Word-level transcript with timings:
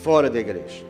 fora 0.00 0.28
da 0.30 0.40
igreja. 0.40 0.84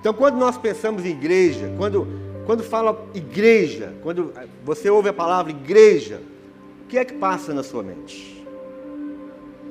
Então, 0.00 0.14
quando 0.14 0.36
nós 0.36 0.56
pensamos 0.56 1.04
em 1.04 1.10
igreja, 1.10 1.72
quando, 1.76 2.06
quando 2.46 2.62
fala 2.62 3.06
igreja, 3.14 3.94
quando 4.02 4.32
você 4.64 4.88
ouve 4.88 5.08
a 5.08 5.12
palavra 5.12 5.50
igreja, 5.50 6.22
o 6.84 6.86
que 6.88 6.96
é 6.96 7.04
que 7.04 7.14
passa 7.14 7.52
na 7.52 7.62
sua 7.62 7.82
mente? 7.82 8.46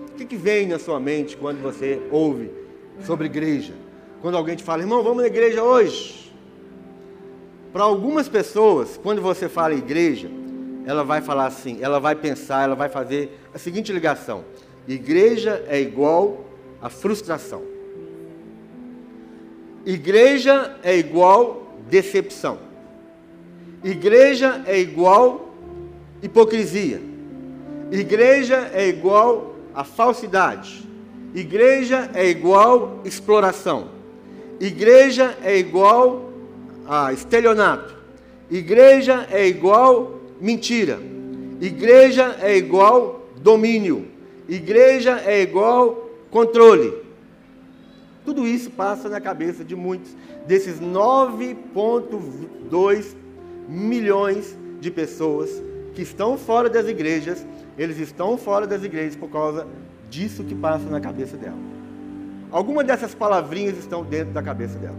O 0.10 0.16
que, 0.18 0.26
que 0.26 0.36
vem 0.36 0.68
na 0.68 0.78
sua 0.78 1.00
mente 1.00 1.38
quando 1.38 1.62
você 1.62 2.02
ouve 2.12 2.52
sobre 3.06 3.28
igreja? 3.28 3.74
Quando 4.22 4.36
alguém 4.36 4.56
te 4.56 4.64
fala, 4.64 4.82
irmão, 4.82 5.02
vamos 5.02 5.22
na 5.22 5.28
igreja 5.28 5.64
hoje. 5.64 6.34
Para 7.72 7.84
algumas 7.84 8.28
pessoas, 8.28 9.00
quando 9.02 9.22
você 9.22 9.48
fala 9.48 9.74
igreja, 9.74 10.30
ela 10.86 11.04
vai 11.04 11.22
falar 11.22 11.46
assim, 11.46 11.80
ela 11.82 12.00
vai 12.00 12.16
pensar, 12.16 12.64
ela 12.64 12.76
vai 12.76 12.90
fazer 12.90 13.40
a 13.54 13.58
seguinte 13.58 13.92
ligação: 13.92 14.44
igreja 14.88 15.64
é 15.68 15.80
igual 15.82 16.46
a 16.82 16.90
frustração. 16.90 17.64
Igreja 19.86 20.76
é 20.84 20.98
igual 20.98 21.76
decepção. 21.90 22.60
Igreja 23.84 24.64
é 24.66 24.78
igual 24.80 25.54
hipocrisia. 26.22 27.02
Igreja 27.92 28.70
é 28.74 28.88
igual 28.88 29.56
a 29.74 29.84
falsidade. 29.84 30.88
Igreja 31.34 32.10
é 32.14 32.28
igual 32.28 33.02
exploração. 33.06 33.90
Igreja 34.60 35.38
é 35.44 35.58
igual 35.58 36.32
a 36.88 37.14
estelionato. 37.14 37.96
Igreja 38.50 39.28
é 39.32 39.48
igual 39.48 40.20
mentira. 40.42 41.00
Igreja 41.62 42.36
é 42.42 42.58
igual 42.58 43.30
domínio. 43.38 44.08
Igreja 44.48 45.22
é 45.26 45.42
igual 45.42 46.10
controle. 46.32 46.94
Tudo 48.24 48.48
isso 48.48 48.72
passa 48.72 49.10
na 49.10 49.20
cabeça 49.20 49.64
de 49.64 49.76
muitos 49.76 50.16
desses 50.46 50.80
9,2 50.80 53.16
milhões 53.68 54.56
de 54.80 54.92
pessoas 54.92 55.50
que 55.94 56.02
estão 56.02 56.38
fora 56.38 56.70
das 56.70 56.88
igrejas, 56.88 57.46
eles 57.78 57.98
estão 57.98 58.38
fora 58.38 58.68
das 58.68 58.84
igrejas 58.84 59.16
por 59.16 59.30
causa 59.30 59.68
disso 60.10 60.44
que 60.44 60.56
passa 60.56 60.90
na 60.90 61.02
cabeça 61.02 61.36
dela. 61.36 61.58
Algumas 62.52 62.86
dessas 62.86 63.14
palavrinhas 63.14 63.78
estão 63.78 64.04
dentro 64.04 64.34
da 64.34 64.42
cabeça 64.42 64.78
dela. 64.78 64.96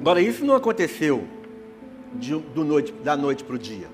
Agora, 0.00 0.20
isso 0.20 0.44
não 0.44 0.54
aconteceu 0.54 1.24
de, 2.18 2.34
noite, 2.56 2.92
da 2.92 3.16
noite 3.16 3.44
para 3.44 3.56
o 3.56 3.58
dia. 3.58 3.88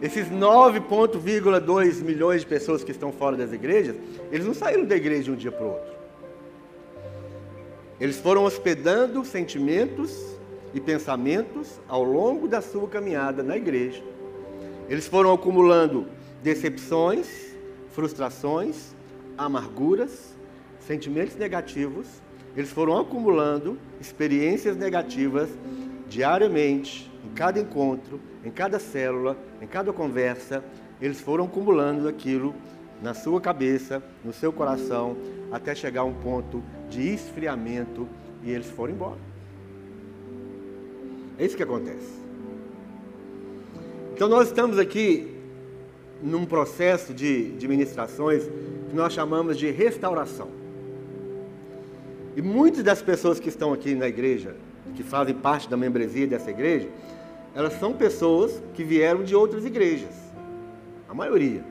Esses 0.00 0.28
9,2 0.28 2.02
milhões 2.02 2.42
de 2.42 2.46
pessoas 2.46 2.84
que 2.84 2.92
estão 2.92 3.10
fora 3.10 3.36
das 3.36 3.52
igrejas, 3.52 3.96
eles 4.30 4.46
não 4.46 4.54
saíram 4.54 4.84
da 4.84 4.96
igreja 4.96 5.24
de 5.24 5.30
um 5.32 5.34
dia 5.34 5.50
para 5.50 5.64
o 5.64 5.70
outro. 5.70 5.98
Eles 8.00 8.18
foram 8.20 8.44
hospedando 8.44 9.24
sentimentos 9.24 10.36
e 10.72 10.80
pensamentos 10.80 11.80
ao 11.88 12.04
longo 12.04 12.46
da 12.46 12.60
sua 12.60 12.86
caminhada 12.86 13.42
na 13.42 13.56
igreja. 13.56 14.02
Eles 14.88 15.08
foram 15.08 15.32
acumulando 15.32 16.06
decepções, 16.42 17.26
frustrações, 17.90 18.94
amarguras, 19.36 20.36
sentimentos 20.78 21.34
negativos. 21.34 22.06
Eles 22.56 22.70
foram 22.70 22.96
acumulando 22.98 23.76
experiências 24.00 24.76
negativas 24.76 25.48
diariamente, 26.08 27.10
em 27.24 27.34
cada 27.34 27.60
encontro, 27.60 28.20
em 28.44 28.50
cada 28.50 28.78
célula, 28.78 29.36
em 29.60 29.66
cada 29.66 29.92
conversa, 29.92 30.64
eles 31.00 31.20
foram 31.20 31.44
acumulando 31.44 32.08
aquilo 32.08 32.54
na 33.02 33.14
sua 33.14 33.40
cabeça, 33.40 34.02
no 34.24 34.32
seu 34.32 34.52
coração, 34.52 35.16
até 35.52 35.74
chegar 35.74 36.00
a 36.00 36.04
um 36.04 36.14
ponto 36.14 36.62
de 36.88 37.14
esfriamento 37.14 38.08
e 38.42 38.50
eles 38.50 38.66
foram 38.66 38.94
embora. 38.94 39.18
É 41.38 41.44
isso 41.44 41.56
que 41.56 41.62
acontece. 41.62 42.18
Então 44.14 44.28
nós 44.28 44.48
estamos 44.48 44.78
aqui 44.78 45.36
num 46.20 46.44
processo 46.44 47.14
de, 47.14 47.52
de 47.52 47.68
ministrações 47.68 48.42
que 48.88 48.96
nós 48.96 49.12
chamamos 49.12 49.56
de 49.56 49.70
restauração. 49.70 50.48
E 52.36 52.42
muitas 52.42 52.82
das 52.82 53.00
pessoas 53.00 53.38
que 53.38 53.48
estão 53.48 53.72
aqui 53.72 53.94
na 53.94 54.08
igreja, 54.08 54.56
que 54.94 55.02
fazem 55.02 55.34
parte 55.34 55.68
da 55.68 55.76
membresia 55.76 56.26
dessa 56.26 56.50
igreja, 56.50 56.88
elas 57.54 57.74
são 57.74 57.92
pessoas 57.92 58.62
que 58.74 58.84
vieram 58.84 59.22
de 59.22 59.34
outras 59.34 59.64
igrejas. 59.64 60.14
A 61.08 61.14
maioria. 61.14 61.64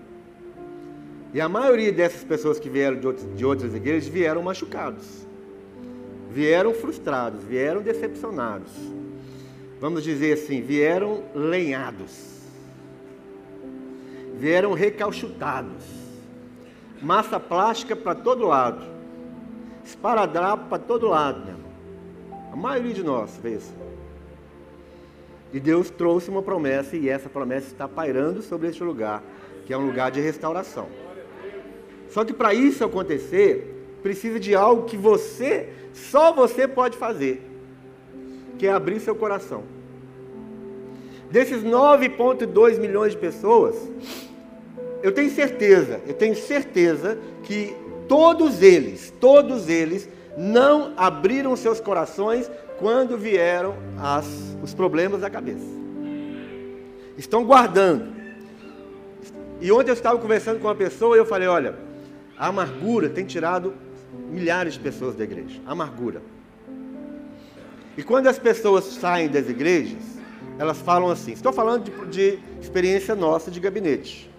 E 1.33 1.41
a 1.41 1.47
maioria 1.47 1.91
dessas 1.91 2.23
pessoas 2.23 2.59
que 2.59 2.69
vieram 2.69 2.99
de 3.35 3.45
outras 3.45 3.75
igrejas 3.75 4.07
vieram 4.09 4.41
machucados. 4.41 5.25
Vieram 6.31 6.73
frustrados, 6.73 7.43
vieram 7.43 7.81
decepcionados. 7.81 8.71
Vamos 9.79 10.03
dizer 10.03 10.33
assim, 10.33 10.61
vieram 10.61 11.23
lenhados. 11.35 12.41
Vieram 14.35 14.73
recalchutados. 14.73 15.83
Massa 17.01 17.39
plástica 17.39 17.95
para 17.95 18.15
todo 18.15 18.45
lado. 18.45 18.83
Esparadrapo 19.85 20.67
para 20.69 20.79
todo 20.79 21.07
lado, 21.07 21.47
irmão. 21.47 21.56
A 22.57 22.59
maioria 22.59 22.91
de 22.91 23.03
nós 23.03 23.39
assim. 23.45 23.71
E 25.53 25.59
Deus 25.59 25.91
trouxe 25.91 26.27
uma 26.27 26.41
promessa 26.41 26.97
e 26.97 27.07
essa 27.07 27.29
promessa 27.29 27.67
está 27.67 27.87
pairando 27.87 28.41
sobre 28.41 28.67
este 28.67 28.83
lugar, 28.83 29.23
que 29.67 29.71
é 29.71 29.77
um 29.77 29.85
lugar 29.85 30.09
de 30.09 30.19
restauração. 30.19 30.87
Só 32.09 32.25
que 32.25 32.33
para 32.33 32.55
isso 32.55 32.83
acontecer, 32.83 33.99
precisa 34.01 34.39
de 34.39 34.55
algo 34.55 34.85
que 34.85 34.97
você, 34.97 35.69
só 35.93 36.33
você 36.33 36.67
pode 36.67 36.97
fazer, 36.97 37.47
que 38.57 38.65
é 38.65 38.71
abrir 38.71 38.99
seu 39.01 39.13
coração. 39.13 39.63
Desses 41.29 41.63
9,2 41.63 42.79
milhões 42.79 43.11
de 43.11 43.19
pessoas, 43.19 43.75
eu 45.03 45.11
tenho 45.11 45.29
certeza, 45.29 46.01
eu 46.07 46.15
tenho 46.15 46.35
certeza 46.35 47.19
que 47.43 47.75
todos 48.07 48.63
eles, 48.63 49.13
todos 49.19 49.69
eles 49.69 50.09
não 50.37 50.93
abriram 50.95 51.55
seus 51.55 51.79
corações 51.81 52.49
quando 52.77 53.17
vieram 53.17 53.75
as, 53.97 54.55
os 54.61 54.71
problemas 54.71 55.21
da 55.21 55.29
cabeça. 55.31 55.65
Estão 57.17 57.43
guardando. 57.43 58.15
E 59.59 59.71
ontem 59.71 59.89
eu 59.89 59.95
estava 59.95 60.19
conversando 60.19 60.59
com 60.59 60.67
uma 60.67 60.75
pessoa 60.75 61.15
e 61.15 61.19
eu 61.19 61.25
falei: 61.25 61.47
olha, 61.47 61.75
a 62.37 62.47
amargura 62.47 63.09
tem 63.09 63.25
tirado 63.25 63.73
milhares 64.29 64.75
de 64.75 64.79
pessoas 64.79 65.15
da 65.15 65.23
igreja. 65.23 65.59
Amargura. 65.65 66.21
E 67.97 68.03
quando 68.03 68.27
as 68.27 68.37
pessoas 68.37 68.83
saem 68.83 69.27
das 69.27 69.49
igrejas, 69.49 70.03
elas 70.59 70.77
falam 70.77 71.09
assim: 71.09 71.31
estou 71.31 71.51
falando 71.51 71.85
de, 71.85 72.37
de 72.37 72.39
experiência 72.61 73.15
nossa 73.15 73.49
de 73.49 73.59
gabinete. 73.59 74.31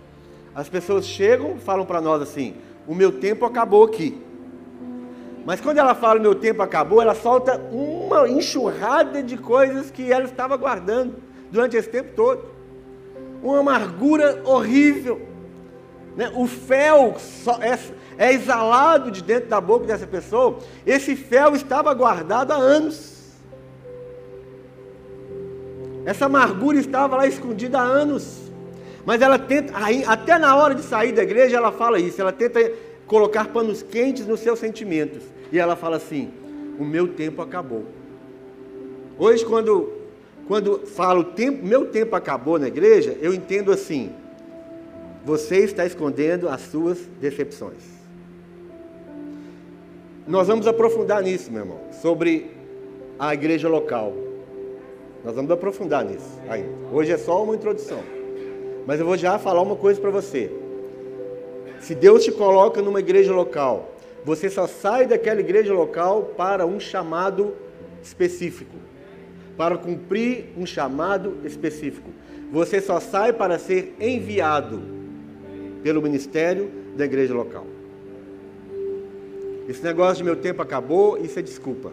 As 0.55 0.69
pessoas 0.69 1.05
chegam 1.05 1.59
falam 1.59 1.85
para 1.85 2.01
nós 2.01 2.23
assim: 2.23 2.55
o 2.87 2.95
meu 2.95 3.11
tempo 3.11 3.45
acabou 3.45 3.83
aqui. 3.83 4.28
Mas 5.49 5.63
quando 5.63 5.79
ela 5.79 5.95
fala 5.95 6.21
meu 6.21 6.35
tempo 6.35 6.61
acabou, 6.61 7.01
ela 7.01 7.15
solta 7.15 7.59
uma 7.73 8.29
enxurrada 8.29 9.23
de 9.23 9.39
coisas 9.39 9.91
que 9.91 10.13
ela 10.13 10.27
estava 10.27 10.59
guardando 10.59 11.23
durante 11.51 11.75
esse 11.75 11.89
tempo 11.89 12.11
todo. 12.15 12.45
Uma 13.43 13.61
amargura 13.61 14.43
horrível. 14.45 15.23
Né? 16.15 16.31
O 16.35 16.47
fel 16.47 17.15
é, 17.63 18.27
é 18.27 18.35
exalado 18.35 19.11
de 19.11 19.23
dentro 19.23 19.49
da 19.49 19.59
boca 19.59 19.87
dessa 19.87 20.07
pessoa. 20.07 20.59
Esse 20.85 21.17
fel 21.17 21.55
estava 21.55 21.95
guardado 21.95 22.53
há 22.53 22.57
anos. 22.57 23.33
Essa 26.05 26.27
amargura 26.27 26.77
estava 26.77 27.17
lá 27.17 27.27
escondida 27.27 27.79
há 27.79 27.85
anos. 27.85 28.53
Mas 29.07 29.23
ela 29.23 29.39
tenta, 29.39 29.73
até 30.09 30.39
na 30.39 30.55
hora 30.55 30.75
de 30.75 30.83
sair 30.83 31.13
da 31.13 31.23
igreja, 31.23 31.57
ela 31.57 31.73
fala 31.73 31.99
isso. 31.99 32.21
Ela 32.21 32.33
tenta 32.33 32.71
colocar 33.07 33.47
panos 33.49 33.83
quentes 33.83 34.27
nos 34.27 34.41
seus 34.41 34.59
sentimentos. 34.59 35.38
E 35.51 35.59
ela 35.59 35.77
fala 35.77 35.97
assim: 35.97 36.31
o 36.79 36.85
meu 36.85 37.09
tempo 37.09 37.43
acabou. 37.43 37.85
Hoje, 39.19 39.45
quando, 39.45 39.93
quando 40.47 40.87
falo 40.87 41.25
tempo, 41.25 41.65
meu 41.65 41.87
tempo 41.87 42.15
acabou 42.15 42.59
na 42.59 42.69
igreja, 42.69 43.17
eu 43.21 43.35
entendo 43.35 43.73
assim: 43.73 44.13
você 45.25 45.59
está 45.59 45.85
escondendo 45.85 46.49
as 46.49 46.61
suas 46.63 46.99
decepções. 47.21 47.99
Nós 50.27 50.47
vamos 50.47 50.67
aprofundar 50.67 51.23
nisso, 51.23 51.51
meu 51.51 51.63
irmão, 51.63 51.81
sobre 52.03 52.51
a 53.19 53.33
igreja 53.33 53.69
local. 53.69 54.13
Nós 55.25 55.35
vamos 55.35 55.51
aprofundar 55.51 56.05
nisso 56.05 56.39
ainda. 56.49 56.69
Hoje 56.93 57.13
é 57.13 57.19
só 57.19 57.43
uma 57.43 57.55
introdução. 57.55 58.01
Mas 58.87 59.01
eu 59.01 59.07
vou 59.07 59.17
já 59.17 59.39
falar 59.39 59.63
uma 59.63 59.77
coisa 59.77 60.01
para 60.01 60.11
você. 60.11 60.51
Se 61.81 61.95
Deus 61.95 62.25
te 62.25 62.33
coloca 62.33 62.81
numa 62.81 63.01
igreja 63.01 63.33
local 63.33 63.98
você 64.29 64.51
só 64.51 64.67
sai 64.67 65.07
daquela 65.07 65.41
igreja 65.41 65.73
local 65.73 66.35
para 66.37 66.67
um 66.67 66.79
chamado 66.79 67.55
específico, 68.03 68.77
para 69.57 69.79
cumprir 69.79 70.51
um 70.55 70.67
chamado 70.67 71.39
específico. 71.47 72.11
Você 72.53 72.79
só 72.79 73.01
sai 73.01 73.33
para 73.33 73.59
ser 73.59 73.97
enviado 73.99 74.83
pelo 75.83 76.03
ministério 76.03 76.71
da 76.95 77.07
igreja 77.07 77.33
local. 77.33 77.67
Esse 79.67 79.83
negócio 79.83 80.19
de 80.19 80.25
meu 80.25 80.37
tempo 80.37 80.61
acabou, 80.61 81.17
isso 81.17 81.39
é 81.39 81.43
desculpa. 81.43 81.91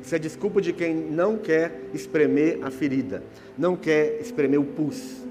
Isso 0.00 0.14
é 0.14 0.18
desculpa 0.18 0.62
de 0.62 0.72
quem 0.72 0.94
não 0.94 1.36
quer 1.36 1.82
espremer 1.92 2.60
a 2.62 2.70
ferida, 2.70 3.22
não 3.58 3.76
quer 3.76 4.22
espremer 4.22 4.58
o 4.58 4.64
pus, 4.64 5.22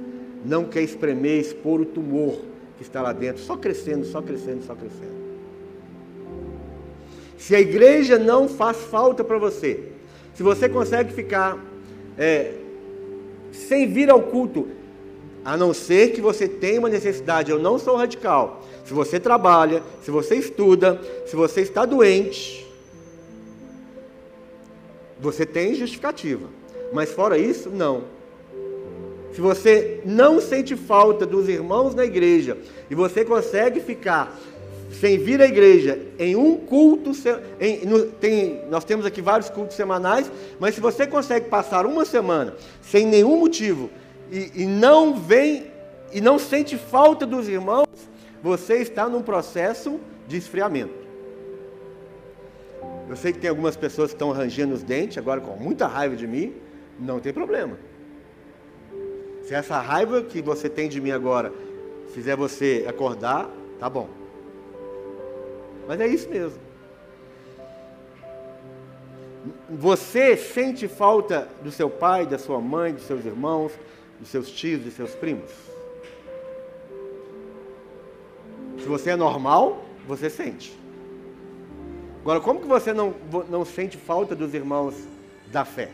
não 0.45 0.65
quer 0.65 0.83
espremer, 0.83 1.39
expor 1.39 1.81
o 1.81 1.85
tumor 1.85 2.54
que 2.77 2.83
está 2.83 3.01
lá 3.01 3.13
dentro, 3.13 3.41
só 3.41 3.55
crescendo, 3.55 4.05
só 4.05 4.21
crescendo, 4.21 4.63
só 4.65 4.75
crescendo. 4.75 5.15
Se 7.37 7.55
a 7.55 7.59
igreja 7.59 8.17
não 8.17 8.47
faz 8.47 8.77
falta 8.77 9.23
para 9.23 9.37
você, 9.37 9.91
se 10.33 10.43
você 10.43 10.67
consegue 10.67 11.13
ficar 11.13 11.57
é, 12.17 12.53
sem 13.51 13.87
vir 13.91 14.09
ao 14.09 14.21
culto, 14.21 14.67
a 15.43 15.55
não 15.55 15.73
ser 15.73 16.11
que 16.11 16.21
você 16.21 16.47
tenha 16.47 16.79
uma 16.79 16.89
necessidade, 16.89 17.51
eu 17.51 17.59
não 17.59 17.77
sou 17.77 17.95
radical. 17.95 18.63
Se 18.83 18.93
você 18.93 19.19
trabalha, 19.19 19.83
se 20.01 20.09
você 20.09 20.35
estuda, 20.35 20.99
se 21.27 21.35
você 21.35 21.61
está 21.61 21.85
doente, 21.85 22.65
você 25.19 25.45
tem 25.45 25.75
justificativa. 25.75 26.47
Mas 26.91 27.11
fora 27.11 27.37
isso, 27.37 27.69
não. 27.69 28.14
Se 29.35 29.41
você 29.41 29.99
não 30.05 30.39
sente 30.39 30.77
falta 30.77 31.25
dos 31.25 31.49
irmãos 31.49 31.93
na 31.93 32.05
igreja 32.05 32.57
e 32.89 32.95
você 32.95 33.25
consegue 33.25 33.81
ficar 33.81 34.33
sem 35.01 35.17
vir 35.17 35.41
à 35.41 35.45
igreja 35.45 35.99
em 36.17 36.37
um 36.37 36.55
culto, 36.55 37.11
em, 37.59 37.85
no, 37.85 38.05
tem, 38.05 38.61
nós 38.69 38.85
temos 38.85 39.05
aqui 39.05 39.21
vários 39.21 39.49
cultos 39.49 39.75
semanais, 39.75 40.31
mas 40.57 40.73
se 40.73 40.79
você 40.79 41.05
consegue 41.05 41.49
passar 41.49 41.85
uma 41.85 42.05
semana 42.05 42.55
sem 42.81 43.05
nenhum 43.05 43.37
motivo 43.37 43.89
e, 44.31 44.51
e 44.55 44.65
não 44.65 45.19
vem 45.19 45.65
e 46.13 46.21
não 46.21 46.39
sente 46.39 46.77
falta 46.77 47.25
dos 47.25 47.49
irmãos, 47.49 47.89
você 48.41 48.75
está 48.75 49.09
num 49.09 49.21
processo 49.21 49.99
de 50.29 50.37
esfriamento. 50.37 50.93
Eu 53.09 53.17
sei 53.17 53.33
que 53.33 53.39
tem 53.39 53.49
algumas 53.49 53.75
pessoas 53.75 54.11
que 54.11 54.15
estão 54.15 54.31
rangendo 54.31 54.73
os 54.73 54.81
dentes 54.81 55.17
agora 55.17 55.41
com 55.41 55.61
muita 55.61 55.87
raiva 55.87 56.15
de 56.15 56.25
mim. 56.25 56.53
Não 56.97 57.19
tem 57.19 57.33
problema. 57.33 57.77
Se 59.45 59.53
essa 59.53 59.79
raiva 59.79 60.23
que 60.23 60.41
você 60.41 60.67
tem 60.67 60.89
de 60.89 60.99
mim 60.99 61.11
agora 61.11 61.53
fizer 62.13 62.35
você 62.35 62.83
acordar, 62.87 63.49
tá 63.79 63.87
bom. 63.87 64.09
Mas 65.87 65.99
é 65.99 66.07
isso 66.07 66.27
mesmo. 66.29 66.59
Você 69.69 70.35
sente 70.35 70.87
falta 70.87 71.47
do 71.61 71.71
seu 71.71 71.89
pai, 71.89 72.25
da 72.25 72.39
sua 72.39 72.59
mãe, 72.59 72.93
dos 72.93 73.05
seus 73.05 73.23
irmãos, 73.23 73.71
dos 74.19 74.29
seus 74.29 74.49
tios, 74.49 74.81
dos 74.81 74.93
seus 74.93 75.11
primos? 75.11 75.51
Se 78.79 78.85
você 78.85 79.11
é 79.11 79.15
normal, 79.15 79.85
você 80.07 80.27
sente. 80.27 80.75
Agora, 82.21 82.39
como 82.39 82.59
que 82.59 82.67
você 82.67 82.93
não, 82.93 83.13
não 83.47 83.63
sente 83.63 83.97
falta 83.97 84.35
dos 84.35 84.55
irmãos 84.55 84.95
da 85.51 85.63
fé? 85.63 85.91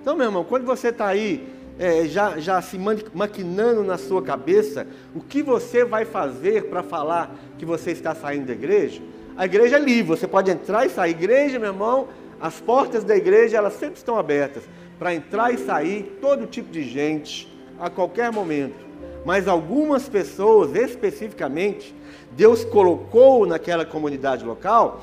Então, 0.00 0.16
meu 0.16 0.26
irmão, 0.26 0.44
quando 0.44 0.64
você 0.64 0.88
está 0.88 1.06
aí 1.08 1.46
é, 1.78 2.06
já, 2.06 2.38
já 2.38 2.60
se 2.62 2.78
maquinando 3.14 3.82
na 3.82 3.98
sua 3.98 4.22
cabeça 4.22 4.86
o 5.14 5.20
que 5.20 5.42
você 5.42 5.84
vai 5.84 6.04
fazer 6.04 6.64
para 6.64 6.82
falar 6.82 7.34
que 7.58 7.64
você 7.64 7.90
está 7.90 8.14
saindo 8.14 8.46
da 8.46 8.52
igreja, 8.52 9.02
a 9.36 9.44
igreja 9.44 9.76
é 9.76 9.78
livre, 9.78 10.04
você 10.04 10.26
pode 10.26 10.50
entrar 10.50 10.84
e 10.84 10.90
sair. 10.90 11.12
Igreja, 11.12 11.58
meu 11.58 11.70
irmão, 11.70 12.08
as 12.40 12.60
portas 12.60 13.04
da 13.04 13.16
igreja 13.16 13.56
elas 13.56 13.74
sempre 13.74 13.96
estão 13.96 14.18
abertas 14.18 14.62
para 14.98 15.14
entrar 15.14 15.52
e 15.52 15.58
sair 15.58 16.18
todo 16.20 16.46
tipo 16.46 16.70
de 16.70 16.82
gente 16.82 17.50
a 17.78 17.88
qualquer 17.88 18.32
momento. 18.32 18.88
Mas 19.24 19.46
algumas 19.48 20.08
pessoas 20.08 20.74
especificamente 20.74 21.94
Deus 22.32 22.64
colocou 22.64 23.46
naquela 23.46 23.84
comunidade 23.84 24.44
local 24.44 25.02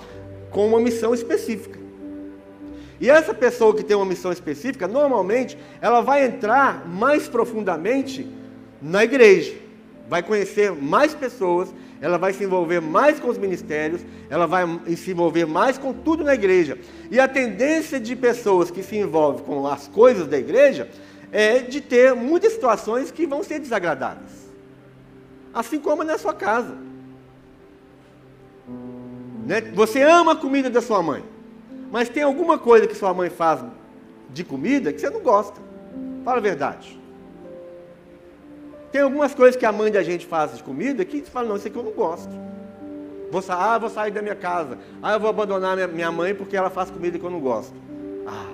com 0.50 0.68
uma 0.68 0.80
missão 0.80 1.14
específica. 1.14 1.87
E 3.00 3.10
essa 3.10 3.34
pessoa 3.34 3.76
que 3.76 3.84
tem 3.84 3.96
uma 3.96 4.06
missão 4.06 4.32
específica, 4.32 4.88
normalmente, 4.88 5.58
ela 5.82 6.02
vai 6.02 6.26
entrar 6.26 6.88
mais 6.88 7.28
profundamente 7.28 8.28
na 8.82 9.04
igreja, 9.04 9.56
vai 10.10 10.24
conhecer 10.24 10.72
mais 10.72 11.14
pessoas, 11.14 11.74
ela 12.02 12.18
vai 12.18 12.34
se 12.34 12.44
envolver 12.44 12.80
mais 12.80 13.20
com 13.20 13.28
os 13.28 13.38
ministérios, 13.38 14.02
ela 14.30 14.46
vai 14.46 14.66
se 14.96 15.12
envolver 15.12 15.46
mais 15.46 15.78
com 15.78 15.94
tudo 15.94 16.24
na 16.24 16.34
igreja. 16.34 16.78
E 17.10 17.20
a 17.20 17.28
tendência 17.28 18.00
de 18.00 18.16
pessoas 18.16 18.70
que 18.70 18.84
se 18.84 18.96
envolvem 18.98 19.44
com 19.44 19.68
as 19.68 19.88
coisas 19.88 20.28
da 20.28 20.38
igreja 20.38 20.90
é 21.32 21.60
de 21.60 21.82
ter 21.82 22.14
muitas 22.16 22.54
situações 22.54 23.12
que 23.12 23.26
vão 23.26 23.44
ser 23.44 23.60
desagradáveis. 23.60 24.48
Assim 25.54 25.80
como 25.80 26.04
na 26.04 26.18
sua 26.18 26.34
casa. 26.34 26.78
Né? 29.46 29.62
Você 29.74 30.02
ama 30.02 30.34
a 30.34 30.36
comida 30.36 30.70
da 30.70 30.82
sua 30.82 31.02
mãe, 31.02 31.24
mas 31.92 32.10
tem 32.10 32.24
alguma 32.24 32.58
coisa 32.58 32.88
que 32.88 32.96
sua 32.96 33.14
mãe 33.14 33.30
faz 33.30 33.64
de 34.30 34.44
comida 34.44 34.92
que 34.92 35.00
você 35.00 35.10
não 35.10 35.22
gosta. 35.22 35.60
Fala 36.24 36.38
a 36.38 36.42
verdade. 36.42 37.00
Tem 38.92 39.02
algumas 39.02 39.34
coisas 39.34 39.56
que 39.56 39.66
a 39.66 39.72
mãe 39.72 39.92
da 39.92 40.04
gente 40.04 40.26
faz 40.26 40.56
de 40.56 40.64
comida 40.64 41.04
que 41.06 41.20
você 41.20 41.32
fala, 41.32 41.48
não, 41.48 41.56
isso 41.56 41.68
aqui 41.68 41.78
eu 41.78 41.84
não 41.84 41.92
gosto. 41.92 42.32
Vou, 43.32 43.44
ah, 43.50 43.78
vou 43.78 43.90
sair 43.90 44.12
da 44.12 44.22
minha 44.22 44.36
casa. 44.36 44.78
Ah, 45.02 45.14
eu 45.14 45.20
vou 45.20 45.30
abandonar 45.30 45.76
minha, 45.76 45.88
minha 45.88 46.12
mãe 46.12 46.34
porque 46.34 46.56
ela 46.56 46.70
faz 46.70 46.90
comida 46.90 47.20
que 47.20 47.26
eu 47.26 47.30
não 47.30 47.40
gosto. 47.40 47.74
Ah, 48.26 48.50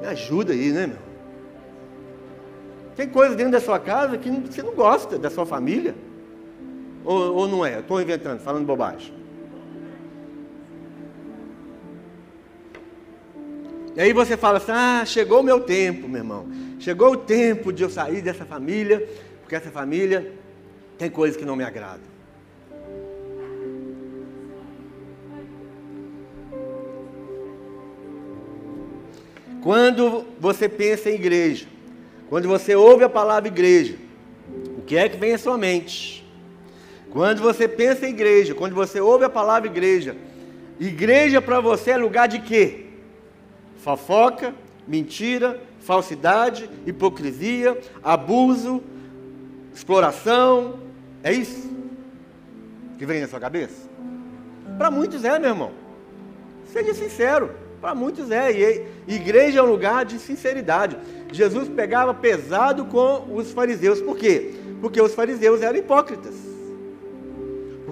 me 0.00 0.06
ajuda 0.06 0.52
aí, 0.52 0.72
né, 0.72 0.86
meu? 0.86 1.14
Tem 2.96 3.08
coisas 3.08 3.36
dentro 3.36 3.52
da 3.52 3.60
sua 3.60 3.78
casa 3.78 4.16
que 4.16 4.30
você 4.30 4.62
não 4.62 4.74
gosta, 4.74 5.18
da 5.18 5.28
sua 5.28 5.44
família. 5.44 5.94
Ou, 7.04 7.34
ou 7.34 7.48
não 7.48 7.66
é? 7.66 7.80
Estou 7.80 8.00
inventando, 8.00 8.40
falando 8.40 8.64
bobagem. 8.64 9.12
E 13.96 14.00
aí 14.00 14.12
você 14.12 14.36
fala 14.36 14.58
assim: 14.58 14.72
ah, 14.72 15.04
chegou 15.06 15.40
o 15.40 15.42
meu 15.42 15.60
tempo, 15.60 16.08
meu 16.08 16.18
irmão. 16.18 16.48
Chegou 16.80 17.12
o 17.12 17.16
tempo 17.16 17.72
de 17.72 17.82
eu 17.82 17.90
sair 17.90 18.20
dessa 18.20 18.44
família, 18.44 19.08
porque 19.40 19.54
essa 19.54 19.70
família 19.70 20.32
tem 20.98 21.08
coisas 21.08 21.36
que 21.36 21.44
não 21.44 21.56
me 21.56 21.64
agradam. 21.64 22.14
Quando 29.62 30.26
você 30.38 30.68
pensa 30.68 31.08
em 31.08 31.14
igreja, 31.14 31.66
quando 32.28 32.46
você 32.46 32.74
ouve 32.74 33.04
a 33.04 33.08
palavra 33.08 33.48
igreja, 33.48 33.96
o 34.76 34.82
que 34.82 34.94
é 34.96 35.08
que 35.08 35.16
vem 35.16 35.32
à 35.32 35.38
sua 35.38 35.56
mente? 35.56 36.22
Quando 37.10 37.40
você 37.40 37.66
pensa 37.66 38.06
em 38.06 38.10
igreja, 38.10 38.54
quando 38.54 38.74
você 38.74 39.00
ouve 39.00 39.24
a 39.24 39.30
palavra 39.30 39.68
igreja, 39.68 40.16
igreja 40.78 41.40
para 41.40 41.60
você 41.60 41.92
é 41.92 41.96
lugar 41.96 42.28
de 42.28 42.40
quê? 42.40 42.83
Fofoca, 43.84 44.54
mentira, 44.88 45.60
falsidade, 45.78 46.68
hipocrisia, 46.86 47.78
abuso, 48.02 48.82
exploração. 49.74 50.80
É 51.22 51.32
isso 51.32 51.70
que 52.98 53.04
vem 53.04 53.20
na 53.20 53.28
sua 53.28 53.38
cabeça? 53.38 53.88
Para 54.78 54.90
muitos 54.90 55.22
é, 55.24 55.38
meu 55.38 55.50
irmão. 55.50 55.72
Seja 56.72 56.94
sincero, 56.94 57.50
para 57.80 57.94
muitos 57.94 58.30
é. 58.30 58.50
E 58.50 59.14
igreja 59.14 59.60
é 59.60 59.62
um 59.62 59.66
lugar 59.66 60.04
de 60.04 60.18
sinceridade. 60.18 60.96
Jesus 61.30 61.68
pegava 61.68 62.12
pesado 62.14 62.86
com 62.86 63.36
os 63.36 63.52
fariseus. 63.52 64.00
Por 64.00 64.16
quê? 64.16 64.54
Porque 64.80 65.00
os 65.00 65.14
fariseus 65.14 65.62
eram 65.62 65.78
hipócritas 65.78 66.54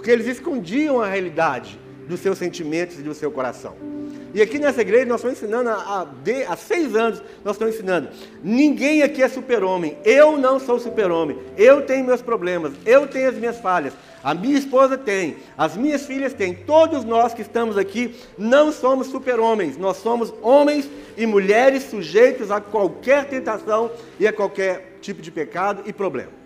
porque 0.02 0.11
eles 0.11 0.26
escondiam 0.26 1.00
a 1.00 1.06
realidade 1.06 1.78
dos 2.08 2.18
seus 2.18 2.37
sentimentos 2.37 2.99
e 2.99 3.02
do 3.02 3.14
seu 3.14 3.30
coração. 3.30 3.91
E 4.34 4.40
aqui 4.40 4.58
nessa 4.58 4.80
igreja 4.80 5.04
nós 5.04 5.20
estamos 5.20 5.38
ensinando 5.38 5.68
há, 5.68 6.06
há 6.48 6.56
seis 6.56 6.96
anos, 6.96 7.22
nós 7.44 7.54
estamos 7.54 7.74
ensinando. 7.74 8.08
Ninguém 8.42 9.02
aqui 9.02 9.22
é 9.22 9.28
super-homem. 9.28 9.98
Eu 10.04 10.38
não 10.38 10.58
sou 10.58 10.78
super-homem. 10.78 11.38
Eu 11.56 11.82
tenho 11.82 12.06
meus 12.06 12.22
problemas. 12.22 12.72
Eu 12.86 13.06
tenho 13.06 13.28
as 13.28 13.34
minhas 13.34 13.58
falhas. 13.58 13.92
A 14.24 14.32
minha 14.32 14.58
esposa 14.58 14.96
tem. 14.96 15.36
As 15.56 15.76
minhas 15.76 16.06
filhas 16.06 16.32
têm. 16.32 16.54
Todos 16.54 17.04
nós 17.04 17.34
que 17.34 17.42
estamos 17.42 17.76
aqui 17.76 18.14
não 18.38 18.72
somos 18.72 19.08
super-homens. 19.08 19.76
Nós 19.76 19.98
somos 19.98 20.32
homens 20.40 20.88
e 21.16 21.26
mulheres 21.26 21.84
sujeitos 21.84 22.50
a 22.50 22.60
qualquer 22.60 23.26
tentação 23.26 23.90
e 24.18 24.26
a 24.26 24.32
qualquer 24.32 24.98
tipo 25.02 25.20
de 25.20 25.30
pecado 25.30 25.82
e 25.84 25.92
problema. 25.92 26.41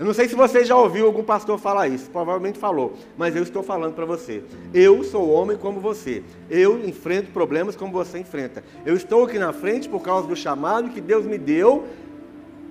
Eu 0.00 0.06
não 0.06 0.14
sei 0.14 0.26
se 0.26 0.34
você 0.34 0.64
já 0.64 0.74
ouviu 0.74 1.04
algum 1.04 1.22
pastor 1.22 1.58
falar 1.58 1.86
isso, 1.88 2.08
provavelmente 2.08 2.58
falou, 2.58 2.96
mas 3.18 3.36
eu 3.36 3.42
estou 3.42 3.62
falando 3.62 3.92
para 3.92 4.06
você. 4.06 4.42
Eu 4.72 5.04
sou 5.04 5.28
homem 5.28 5.58
como 5.58 5.78
você. 5.78 6.22
Eu 6.48 6.82
enfrento 6.88 7.30
problemas 7.32 7.76
como 7.76 7.92
você 7.92 8.18
enfrenta. 8.18 8.64
Eu 8.86 8.96
estou 8.96 9.26
aqui 9.26 9.38
na 9.38 9.52
frente 9.52 9.90
por 9.90 10.00
causa 10.00 10.26
do 10.26 10.34
chamado 10.34 10.88
que 10.88 11.02
Deus 11.02 11.26
me 11.26 11.36
deu 11.36 11.86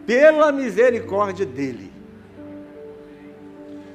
pela 0.07 0.51
misericórdia 0.51 1.45
dele. 1.45 1.93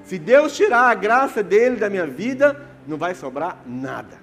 Se 0.05 0.17
Deus 0.17 0.57
tirar 0.57 0.89
a 0.89 0.95
graça 0.95 1.43
dele 1.43 1.75
da 1.75 1.91
minha 1.91 2.07
vida, 2.07 2.65
não 2.87 2.97
vai 2.97 3.17
sobrar 3.17 3.61
nada. 3.67 4.17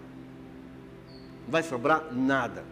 Não 1.43 1.51
vai 1.51 1.63
sobrar 1.63 2.05
nada. 2.13 2.63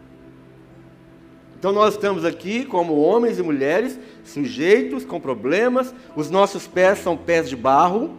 Então 1.60 1.74
nós 1.74 1.96
estamos 1.96 2.24
aqui 2.24 2.64
como 2.64 2.96
homens 3.02 3.38
e 3.38 3.44
mulheres, 3.44 4.00
sujeitos, 4.24 5.04
com 5.04 5.20
problemas, 5.20 5.94
os 6.16 6.30
nossos 6.30 6.66
pés 6.66 7.00
são 7.00 7.18
pés 7.18 7.50
de 7.50 7.56
barro. 7.58 8.16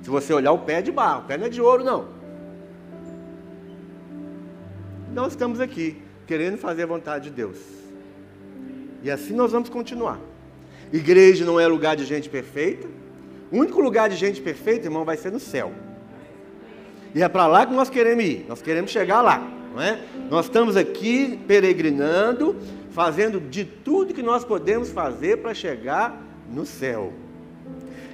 Se 0.00 0.08
você 0.08 0.32
olhar 0.32 0.52
o 0.52 0.58
pé 0.58 0.74
é 0.74 0.82
de 0.82 0.92
barro, 0.92 1.22
o 1.22 1.24
pé 1.24 1.36
não 1.36 1.46
é 1.46 1.48
de 1.48 1.60
ouro 1.60 1.82
não. 1.82 2.06
Nós 5.12 5.32
estamos 5.32 5.58
aqui, 5.58 6.00
querendo 6.24 6.56
fazer 6.56 6.84
a 6.84 6.86
vontade 6.86 7.24
de 7.24 7.30
Deus. 7.30 7.58
E 9.02 9.10
assim 9.10 9.34
nós 9.34 9.50
vamos 9.50 9.68
continuar. 9.68 10.20
Igreja 10.92 11.44
não 11.44 11.58
é 11.58 11.66
lugar 11.66 11.96
de 11.96 12.04
gente 12.04 12.28
perfeita. 12.28 12.86
O 13.50 13.58
único 13.58 13.80
lugar 13.80 14.08
de 14.08 14.14
gente 14.14 14.40
perfeita, 14.40 14.86
irmão, 14.86 15.04
vai 15.04 15.16
ser 15.16 15.32
no 15.32 15.40
céu. 15.40 15.72
E 17.12 17.22
é 17.22 17.28
para 17.28 17.48
lá 17.48 17.66
que 17.66 17.74
nós 17.74 17.90
queremos 17.90 18.24
ir. 18.24 18.46
Nós 18.48 18.62
queremos 18.62 18.92
chegar 18.92 19.20
lá, 19.20 19.38
não 19.74 19.82
é? 19.82 20.00
Nós 20.30 20.46
estamos 20.46 20.76
aqui 20.76 21.38
peregrinando, 21.46 22.56
fazendo 22.94 23.40
de 23.40 23.64
tudo 23.64 24.14
que 24.14 24.22
nós 24.22 24.44
podemos 24.44 24.88
fazer 24.88 25.38
para 25.38 25.52
chegar 25.52 26.16
no 26.48 26.64
céu. 26.64 27.12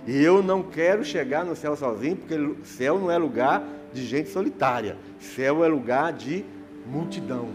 E 0.06 0.24
eu 0.24 0.42
não 0.42 0.62
quero 0.62 1.04
chegar 1.04 1.44
no 1.44 1.54
céu 1.54 1.76
sozinho, 1.76 2.16
porque 2.16 2.34
céu 2.64 2.98
não 2.98 3.10
é 3.10 3.18
lugar 3.18 3.62
de 3.92 4.06
gente 4.06 4.30
solitária. 4.30 4.96
Céu 5.20 5.62
é 5.62 5.68
lugar 5.68 6.14
de 6.14 6.46
multidão. 6.86 7.50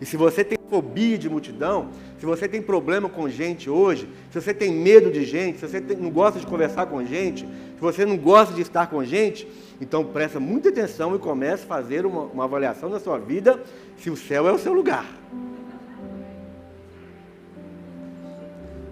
E 0.00 0.06
se 0.06 0.16
você 0.16 0.42
tem 0.42 0.58
fobia 0.70 1.18
de 1.18 1.28
multidão, 1.28 1.90
se 2.18 2.24
você 2.24 2.48
tem 2.48 2.62
problema 2.62 3.10
com 3.10 3.28
gente 3.28 3.68
hoje, 3.68 4.08
se 4.30 4.40
você 4.40 4.54
tem 4.54 4.72
medo 4.72 5.10
de 5.10 5.22
gente, 5.22 5.58
se 5.58 5.68
você 5.68 5.82
tem, 5.82 5.98
não 5.98 6.08
gosta 6.10 6.40
de 6.40 6.46
conversar 6.46 6.86
com 6.86 7.04
gente, 7.04 7.46
se 7.82 7.84
você 7.84 8.06
não 8.06 8.16
gosta 8.16 8.54
de 8.54 8.60
estar 8.60 8.86
com 8.86 9.04
gente, 9.04 9.48
então 9.80 10.04
presta 10.04 10.38
muita 10.38 10.68
atenção 10.68 11.16
e 11.16 11.18
comece 11.18 11.64
a 11.64 11.66
fazer 11.66 12.06
uma, 12.06 12.22
uma 12.26 12.44
avaliação 12.44 12.88
da 12.88 13.00
sua 13.00 13.18
vida 13.18 13.60
se 13.98 14.08
o 14.08 14.16
céu 14.16 14.46
é 14.46 14.52
o 14.52 14.58
seu 14.58 14.72
lugar. 14.72 15.04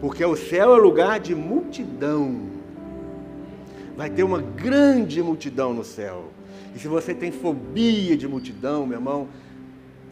Porque 0.01 0.25
o 0.25 0.35
céu 0.35 0.75
é 0.75 0.81
lugar 0.81 1.21
de 1.21 1.37
multidão. 1.37 2.49
Vai 3.97 4.11
ter 4.11 4.25
uma 4.25 4.43
grande 4.43 5.23
multidão 5.23 5.73
no 5.73 5.85
céu. 5.85 6.25
E 6.75 6.81
se 6.81 6.89
você 6.89 7.15
tem 7.15 7.31
fobia 7.31 8.17
de 8.17 8.27
multidão, 8.27 8.89
meu 8.89 8.99
irmão, 8.99 9.29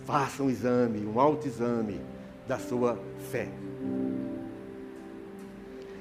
faça 0.06 0.40
um 0.40 0.48
exame, 0.48 1.04
um 1.04 1.18
autoexame 1.18 2.00
da 2.46 2.60
sua 2.60 2.96
fé. 3.28 3.48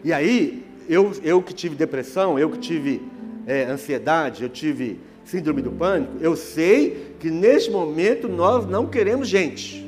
E 0.04 0.14
aí, 0.14 0.67
eu, 0.88 1.12
eu 1.24 1.42
que 1.42 1.54
tive 1.54 1.76
depressão, 1.76 2.38
eu 2.40 2.50
que 2.50 2.60
tive 2.60 3.02
é, 3.46 3.64
ansiedade, 3.64 4.44
eu 4.44 4.50
tive 4.50 5.00
síndrome 5.24 5.62
do 5.62 5.72
pânico, 5.72 6.14
eu 6.22 6.36
sei 6.36 7.16
que 7.20 7.30
neste 7.30 7.70
momento 7.70 8.28
nós 8.28 8.66
não 8.66 8.88
queremos 8.88 9.28
gente. 9.28 9.86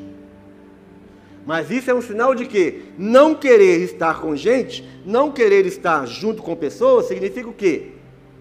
Mas 1.46 1.72
isso 1.72 1.90
é 1.90 1.94
um 1.94 2.02
sinal 2.02 2.36
de 2.36 2.46
que 2.46 2.84
não 2.98 3.34
querer 3.34 3.82
estar 3.82 4.22
com 4.22 4.36
gente, 4.36 4.88
não 5.06 5.32
querer 5.32 5.66
estar 5.66 6.06
junto 6.06 6.44
com 6.44 6.56
pessoas, 6.56 7.08
significa 7.08 7.50
o 7.50 7.54
quê? 7.54 7.94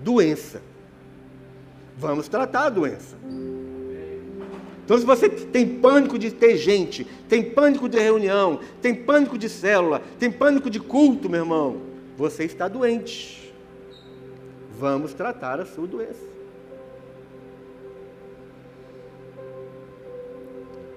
Doença. 0.03 0.61
Vamos 1.97 2.29
tratar 2.29 2.67
a 2.67 2.71
doença. 2.71 3.17
Então, 4.85 4.99
se 4.99 5.05
você 5.05 5.29
tem 5.29 5.67
pânico 5.67 6.19
de 6.19 6.31
ter 6.31 6.57
gente, 6.57 7.07
tem 7.29 7.43
pânico 7.43 7.89
de 7.89 7.99
reunião, 7.99 8.61
tem 8.81 8.95
pânico 8.95 9.37
de 9.37 9.49
célula, 9.49 10.03
tem 10.19 10.31
pânico 10.31 10.71
de 10.71 10.81
culto, 10.81 11.29
meu 11.29 11.41
irmão, 11.41 11.88
você 12.19 12.43
está 12.43 12.67
doente. 12.67 13.55
Vamos 14.77 15.15
tratar 15.15 15.61
a 15.61 15.65
sua 15.65 15.87
doença. 15.87 16.27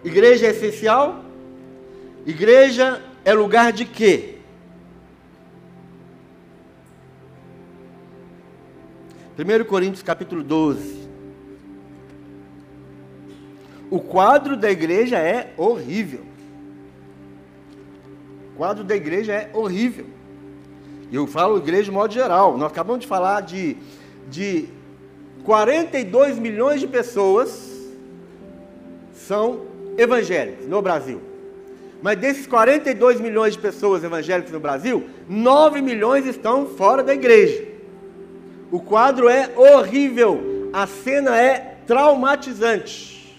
Igreja 0.04 0.48
é 0.48 0.50
essencial? 0.50 1.24
Igreja 2.26 3.00
é 3.24 3.34
lugar 3.36 3.72
de 3.72 3.86
quê? 3.86 4.40
Primeiro 9.36 9.64
Coríntios 9.64 10.02
capítulo 10.02 10.42
12. 10.42 11.08
O 13.92 14.00
quadro 14.00 14.58
da 14.58 14.72
igreja 14.72 15.20
é 15.20 15.54
horrível. 15.56 16.26
O 18.54 18.58
quadro 18.58 18.84
da 18.84 18.96
igreja 18.96 19.34
é 19.34 19.52
horrível. 19.54 20.21
Eu 21.12 21.28
falo 21.28 21.58
igreja 21.58 21.84
de 21.84 21.92
modo 21.92 22.14
geral. 22.14 22.58
Nós 22.58 22.72
acabamos 22.72 23.02
de 23.02 23.08
falar 23.08 23.42
de, 23.42 23.76
de 24.30 24.70
42 25.44 26.40
milhões 26.40 26.80
de 26.80 26.88
pessoas 26.88 27.70
são 29.14 29.62
evangélicas 29.98 30.68
no 30.68 30.82
Brasil. 30.82 31.22
Mas 32.02 32.18
desses 32.18 32.48
42 32.48 33.20
milhões 33.20 33.54
de 33.54 33.60
pessoas 33.60 34.04
evangélicas 34.04 34.52
no 34.52 34.60
Brasil, 34.60 35.06
9 35.28 35.82
milhões 35.82 36.26
estão 36.26 36.66
fora 36.66 37.04
da 37.04 37.14
igreja. 37.14 37.68
O 38.72 38.80
quadro 38.80 39.28
é 39.28 39.52
horrível, 39.56 40.70
a 40.72 40.88
cena 40.88 41.38
é 41.38 41.78
traumatizante. 41.86 43.38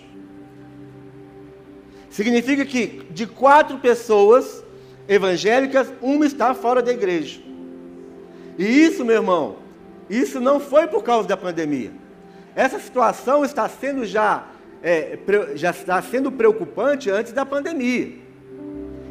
Significa 2.10 2.64
que 2.66 3.02
de 3.10 3.26
quatro 3.26 3.78
pessoas 3.78 4.62
evangélicas, 5.08 5.92
uma 6.00 6.26
está 6.26 6.54
fora 6.54 6.82
da 6.82 6.92
igreja. 6.92 7.40
E 8.58 8.64
isso, 8.64 9.04
meu 9.04 9.16
irmão, 9.16 9.56
isso 10.08 10.40
não 10.40 10.60
foi 10.60 10.86
por 10.86 11.02
causa 11.02 11.28
da 11.28 11.36
pandemia. 11.36 11.90
Essa 12.54 12.78
situação 12.78 13.44
está 13.44 13.68
sendo 13.68 14.04
já, 14.04 14.46
é, 14.82 15.18
já 15.54 15.70
está 15.70 16.00
sendo 16.02 16.30
preocupante 16.30 17.10
antes 17.10 17.32
da 17.32 17.46
pandemia. 17.46 18.20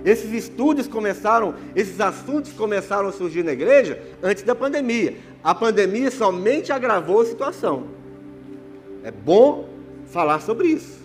Esses 0.04 0.32
estudos 0.32 0.88
começaram, 0.88 1.56
esses 1.76 2.00
assuntos 2.00 2.54
começaram 2.54 3.10
a 3.10 3.12
surgir 3.12 3.44
na 3.44 3.52
igreja 3.52 4.02
antes 4.22 4.44
da 4.44 4.56
pandemia. 4.56 5.16
A 5.44 5.54
pandemia 5.54 6.10
somente 6.10 6.72
agravou 6.72 7.22
a 7.22 7.26
situação. 7.26 7.86
É 9.04 9.12
bom 9.12 9.70
falar 10.08 10.42
sobre 10.42 10.68
isso. 10.68 11.02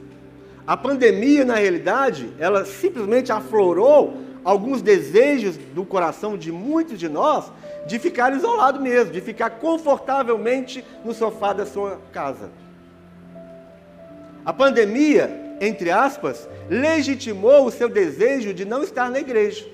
A 0.67 0.77
pandemia, 0.77 1.45
na 1.45 1.55
realidade, 1.55 2.33
ela 2.39 2.65
simplesmente 2.65 3.31
aflorou 3.31 4.26
alguns 4.47 4.81
desejos 4.81 5.59
do 5.75 5.85
coração 5.85 6.39
de 6.39 6.51
muitos 6.51 6.99
de 6.99 7.09
nós 7.09 7.53
de 7.87 7.99
ficar 7.99 8.35
isolado 8.35 8.81
mesmo, 8.81 9.13
de 9.13 9.21
ficar 9.21 9.51
confortavelmente 9.51 10.83
no 11.05 11.13
sofá 11.13 11.53
da 11.53 11.67
sua 11.67 12.01
casa. 12.13 12.51
A 14.43 14.53
pandemia 14.53 15.45
entre 15.61 15.91
aspas, 15.91 16.49
legitimou 16.69 17.67
o 17.67 17.71
seu 17.71 17.89
desejo 17.89 18.53
de 18.53 18.65
não 18.65 18.83
estar 18.83 19.11
na 19.11 19.19
igreja. 19.19 19.67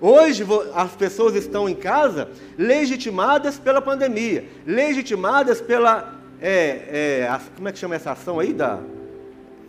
Hoje 0.00 0.44
as 0.74 0.92
pessoas 0.92 1.34
estão 1.34 1.68
em 1.68 1.74
casa 1.74 2.28
legitimadas 2.58 3.58
pela 3.58 3.80
pandemia, 3.80 4.44
legitimadas 4.66 5.60
pela. 5.60 6.14
É, 6.40 7.26
é, 7.26 7.40
como 7.56 7.68
é 7.68 7.72
que 7.72 7.78
chama 7.78 7.94
essa 7.94 8.12
ação 8.12 8.38
aí? 8.38 8.52
Da, 8.52 8.80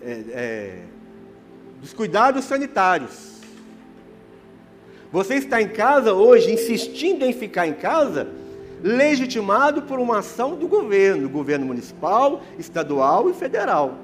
é, 0.03 0.23
é, 0.31 0.79
dos 1.79 1.93
cuidados 1.93 2.43
sanitários. 2.45 3.34
Você 5.15 5.35
está 5.35 5.61
em 5.61 5.69
casa 5.69 6.11
hoje, 6.11 6.51
insistindo 6.51 7.23
em 7.23 7.31
ficar 7.31 7.65
em 7.65 7.71
casa, 7.71 8.27
legitimado 8.83 9.83
por 9.83 9.97
uma 9.97 10.17
ação 10.17 10.57
do 10.57 10.67
governo, 10.67 11.29
governo 11.29 11.65
municipal, 11.65 12.41
estadual 12.59 13.29
e 13.29 13.33
federal. 13.33 13.95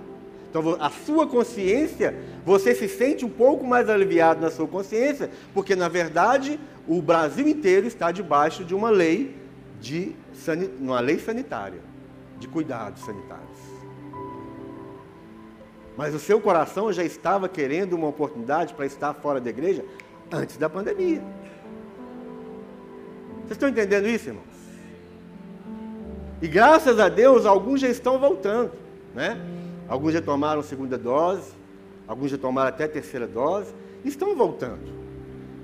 Então, 0.50 0.78
a 0.80 0.90
sua 0.90 1.28
consciência, 1.28 2.16
você 2.46 2.74
se 2.74 2.88
sente 2.88 3.26
um 3.26 3.30
pouco 3.30 3.68
mais 3.68 3.90
aliviado 3.90 4.40
na 4.40 4.50
sua 4.50 4.66
consciência, 4.66 5.30
porque 5.54 5.76
na 5.76 5.90
verdade 5.90 6.58
o 6.88 7.02
Brasil 7.02 7.46
inteiro 7.46 7.86
está 7.86 8.10
debaixo 8.10 8.64
de 8.64 8.74
uma 8.74 8.90
lei 8.90 9.36
de 9.82 10.16
uma 10.80 11.02
lei 11.02 11.20
sanitária, 11.20 11.82
de 12.40 12.48
cuidados 12.48 13.04
sanitários. 13.04 13.60
Mas 15.98 16.16
o 16.16 16.20
seu 16.20 16.40
coração 16.40 16.92
já 16.94 17.04
estava 17.04 17.50
querendo 17.50 17.94
uma 17.98 18.08
oportunidade 18.08 18.74
para 18.74 18.86
estar 18.86 19.14
fora 19.14 19.42
da 19.42 19.50
igreja 19.50 19.84
antes 20.32 20.58
da 20.58 20.70
pandemia. 20.70 21.22
Vocês 23.40 23.52
estão 23.52 23.70
entendendo 23.70 24.08
isso, 24.08 24.30
irmãos? 24.30 24.46
E 26.42 26.48
graças 26.48 27.00
a 27.00 27.10
Deus, 27.10 27.46
alguns 27.46 27.82
já 27.82 27.88
estão 27.88 28.18
voltando, 28.18 28.72
né? 29.14 29.40
Alguns 29.88 30.14
já 30.14 30.22
tomaram 30.22 30.64
segunda 30.64 30.98
dose, 30.98 31.52
alguns 32.08 32.32
já 32.32 32.38
tomaram 32.38 32.70
até 32.70 32.88
terceira 32.88 33.28
dose, 33.28 33.74
estão 34.06 34.36
voltando. 34.36 35.02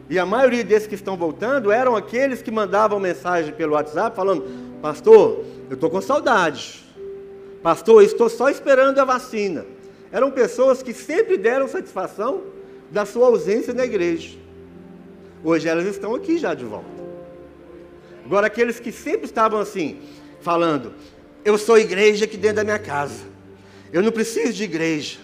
E 0.09 0.19
a 0.19 0.25
maioria 0.25 0.63
desses 0.63 0.88
que 0.88 0.95
estão 0.95 1.17
voltando 1.17 1.71
eram 1.71 1.95
aqueles 1.95 2.41
que 2.41 2.51
mandavam 2.51 3.00
mensagem 3.00 3.53
pelo 3.53 3.74
WhatsApp 3.74 4.15
falando: 4.15 4.45
Pastor, 4.81 5.43
eu 5.69 5.74
estou 5.74 5.89
com 5.89 6.01
saudade. 6.01 6.86
Pastor, 7.63 8.03
estou 8.03 8.29
só 8.29 8.50
esperando 8.50 9.00
a 9.00 9.05
vacina. 9.05 9.65
Eram 10.12 10.31
pessoas 10.31 10.83
que 10.83 10.93
sempre 10.93 11.38
deram 11.38 11.67
satisfação 11.67 12.43
da 12.91 13.05
sua 13.05 13.27
ausência 13.27 13.74
na 13.74 13.83
igreja. 13.83 14.38
Hoje 15.48 15.66
elas 15.70 15.86
estão 15.86 16.13
aqui 16.13 16.38
já 16.38 16.54
de 16.54 16.66
volta. 16.66 16.89
Agora, 18.25 18.48
aqueles 18.48 18.82
que 18.82 18.92
sempre 18.92 19.27
estavam 19.27 19.62
assim, 19.62 20.01
falando: 20.42 20.94
Eu 21.46 21.58
sou 21.58 21.77
igreja 21.77 22.25
aqui 22.25 22.36
dentro 22.36 22.58
da 22.58 22.63
minha 22.66 22.77
casa, 22.77 23.24
eu 23.94 24.04
não 24.04 24.12
preciso 24.12 24.51
de 24.51 24.66
igreja, 24.66 25.20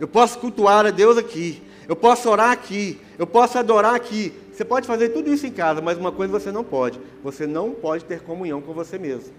eu 0.00 0.08
posso 0.08 0.40
cultuar 0.40 0.84
a 0.84 0.90
Deus 0.90 1.16
aqui, 1.16 1.62
eu 1.86 1.94
posso 1.94 2.28
orar 2.28 2.50
aqui, 2.50 3.00
eu 3.16 3.28
posso 3.28 3.56
adorar 3.56 3.94
aqui. 3.94 4.32
Você 4.52 4.64
pode 4.64 4.88
fazer 4.88 5.10
tudo 5.10 5.32
isso 5.32 5.46
em 5.46 5.52
casa, 5.52 5.80
mas 5.80 5.96
uma 5.96 6.10
coisa 6.10 6.32
você 6.32 6.50
não 6.50 6.64
pode: 6.64 6.98
você 7.22 7.46
não 7.46 7.70
pode 7.70 8.04
ter 8.06 8.22
comunhão 8.22 8.60
com 8.60 8.72
você 8.72 8.98
mesmo. 8.98 9.32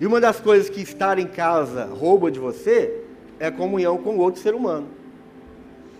E 0.00 0.04
uma 0.04 0.20
das 0.20 0.40
coisas 0.40 0.68
que 0.68 0.80
estar 0.80 1.20
em 1.20 1.28
casa 1.28 1.84
rouba 1.84 2.32
de 2.32 2.40
você 2.40 3.04
é 3.38 3.46
a 3.46 3.52
comunhão 3.52 3.96
com 3.96 4.18
outro 4.18 4.42
ser 4.42 4.56
humano. 4.56 5.03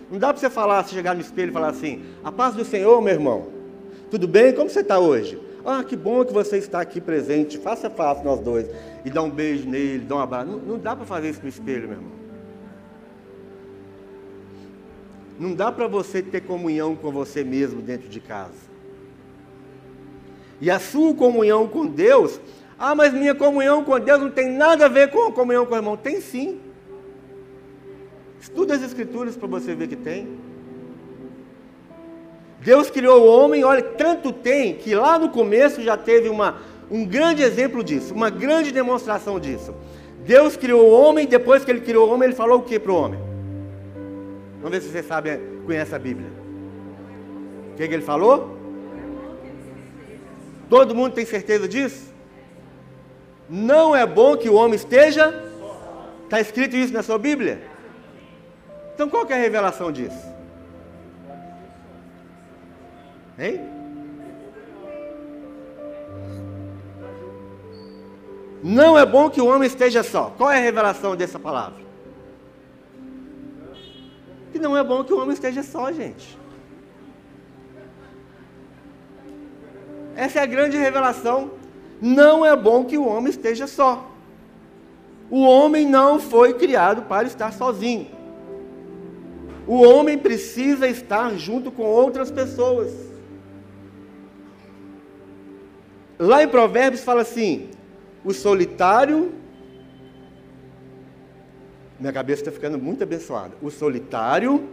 Não 0.09 0.19
dá 0.19 0.31
para 0.31 0.39
você 0.39 0.49
falar, 0.49 0.83
você 0.83 0.93
chegar 0.93 1.15
no 1.15 1.21
espelho 1.21 1.49
e 1.49 1.53
falar 1.53 1.69
assim: 1.69 2.03
A 2.23 2.31
paz 2.31 2.55
do 2.55 2.63
Senhor, 2.63 3.01
meu 3.01 3.13
irmão. 3.13 3.47
Tudo 4.11 4.27
bem? 4.27 4.53
Como 4.53 4.69
você 4.69 4.81
está 4.81 4.99
hoje? 4.99 5.39
Ah, 5.65 5.83
que 5.83 5.95
bom 5.95 6.23
que 6.23 6.31
você 6.31 6.57
está 6.57 6.79
aqui 6.79 7.01
presente. 7.01 7.57
Faça 7.57 7.89
fácil 7.89 8.23
nós 8.23 8.39
dois. 8.39 8.67
E 9.03 9.09
dá 9.09 9.21
um 9.23 9.29
beijo 9.31 9.67
nele, 9.67 10.05
dá 10.05 10.15
um 10.15 10.19
abraço. 10.19 10.51
Não, 10.51 10.59
não 10.59 10.77
dá 10.77 10.95
para 10.95 11.05
fazer 11.05 11.29
isso 11.29 11.41
no 11.41 11.49
espelho, 11.49 11.87
meu 11.87 11.97
irmão. 11.97 12.11
Não 15.39 15.53
dá 15.53 15.71
para 15.71 15.87
você 15.87 16.21
ter 16.21 16.41
comunhão 16.41 16.95
com 16.95 17.11
você 17.11 17.43
mesmo 17.43 17.81
dentro 17.81 18.07
de 18.07 18.19
casa. 18.19 18.53
E 20.61 20.71
a 20.71 20.79
sua 20.79 21.13
comunhão 21.13 21.67
com 21.67 21.85
Deus, 21.85 22.39
ah, 22.79 22.95
mas 22.95 23.13
minha 23.13 23.35
comunhão 23.35 23.83
com 23.83 23.99
Deus 23.99 24.21
não 24.21 24.29
tem 24.29 24.49
nada 24.51 24.85
a 24.85 24.89
ver 24.89 25.09
com 25.09 25.27
a 25.27 25.31
comunhão 25.31 25.65
com 25.65 25.73
o 25.73 25.77
irmão. 25.77 25.97
Tem 25.97 26.21
sim. 26.21 26.59
Estuda 28.45 28.75
as 28.75 28.83
escrituras 28.83 29.35
para 29.35 29.47
você 29.47 29.73
ver 29.73 29.87
que 29.87 29.95
tem. 29.95 30.27
Deus 32.61 32.91
criou 32.91 33.23
o 33.23 33.27
homem, 33.27 33.63
olha, 33.63 33.81
tanto 33.81 34.31
tem 34.31 34.75
que 34.75 34.93
lá 34.93 35.17
no 35.17 35.29
começo 35.29 35.81
já 35.81 35.97
teve 35.97 36.29
uma, 36.29 36.57
um 36.91 37.03
grande 37.03 37.41
exemplo 37.41 37.83
disso, 37.83 38.13
uma 38.13 38.29
grande 38.29 38.71
demonstração 38.71 39.39
disso. 39.39 39.73
Deus 40.23 40.55
criou 40.55 40.87
o 40.87 40.91
homem, 40.91 41.25
depois 41.25 41.65
que 41.65 41.71
ele 41.71 41.81
criou 41.81 42.07
o 42.07 42.13
homem, 42.13 42.27
ele 42.27 42.35
falou 42.35 42.59
o 42.59 42.61
que 42.61 42.79
para 42.79 42.91
o 42.91 42.95
homem? 42.95 43.19
Vamos 44.61 44.77
ver 44.77 44.81
se 44.81 44.91
você 44.91 45.01
sabe, 45.01 45.39
conhece 45.65 45.95
a 45.95 45.99
Bíblia. 45.99 46.29
O 47.73 47.77
que, 47.77 47.87
que 47.87 47.93
ele 47.95 48.03
falou? 48.03 48.55
Todo 50.69 50.93
mundo 50.93 51.13
tem 51.13 51.25
certeza 51.25 51.67
disso? 51.67 52.13
Não 53.49 53.95
é 53.95 54.05
bom 54.05 54.37
que 54.37 54.49
o 54.49 54.53
homem 54.53 54.75
esteja. 54.75 55.33
Está 56.25 56.39
escrito 56.39 56.75
isso 56.75 56.93
na 56.93 57.01
sua 57.01 57.17
Bíblia? 57.17 57.73
Então 58.95 59.09
qual 59.09 59.27
é 59.29 59.33
a 59.33 59.37
revelação 59.37 59.91
disso? 59.91 60.25
Hein? 63.37 63.59
Não 68.63 68.97
é 68.97 69.05
bom 69.05 69.29
que 69.29 69.41
o 69.41 69.47
homem 69.47 69.67
esteja 69.67 70.01
só. 70.01 70.33
Qual 70.37 70.49
é 70.49 70.57
a 70.57 70.61
revelação 70.61 71.13
dessa 71.13 71.37
palavra? 71.37 71.83
Que 74.53 74.57
não 74.57 74.77
é 74.77 74.83
bom 74.83 75.03
que 75.03 75.13
o 75.13 75.19
homem 75.19 75.33
esteja 75.33 75.61
só, 75.61 75.91
gente. 75.91 76.39
Essa 80.15 80.39
é 80.39 80.43
a 80.43 80.45
grande 80.45 80.77
revelação. 80.77 81.51
Não 82.01 82.45
é 82.45 82.55
bom 82.55 82.85
que 82.85 82.97
o 82.97 83.05
homem 83.05 83.29
esteja 83.29 83.67
só. 83.67 84.09
O 85.29 85.41
homem 85.41 85.85
não 85.85 86.17
foi 86.17 86.53
criado 86.53 87.01
para 87.01 87.27
estar 87.27 87.51
sozinho. 87.51 88.15
O 89.67 89.81
homem 89.81 90.17
precisa 90.17 90.87
estar 90.87 91.35
junto 91.37 91.71
com 91.71 91.83
outras 91.83 92.29
pessoas. 92.29 92.93
Lá 96.19 96.43
em 96.43 96.47
Provérbios 96.47 97.03
fala 97.03 97.21
assim: 97.21 97.69
o 98.23 98.33
solitário. 98.33 99.33
Minha 101.99 102.11
cabeça 102.11 102.41
está 102.41 102.51
ficando 102.51 102.77
muito 102.77 103.03
abençoada. 103.03 103.53
O 103.61 103.71
solitário 103.71 104.67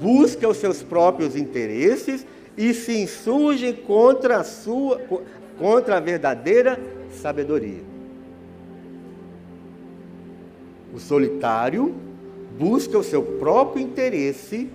busca 0.00 0.48
os 0.48 0.56
seus 0.56 0.82
próprios 0.82 1.36
interesses 1.36 2.26
e 2.56 2.74
se 2.74 3.00
insurge 3.00 3.72
contra 3.72 4.38
a 4.38 4.44
sua 4.44 5.00
contra 5.58 5.96
a 5.96 6.00
verdadeira 6.00 6.78
sabedoria. 7.10 7.82
O 10.92 10.98
solitário 10.98 11.94
busca 12.58 12.98
o 12.98 13.04
seu 13.04 13.22
próprio 13.22 13.82
interesse 13.82 14.68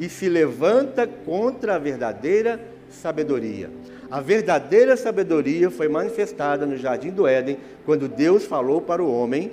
e 0.00 0.08
se 0.08 0.28
levanta 0.28 1.06
contra 1.06 1.74
a 1.74 1.78
verdadeira 1.78 2.60
sabedoria. 2.90 3.70
A 4.10 4.20
verdadeira 4.20 4.96
sabedoria 4.96 5.70
foi 5.70 5.88
manifestada 5.88 6.64
no 6.64 6.76
jardim 6.76 7.10
do 7.10 7.26
Éden, 7.26 7.58
quando 7.84 8.08
Deus 8.08 8.44
falou 8.44 8.80
para 8.80 9.02
o 9.02 9.12
homem 9.12 9.52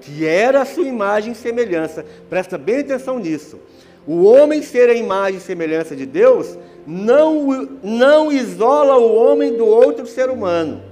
que 0.00 0.26
era 0.26 0.62
a 0.62 0.64
sua 0.64 0.86
imagem 0.86 1.32
e 1.32 1.36
semelhança. 1.36 2.04
Presta 2.28 2.58
bem 2.58 2.80
atenção 2.80 3.18
nisso. 3.18 3.58
O 4.06 4.24
homem 4.24 4.62
ser 4.62 4.88
a 4.90 4.94
imagem 4.94 5.38
e 5.38 5.42
semelhança 5.42 5.96
de 5.96 6.06
Deus 6.06 6.56
não, 6.86 7.68
não 7.82 8.30
isola 8.30 8.96
o 8.96 9.14
homem 9.14 9.56
do 9.56 9.66
outro 9.66 10.06
ser 10.06 10.30
humano. 10.30 10.82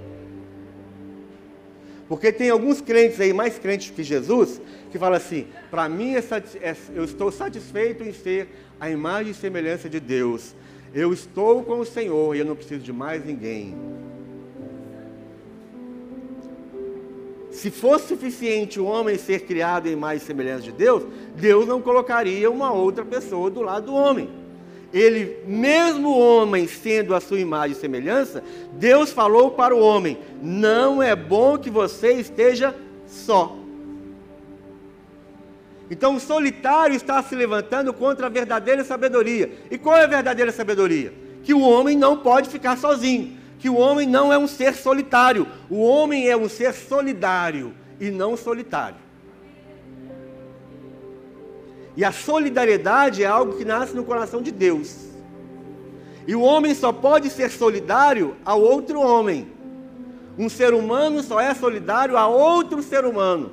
Porque 2.09 2.31
tem 2.31 2.51
alguns 2.51 2.81
crentes 2.81 3.21
aí, 3.21 3.33
mais 3.33 3.59
crentes 3.59 3.91
que 3.91 4.03
Jesus, 4.03 4.61
que 4.91 4.99
falam 4.99 5.17
assim: 5.17 5.47
para 5.71 5.89
mim 5.89 6.15
é, 6.15 6.19
é, 6.61 6.77
eu 6.95 7.05
estou 7.05 7.31
satisfeito 7.31 8.03
em 8.03 8.13
ser 8.13 8.49
a 8.81 8.91
imagem 8.91 9.33
e 9.33 9.35
semelhança 9.35 9.89
de 9.89 10.01
Deus. 10.01 10.55
Eu 10.95 11.13
estou 11.13 11.63
com 11.63 11.81
o 11.81 11.85
Senhor 11.85 12.35
e 12.35 12.39
eu 12.39 12.45
não 12.45 12.57
preciso 12.57 12.83
de 12.83 12.93
mais 12.93 13.25
ninguém. 13.25 13.77
Se 17.51 17.71
fosse 17.71 18.09
suficiente 18.09 18.79
o 18.79 18.85
homem 18.85 19.17
ser 19.17 19.41
criado 19.41 19.89
em 19.89 19.93
imagem 19.93 20.19
e 20.19 20.27
semelhança 20.27 20.63
de 20.63 20.73
Deus, 20.73 21.05
Deus 21.35 21.67
não 21.67 21.81
colocaria 21.81 22.51
uma 22.51 22.71
outra 22.73 23.05
pessoa 23.05 23.51
do 23.51 23.63
lado 23.63 23.87
do 23.87 23.95
homem 23.95 24.29
ele, 24.93 25.39
mesmo 25.47 26.09
o 26.09 26.19
homem 26.19 26.67
sendo 26.67 27.15
a 27.15 27.21
sua 27.21 27.39
imagem 27.39 27.77
e 27.77 27.81
semelhança, 27.81 28.43
Deus 28.73 29.11
falou 29.11 29.51
para 29.51 29.75
o 29.75 29.81
homem: 29.81 30.19
não 30.43 31.03
é 31.03 31.15
bom 31.15 31.59
que 31.59 31.71
você 31.71 32.13
esteja 32.15 32.75
só. 33.07 33.57
Então 35.91 36.17
o 36.17 36.21
solitário 36.21 36.97
está 36.97 37.23
se 37.23 37.35
levantando 37.35 37.93
contra 37.93 38.27
a 38.27 38.31
verdadeira 38.31 38.83
sabedoria. 38.83 39.51
E 39.71 39.79
qual 39.79 39.97
é 39.97 40.05
a 40.05 40.09
verdadeira 40.09 40.51
sabedoria? 40.51 41.13
Que 41.45 41.55
o 41.55 41.61
homem 41.61 41.97
não 41.97 42.17
pode 42.17 42.49
ficar 42.49 42.77
sozinho, 42.77 43.37
que 43.59 43.69
o 43.69 43.77
homem 43.77 44.09
não 44.09 44.33
é 44.33 44.39
um 44.39 44.49
ser 44.49 44.75
solitário, 44.75 45.47
o 45.71 45.81
homem 45.81 46.29
é 46.29 46.37
um 46.37 46.49
ser 46.49 46.75
solidário 46.75 47.73
e 48.01 48.11
não 48.11 48.37
solitário. 48.37 49.07
E 51.97 52.05
a 52.05 52.13
solidariedade 52.13 53.23
é 53.23 53.27
algo 53.27 53.57
que 53.57 53.65
nasce 53.65 53.95
no 53.95 54.05
coração 54.05 54.43
de 54.43 54.51
Deus. 54.51 55.07
E 56.27 56.35
o 56.35 56.43
homem 56.43 56.75
só 56.75 56.93
pode 56.93 57.31
ser 57.31 57.51
solidário 57.51 58.37
ao 58.45 58.61
outro 58.61 59.01
homem. 59.01 59.49
Um 60.37 60.49
ser 60.49 60.75
humano 60.75 61.23
só 61.23 61.41
é 61.41 61.55
solidário 61.55 62.17
a 62.17 62.27
outro 62.27 62.83
ser 62.83 63.05
humano. 63.07 63.53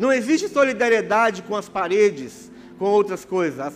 Não 0.00 0.10
existe 0.10 0.48
solidariedade 0.48 1.42
com 1.42 1.54
as 1.54 1.68
paredes, 1.68 2.50
com 2.78 2.86
outras 2.86 3.22
coisas. 3.22 3.60
A 3.60 3.70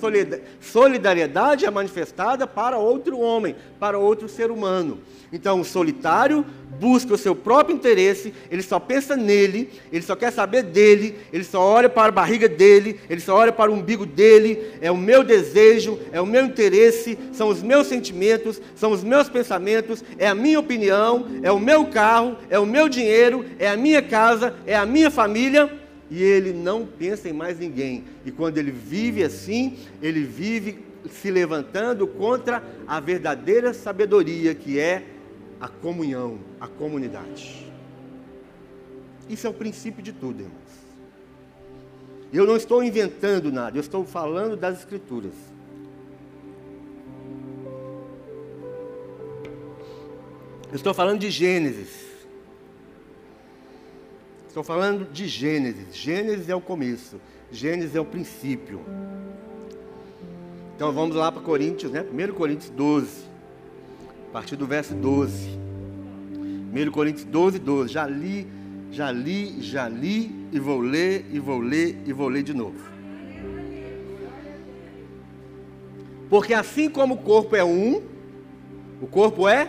solidariedade 0.59 1.67
é 1.67 1.71
manifestada 1.71 2.47
para 2.47 2.79
outro 2.79 3.19
homem, 3.19 3.55
para 3.79 3.99
outro 3.99 4.27
ser 4.27 4.51
humano. 4.51 5.01
Então, 5.31 5.61
o 5.61 5.65
solitário 5.67 6.43
busca 6.81 7.13
o 7.13 7.19
seu 7.19 7.37
próprio 7.37 7.77
interesse, 7.77 8.33
ele 8.51 8.63
só 8.63 8.81
pensa 8.81 9.15
nele, 9.15 9.69
ele 9.93 10.03
só 10.03 10.17
quer 10.17 10.33
saber 10.33 10.63
dele, 10.63 11.15
ele 11.31 11.45
só 11.45 11.61
olha 11.61 11.91
para 11.91 12.09
a 12.09 12.13
barriga 12.13 12.49
dele, 12.49 12.99
ele 13.11 13.21
só 13.21 13.37
olha 13.37 13.53
para 13.53 13.71
o 13.71 13.75
umbigo 13.75 14.07
dele, 14.07 14.73
é 14.81 14.91
o 14.91 14.97
meu 14.97 15.23
desejo, 15.23 16.01
é 16.11 16.23
o 16.23 16.27
meu 16.27 16.47
interesse, 16.47 17.19
são 17.33 17.49
os 17.49 17.63
meus 17.63 17.87
sentimentos, 17.87 18.63
são 18.75 18.93
os 18.93 19.05
meus 19.05 19.29
pensamentos, 19.29 20.03
é 20.19 20.27
a 20.27 20.35
minha 20.35 20.59
opinião, 20.59 21.27
é 21.43 21.53
o 21.53 21.61
meu 21.61 21.85
carro, 21.85 22.39
é 22.49 22.59
o 22.59 22.65
meu 22.65 22.89
dinheiro, 22.89 23.45
é 23.59 23.69
a 23.69 23.77
minha 23.77 24.01
casa, 24.01 24.55
é 24.67 24.75
a 24.75 24.87
minha 24.87 25.11
família 25.11 25.84
e 26.11 26.23
ele 26.23 26.53
não 26.53 26.87
pensa 26.87 27.29
em 27.29 27.33
mais 27.33 27.59
ninguém. 27.59 28.05
E 28.25 28.31
quando 28.31 28.59
ele 28.59 28.71
vive 28.71 29.23
assim, 29.23 29.79
ele 30.03 30.23
vive 30.23 30.85
se 31.11 31.31
levantando 31.31 32.07
contra 32.07 32.63
a 32.87 33.01
verdadeira 33.01 33.75
sabedoria 33.75 34.55
que 34.55 34.79
é 34.79 35.05
a 35.61 35.69
comunhão, 35.69 36.39
a 36.61 36.67
comunidade. 36.67 37.67
Isso 39.29 39.47
é 39.47 39.51
o 39.51 39.55
princípio 39.55 40.03
de 40.03 40.13
tudo, 40.13 40.41
irmãos. 40.41 40.65
Eu 42.33 42.47
não 42.47 42.57
estou 42.57 42.83
inventando 42.83 43.53
nada, 43.53 43.77
eu 43.77 43.81
estou 43.81 44.05
falando 44.05 44.57
das 44.57 44.81
Escrituras. 44.81 45.33
Eu 50.71 50.77
estou 50.77 50.93
falando 50.93 51.21
de 51.21 51.31
Gênesis. 51.31 52.04
Estou 54.55 54.63
falando 54.63 55.11
de 55.11 55.27
Gênesis. 55.27 55.97
Gênesis 55.97 56.49
é 56.49 56.55
o 56.55 56.61
começo, 56.61 57.21
Gênesis 57.51 57.97
é 57.97 58.01
o 58.01 58.05
princípio. 58.05 58.83
Então 60.77 60.93
vamos 60.93 61.17
lá 61.17 61.33
para 61.33 61.43
Coríntios, 61.43 61.91
né? 61.91 62.05
1 62.05 62.33
Coríntios 62.35 62.71
12, 62.71 63.25
a 64.29 64.33
partir 64.33 64.55
do 64.55 64.65
verso 64.65 64.95
12. 64.95 65.59
1 66.73 66.91
Coríntios 66.93 67.25
12, 67.25 67.59
12. 67.59 67.93
Já 67.93 68.07
li, 68.07 68.47
já 68.93 69.11
li, 69.11 69.61
já 69.61 69.89
li, 69.89 70.47
e 70.53 70.61
vou 70.61 70.79
ler, 70.79 71.27
e 71.33 71.41
vou 71.41 71.59
ler, 71.59 71.99
e 72.07 72.13
vou 72.13 72.29
ler 72.29 72.45
de 72.45 72.55
novo. 72.55 72.79
Porque 76.31 76.55
assim 76.55 76.89
como 76.89 77.15
o 77.15 77.19
corpo 77.19 77.57
é 77.57 77.65
um, 77.65 78.01
o 79.03 79.09
corpo 79.09 79.49
é, 79.49 79.69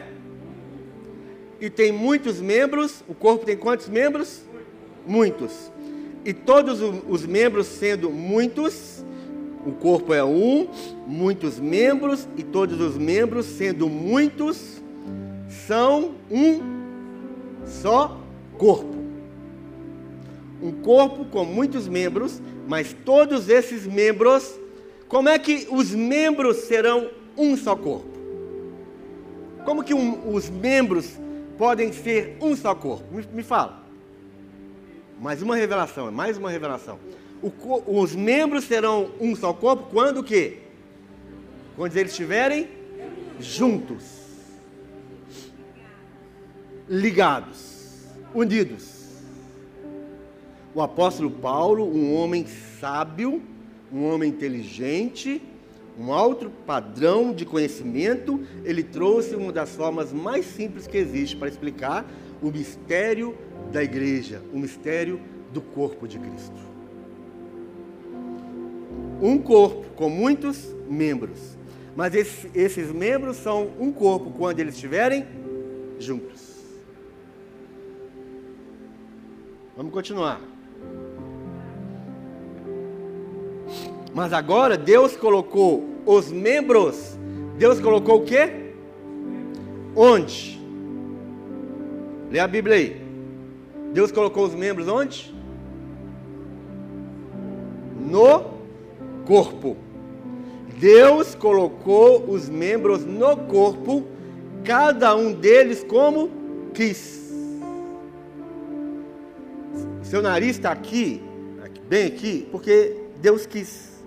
e 1.59 1.71
tem 1.71 1.91
muitos 1.91 2.39
membros, 2.39 3.03
o 3.07 3.15
corpo 3.15 3.47
tem 3.47 3.57
quantos 3.57 3.89
membros? 3.89 4.44
Muitos. 5.05 5.71
E 6.23 6.33
todos 6.33 6.81
os 6.81 7.25
membros 7.25 7.67
sendo 7.67 8.09
muitos, 8.09 9.03
o 9.65 9.71
corpo 9.71 10.13
é 10.13 10.23
um, 10.23 10.67
muitos 11.05 11.59
membros, 11.59 12.27
e 12.35 12.43
todos 12.43 12.79
os 12.81 12.97
membros, 12.97 13.45
sendo 13.45 13.87
muitos, 13.87 14.81
são 15.67 16.15
um 16.31 16.61
só 17.65 18.19
corpo. 18.57 18.95
Um 20.61 20.71
corpo 20.71 21.25
com 21.25 21.45
muitos 21.45 21.87
membros, 21.87 22.41
mas 22.67 22.95
todos 23.05 23.49
esses 23.49 23.85
membros, 23.85 24.59
como 25.07 25.29
é 25.29 25.37
que 25.37 25.67
os 25.69 25.91
membros 25.91 26.57
serão 26.57 27.09
um 27.37 27.55
só 27.55 27.75
corpo? 27.75 28.15
Como 29.63 29.83
que 29.83 29.93
um, 29.93 30.33
os 30.33 30.49
membros 30.49 31.19
podem 31.57 31.91
ser 31.91 32.37
um 32.41 32.55
só 32.55 32.73
corpo? 32.73 33.13
Me, 33.13 33.23
me 33.33 33.43
fala. 33.43 33.84
Mais 35.19 35.41
uma 35.41 35.55
revelação, 35.55 36.11
mais 36.11 36.37
uma 36.37 36.49
revelação 36.49 36.99
o, 37.41 38.01
os 38.01 38.15
membros 38.15 38.63
serão 38.65 39.11
um 39.19 39.35
só 39.35 39.53
corpo 39.53 39.87
quando 39.91 40.19
o 40.19 40.23
quê? 40.23 40.59
Quando 41.75 41.95
eles 41.95 42.11
estiverem 42.11 42.67
juntos, 43.39 44.03
ligados, 46.89 48.05
unidos. 48.33 48.95
O 50.73 50.81
apóstolo 50.81 51.29
Paulo, 51.29 51.85
um 51.85 52.15
homem 52.15 52.45
sábio, 52.79 53.41
um 53.91 54.05
homem 54.05 54.29
inteligente, 54.29 55.41
um 55.97 56.11
alto 56.11 56.49
padrão 56.65 57.33
de 57.33 57.45
conhecimento, 57.45 58.45
ele 58.63 58.83
trouxe 58.83 59.35
uma 59.35 59.51
das 59.51 59.75
formas 59.75 60.11
mais 60.11 60.45
simples 60.45 60.87
que 60.87 60.97
existe 60.97 61.35
para 61.35 61.47
explicar 61.47 62.05
o 62.41 62.51
mistério 62.51 63.37
da 63.71 63.83
igreja, 63.83 64.41
o 64.53 64.59
mistério 64.59 65.19
do 65.51 65.61
corpo 65.61 66.07
de 66.07 66.19
Cristo 66.19 66.75
um 69.21 69.37
corpo 69.37 69.85
com 69.95 70.09
muitos 70.09 70.73
membros. 70.89 71.57
Mas 71.95 72.13
esses, 72.13 72.49
esses 72.53 72.91
membros 72.91 73.37
são 73.37 73.71
um 73.79 73.91
corpo 73.91 74.31
quando 74.31 74.59
eles 74.59 74.75
estiverem 74.75 75.25
juntos. 75.97 76.55
Vamos 79.75 79.93
continuar. 79.93 80.41
Mas 84.13 84.31
agora 84.31 84.77
Deus 84.77 85.15
colocou 85.15 85.83
os 86.05 86.31
membros. 86.31 87.17
Deus 87.57 87.79
colocou 87.79 88.21
o 88.21 88.25
quê? 88.25 88.73
Onde? 89.95 90.54
Lê 92.35 92.41
a 92.41 92.47
Bíblia 92.49 92.75
aí. 92.75 93.01
Deus 93.93 94.11
colocou 94.11 94.43
os 94.43 94.53
membros 94.53 94.89
onde? 94.89 95.33
No 97.97 98.43
corpo. 99.25 99.77
Deus 100.77 101.33
colocou 101.33 102.29
os 102.29 102.49
membros 102.49 103.05
no 103.05 103.37
corpo, 103.37 104.05
cada 104.65 105.15
um 105.15 105.31
deles 105.31 105.81
como 105.85 106.29
quis. 106.73 107.33
Seu 110.03 110.21
nariz 110.21 110.57
está 110.57 110.73
aqui, 110.73 111.23
bem 111.87 112.07
aqui, 112.07 112.49
porque 112.51 112.97
Deus 113.21 113.45
quis. 113.45 114.03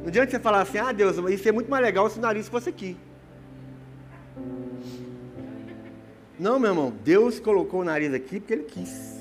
Não 0.00 0.08
adianta 0.08 0.32
você 0.32 0.40
falar 0.40 0.62
assim, 0.62 0.78
ah 0.78 0.90
Deus, 0.90 1.16
isso 1.30 1.48
é 1.48 1.52
muito 1.52 1.70
mais 1.70 1.84
legal 1.84 2.10
se 2.10 2.18
o 2.18 2.20
nariz 2.20 2.48
fosse 2.48 2.68
aqui. 2.68 2.96
Não, 6.38 6.58
meu 6.58 6.70
irmão, 6.70 6.92
Deus 7.04 7.38
colocou 7.38 7.80
o 7.80 7.84
nariz 7.84 8.12
aqui 8.12 8.40
porque 8.40 8.52
Ele 8.54 8.64
quis. 8.64 9.20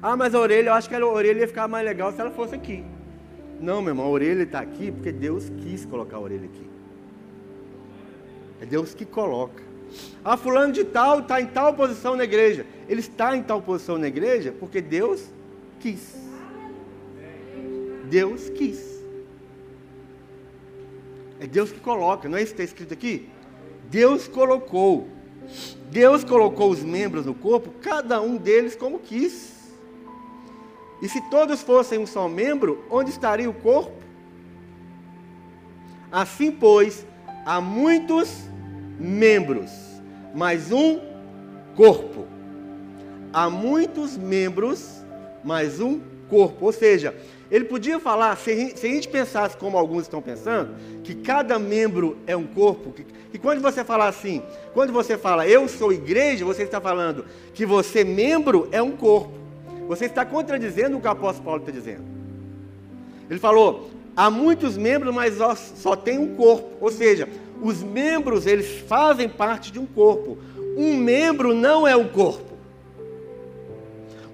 Ah, 0.00 0.16
mas 0.16 0.34
a 0.34 0.40
orelha, 0.40 0.70
eu 0.70 0.74
acho 0.74 0.88
que 0.88 0.94
a 0.94 1.06
orelha 1.06 1.40
ia 1.40 1.48
ficar 1.48 1.68
mais 1.68 1.84
legal 1.84 2.12
se 2.12 2.20
ela 2.20 2.30
fosse 2.30 2.54
aqui. 2.54 2.84
Não, 3.60 3.80
meu 3.80 3.92
irmão, 3.92 4.06
a 4.06 4.08
orelha 4.08 4.42
está 4.42 4.58
aqui 4.58 4.90
porque 4.90 5.12
Deus 5.12 5.48
quis 5.62 5.84
colocar 5.84 6.16
a 6.16 6.20
orelha 6.20 6.46
aqui. 6.46 6.68
É 8.60 8.66
Deus 8.66 8.94
que 8.94 9.04
coloca. 9.04 9.62
Ah, 10.24 10.36
fulano 10.36 10.72
de 10.72 10.84
tal 10.84 11.20
está 11.20 11.40
em 11.40 11.46
tal 11.46 11.74
posição 11.74 12.16
na 12.16 12.24
igreja. 12.24 12.66
Ele 12.88 13.00
está 13.00 13.36
em 13.36 13.42
tal 13.42 13.62
posição 13.62 13.98
na 13.98 14.08
igreja 14.08 14.52
porque 14.58 14.80
Deus 14.80 15.30
quis. 15.78 16.16
Deus 18.08 18.48
quis. 18.50 18.92
É 21.38 21.46
Deus 21.46 21.72
que 21.72 21.80
coloca, 21.80 22.28
não 22.28 22.38
é 22.38 22.42
isso 22.42 22.54
que 22.54 22.62
está 22.62 22.72
escrito 22.72 22.94
aqui? 22.94 23.28
Deus 23.92 24.26
colocou. 24.26 25.06
Deus 25.90 26.24
colocou 26.24 26.70
os 26.70 26.82
membros 26.82 27.26
no 27.26 27.34
corpo, 27.34 27.70
cada 27.82 28.22
um 28.22 28.38
deles 28.38 28.74
como 28.74 28.98
quis. 28.98 29.70
E 31.02 31.08
se 31.10 31.20
todos 31.28 31.60
fossem 31.60 31.98
um 31.98 32.06
só 32.06 32.26
membro, 32.26 32.82
onde 32.90 33.10
estaria 33.10 33.50
o 33.50 33.52
corpo? 33.52 33.92
Assim, 36.10 36.50
pois, 36.50 37.06
há 37.44 37.60
muitos 37.60 38.48
membros, 38.98 39.70
mas 40.34 40.72
um 40.72 40.98
corpo. 41.76 42.26
Há 43.30 43.50
muitos 43.50 44.16
membros, 44.16 45.04
mas 45.44 45.80
um 45.80 46.00
corpo. 46.30 46.64
Ou 46.64 46.72
seja, 46.72 47.14
ele 47.52 47.66
podia 47.66 48.00
falar, 48.00 48.34
se 48.38 48.50
a 48.50 48.88
gente 48.88 49.08
pensasse 49.08 49.54
como 49.58 49.76
alguns 49.76 50.04
estão 50.04 50.22
pensando, 50.22 50.74
que 51.04 51.14
cada 51.14 51.58
membro 51.58 52.16
é 52.26 52.34
um 52.34 52.46
corpo, 52.46 52.92
que, 52.92 53.04
que 53.04 53.38
quando 53.38 53.60
você 53.60 53.84
fala 53.84 54.08
assim, 54.08 54.42
quando 54.72 54.90
você 54.90 55.18
fala 55.18 55.46
eu 55.46 55.68
sou 55.68 55.92
igreja, 55.92 56.46
você 56.46 56.62
está 56.62 56.80
falando 56.80 57.26
que 57.52 57.66
você, 57.66 58.04
membro, 58.04 58.68
é 58.72 58.80
um 58.80 58.92
corpo. 58.92 59.42
Você 59.86 60.06
está 60.06 60.24
contradizendo 60.24 60.96
o 60.96 61.00
que 61.00 61.06
o 61.06 61.10
apóstolo 61.10 61.44
Paulo 61.44 61.60
está 61.60 61.70
dizendo. 61.70 62.04
Ele 63.28 63.38
falou: 63.38 63.90
há 64.16 64.30
muitos 64.30 64.78
membros, 64.78 65.14
mas 65.14 65.34
só 65.74 65.94
tem 65.94 66.18
um 66.18 66.34
corpo. 66.34 66.70
Ou 66.80 66.90
seja, 66.90 67.28
os 67.60 67.82
membros 67.82 68.46
eles 68.46 68.80
fazem 68.88 69.28
parte 69.28 69.70
de 69.70 69.78
um 69.78 69.84
corpo. 69.84 70.38
Um 70.76 70.96
membro 70.96 71.54
não 71.54 71.86
é 71.86 71.94
um 71.94 72.08
corpo. 72.08 72.52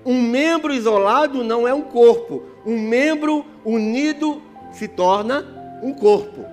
Um 0.05 0.23
membro 0.23 0.73
isolado 0.73 1.43
não 1.43 1.67
é 1.67 1.75
um 1.75 1.83
corpo. 1.83 2.45
Um 2.65 2.79
membro 2.79 3.45
unido 3.65 4.43
se 4.73 4.89
torna 4.89 5.45
um 5.83 5.93
corpo. 5.93 6.45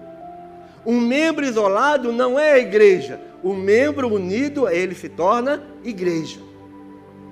Um 0.85 0.99
membro 0.99 1.45
isolado 1.45 2.11
não 2.11 2.39
é 2.39 2.53
a 2.53 2.59
igreja. 2.59 3.19
O 3.43 3.53
membro 3.53 4.13
unido, 4.13 4.67
ele 4.69 4.95
se 4.95 5.09
torna 5.09 5.63
igreja. 5.83 6.39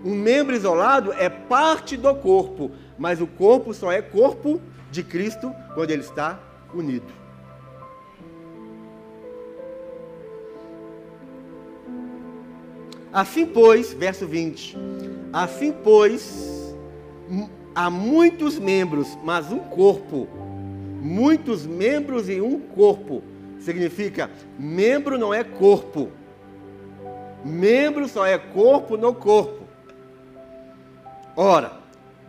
Um 0.04 0.16
membro 0.16 0.56
isolado 0.56 1.14
é 1.14 1.30
parte 1.30 1.96
do 1.96 2.14
corpo, 2.16 2.72
mas 2.98 3.22
o 3.22 3.28
corpo 3.28 3.74
só 3.74 3.92
é 3.92 4.02
corpo 4.02 4.60
de 4.92 5.02
Cristo 5.04 5.54
quando 5.74 5.92
ele 5.92 6.02
está 6.02 6.40
unido. 6.74 7.24
Assim, 13.14 13.46
pois, 13.46 13.94
verso 13.94 14.28
20: 14.28 14.76
Assim, 15.32 15.72
pois, 15.72 16.76
há 17.76 17.90
muitos 17.90 18.60
membros, 18.60 19.18
mas 19.24 19.52
um 19.52 19.60
corpo. 19.60 20.28
Muitos 21.02 21.66
membros 21.66 22.30
e 22.30 22.40
um 22.40 22.60
corpo. 22.60 23.24
Significa, 23.60 24.30
membro 24.58 25.18
não 25.18 25.34
é 25.34 25.44
corpo. 25.44 26.12
Membro 27.44 28.08
só 28.08 28.26
é 28.26 28.38
corpo 28.38 28.96
no 28.98 29.14
corpo. 29.14 29.64
Ora, 31.36 31.74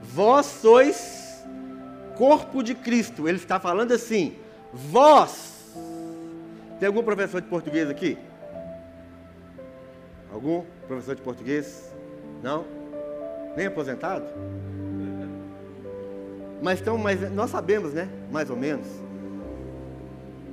vós 0.03 0.47
sois 0.47 1.45
corpo 2.17 2.63
de 2.63 2.75
Cristo. 2.75 3.29
Ele 3.29 3.39
está 3.39 3.61
falando 3.61 3.93
assim: 3.93 4.37
vós. 4.73 5.53
Tem 6.79 6.89
algum 6.89 7.03
professor 7.03 7.41
de 7.41 7.47
português 7.49 7.89
aqui? 7.89 8.19
Algum 10.33 10.65
professor 10.89 11.15
de 11.15 11.23
português? 11.23 11.95
Não? 12.43 12.65
Nem 13.57 13.67
aposentado? 13.67 14.25
Mas 16.65 16.81
então, 16.81 16.97
mas 16.97 17.31
nós 17.31 17.51
sabemos, 17.51 17.93
né? 17.93 18.09
Mais 18.33 18.49
ou 18.49 18.57
menos. 18.57 18.87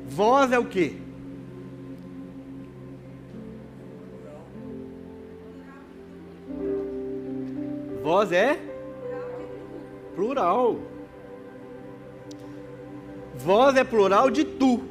Vós 0.10 0.52
é 0.52 0.60
o 0.60 0.66
quê? 0.66 0.98
Voz 8.04 8.34
é 8.34 8.60
plural. 10.14 10.80
Vós 13.38 13.78
é 13.78 13.84
plural 13.86 14.30
de 14.30 14.44
tu. 14.44 14.84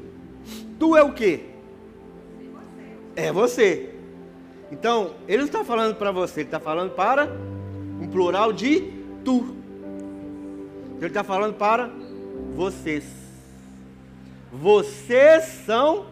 Tu 0.79 0.97
é 0.97 1.03
o 1.03 1.13
quê? 1.13 1.45
É 3.15 3.31
você. 3.31 3.95
Então, 4.73 5.11
ele 5.29 5.41
não 5.41 5.45
está 5.45 5.63
falando 5.65 5.97
para 5.97 6.13
você, 6.13 6.41
ele 6.41 6.47
está 6.47 6.59
falando 6.59 6.93
para 6.93 7.29
um 8.01 8.09
plural 8.09 8.55
de 8.55 8.91
tu. 9.23 9.60
Ele 11.01 11.09
está 11.09 11.25
falando 11.25 11.55
para 11.55 11.91
vocês. 12.55 13.05
Vocês 14.53 15.45
são 15.65 16.07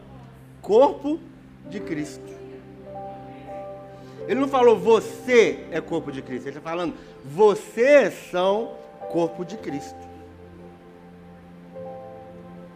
corpo 0.63 1.21
de 1.69 1.79
Cristo. 1.79 2.39
Ele 4.27 4.41
não 4.41 4.49
falou 4.49 4.79
você 4.79 5.67
é 5.71 5.81
corpo 5.81 6.11
de 6.11 6.21
Cristo, 6.21 6.49
ele 6.49 6.57
está 6.57 6.71
falando 6.71 6.95
vocês 7.25 8.15
são 8.31 8.73
corpo 9.11 9.45
de 9.45 9.57
Cristo. 9.59 10.09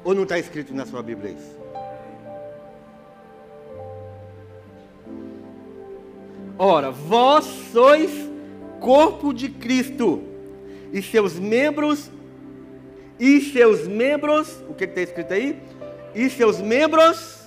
Ou 0.05 0.15
não 0.15 0.25
está 0.25 0.39
escrito 0.39 0.75
na 0.75 0.85
sua 0.85 1.03
Bíblia 1.03 1.33
isso? 1.33 1.63
Ora, 6.59 6.91
vós 6.91 7.45
sois 7.73 8.11
corpo 8.81 9.33
de 9.33 9.49
Cristo, 9.49 10.23
e 10.93 11.03
seus 11.03 11.39
membros, 11.39 12.11
e 13.19 13.41
seus 13.41 13.87
membros, 13.87 14.63
o 14.69 14.75
que 14.75 14.85
está 14.85 15.01
escrito 15.01 15.33
aí? 15.33 15.61
E 16.15 16.29
seus 16.29 16.61
membros 16.61 17.45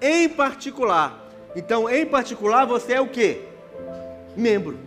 em 0.00 0.28
particular. 0.28 1.28
Então, 1.54 1.88
em 1.88 2.06
particular, 2.06 2.64
você 2.64 2.94
é 2.94 3.00
o 3.00 3.08
que? 3.08 3.42
Membro. 4.36 4.78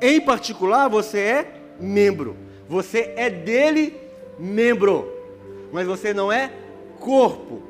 Em 0.00 0.20
particular, 0.20 0.88
você 0.88 1.18
é 1.18 1.54
membro. 1.78 2.36
Você 2.68 3.14
é 3.16 3.30
dele 3.30 3.96
membro. 4.38 5.10
Mas 5.72 5.86
você 5.86 6.12
não 6.12 6.32
é 6.32 6.52
corpo 6.98 7.62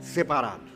separado. 0.00 0.69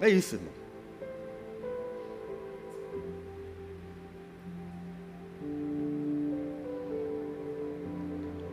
É 0.00 0.08
isso, 0.08 0.36
irmão. 0.36 0.58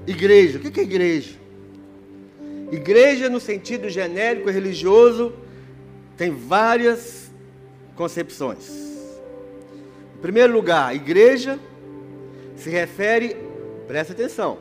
Igreja, 0.08 0.60
o 0.60 0.62
que 0.62 0.80
é 0.80 0.84
igreja? 0.84 1.36
Igreja, 2.72 3.30
no 3.30 3.40
sentido 3.40 3.90
genérico 3.90 4.50
e 4.50 4.52
religioso, 4.52 5.34
tem 6.18 6.32
várias 6.32 7.32
concepções. 7.96 8.70
Em 10.16 10.22
primeiro 10.22 10.54
lugar, 10.54 10.96
igreja 10.96 11.60
se 12.56 12.70
refere, 12.70 13.36
presta 13.88 14.14
atenção, 14.14 14.58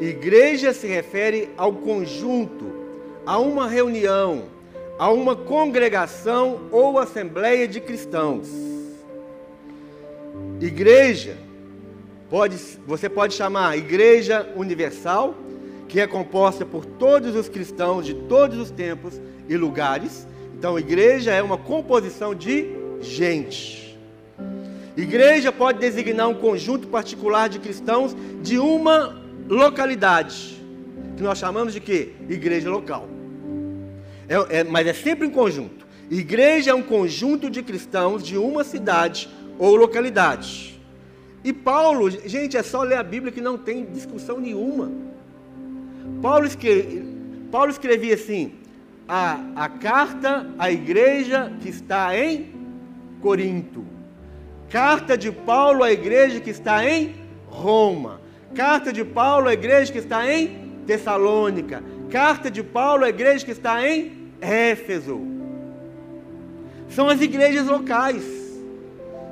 igreja 0.00 0.72
se 0.72 0.86
refere 0.86 1.50
ao 1.56 1.72
conjunto, 1.72 2.72
a 3.24 3.38
uma 3.38 3.68
reunião, 3.68 4.44
a 4.98 5.10
uma 5.10 5.36
congregação 5.36 6.62
ou 6.70 6.98
assembleia 6.98 7.68
de 7.68 7.80
cristãos. 7.80 8.48
Igreja 10.60 11.46
Pode, 12.28 12.56
você 12.84 13.08
pode 13.08 13.34
chamar 13.34 13.78
Igreja 13.78 14.48
Universal, 14.56 15.34
que 15.88 16.00
é 16.00 16.06
composta 16.08 16.66
por 16.66 16.84
todos 16.84 17.36
os 17.36 17.48
cristãos 17.48 18.04
de 18.04 18.14
todos 18.14 18.58
os 18.58 18.70
tempos 18.70 19.20
e 19.48 19.56
lugares. 19.56 20.26
Então, 20.58 20.76
igreja 20.76 21.32
é 21.32 21.40
uma 21.40 21.56
composição 21.56 22.34
de 22.34 22.66
gente. 23.00 23.96
Igreja 24.96 25.52
pode 25.52 25.78
designar 25.78 26.28
um 26.28 26.34
conjunto 26.34 26.88
particular 26.88 27.48
de 27.48 27.60
cristãos 27.60 28.16
de 28.42 28.58
uma 28.58 29.22
localidade, 29.48 30.60
que 31.16 31.22
nós 31.22 31.38
chamamos 31.38 31.72
de 31.72 31.80
quê? 31.80 32.12
Igreja 32.28 32.68
local. 32.68 33.15
É, 34.28 34.58
é, 34.58 34.64
mas 34.64 34.86
é 34.86 34.92
sempre 34.92 35.26
em 35.26 35.30
conjunto. 35.30 35.86
Igreja 36.10 36.70
é 36.70 36.74
um 36.74 36.82
conjunto 36.82 37.50
de 37.50 37.62
cristãos 37.62 38.22
de 38.22 38.36
uma 38.36 38.64
cidade 38.64 39.28
ou 39.58 39.74
localidade. 39.74 40.80
E 41.42 41.52
Paulo, 41.52 42.10
gente, 42.10 42.56
é 42.56 42.62
só 42.62 42.82
ler 42.82 42.96
a 42.96 43.02
Bíblia 43.02 43.32
que 43.32 43.40
não 43.40 43.56
tem 43.56 43.84
discussão 43.84 44.40
nenhuma. 44.40 44.90
Paulo, 46.20 46.46
escreve, 46.46 47.04
Paulo 47.50 47.70
escrevia 47.70 48.14
assim: 48.14 48.52
a, 49.08 49.40
a 49.54 49.68
carta 49.68 50.48
à 50.58 50.70
igreja 50.70 51.52
que 51.60 51.68
está 51.68 52.16
em 52.18 52.52
Corinto, 53.20 53.84
carta 54.68 55.16
de 55.16 55.30
Paulo 55.30 55.82
à 55.82 55.92
igreja 55.92 56.40
que 56.40 56.50
está 56.50 56.88
em 56.88 57.14
Roma, 57.46 58.20
carta 58.54 58.92
de 58.92 59.04
Paulo 59.04 59.48
à 59.48 59.52
igreja 59.52 59.92
que 59.92 59.98
está 59.98 60.30
em 60.32 60.80
Tessalônica, 60.86 61.82
carta 62.10 62.50
de 62.50 62.62
Paulo 62.62 63.04
à 63.04 63.08
igreja 63.08 63.44
que 63.44 63.52
está 63.52 63.86
em 63.88 64.15
Éfeso. 64.40 65.20
São 66.88 67.08
as 67.08 67.20
igrejas 67.20 67.66
locais. 67.66 68.24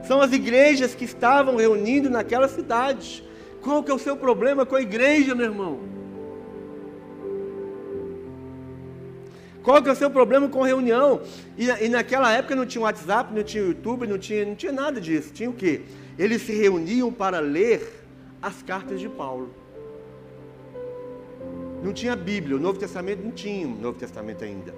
São 0.06 0.20
as 0.20 0.32
igrejas 0.32 0.94
que 0.94 1.04
estavam 1.04 1.56
reunindo 1.56 2.10
naquela 2.10 2.48
cidade. 2.48 3.24
Qual 3.62 3.82
que 3.82 3.90
é 3.90 3.94
o 3.94 3.98
seu 3.98 4.16
problema 4.16 4.66
com 4.66 4.76
a 4.76 4.82
igreja, 4.82 5.34
meu 5.34 5.46
irmão? 5.46 5.80
Qual 9.62 9.82
que 9.82 9.88
é 9.88 9.92
o 9.92 9.96
seu 9.96 10.10
problema 10.10 10.46
com 10.46 10.60
reunião? 10.60 11.22
E, 11.56 11.66
e, 11.68 11.88
naquela 11.88 12.30
época 12.30 12.54
não 12.54 12.66
tinha 12.66 12.82
WhatsApp, 12.82 13.32
não 13.32 13.42
tinha 13.42 13.64
YouTube, 13.64 14.06
não 14.06 14.18
tinha, 14.18 14.44
não 14.44 14.54
tinha 14.54 14.72
nada 14.72 15.00
disso. 15.00 15.32
Tinha 15.32 15.48
o 15.48 15.54
quê? 15.54 15.80
Eles 16.18 16.42
se 16.42 16.52
reuniam 16.52 17.10
para 17.10 17.40
ler 17.40 18.04
as 18.42 18.62
cartas 18.62 19.00
de 19.00 19.08
Paulo. 19.08 19.54
Não 21.84 21.92
tinha 21.92 22.16
Bíblia, 22.16 22.56
o 22.56 22.60
Novo 22.60 22.78
Testamento 22.78 23.22
não 23.22 23.30
tinha 23.30 23.68
o 23.68 23.78
Novo 23.78 23.98
Testamento 23.98 24.42
ainda. 24.42 24.74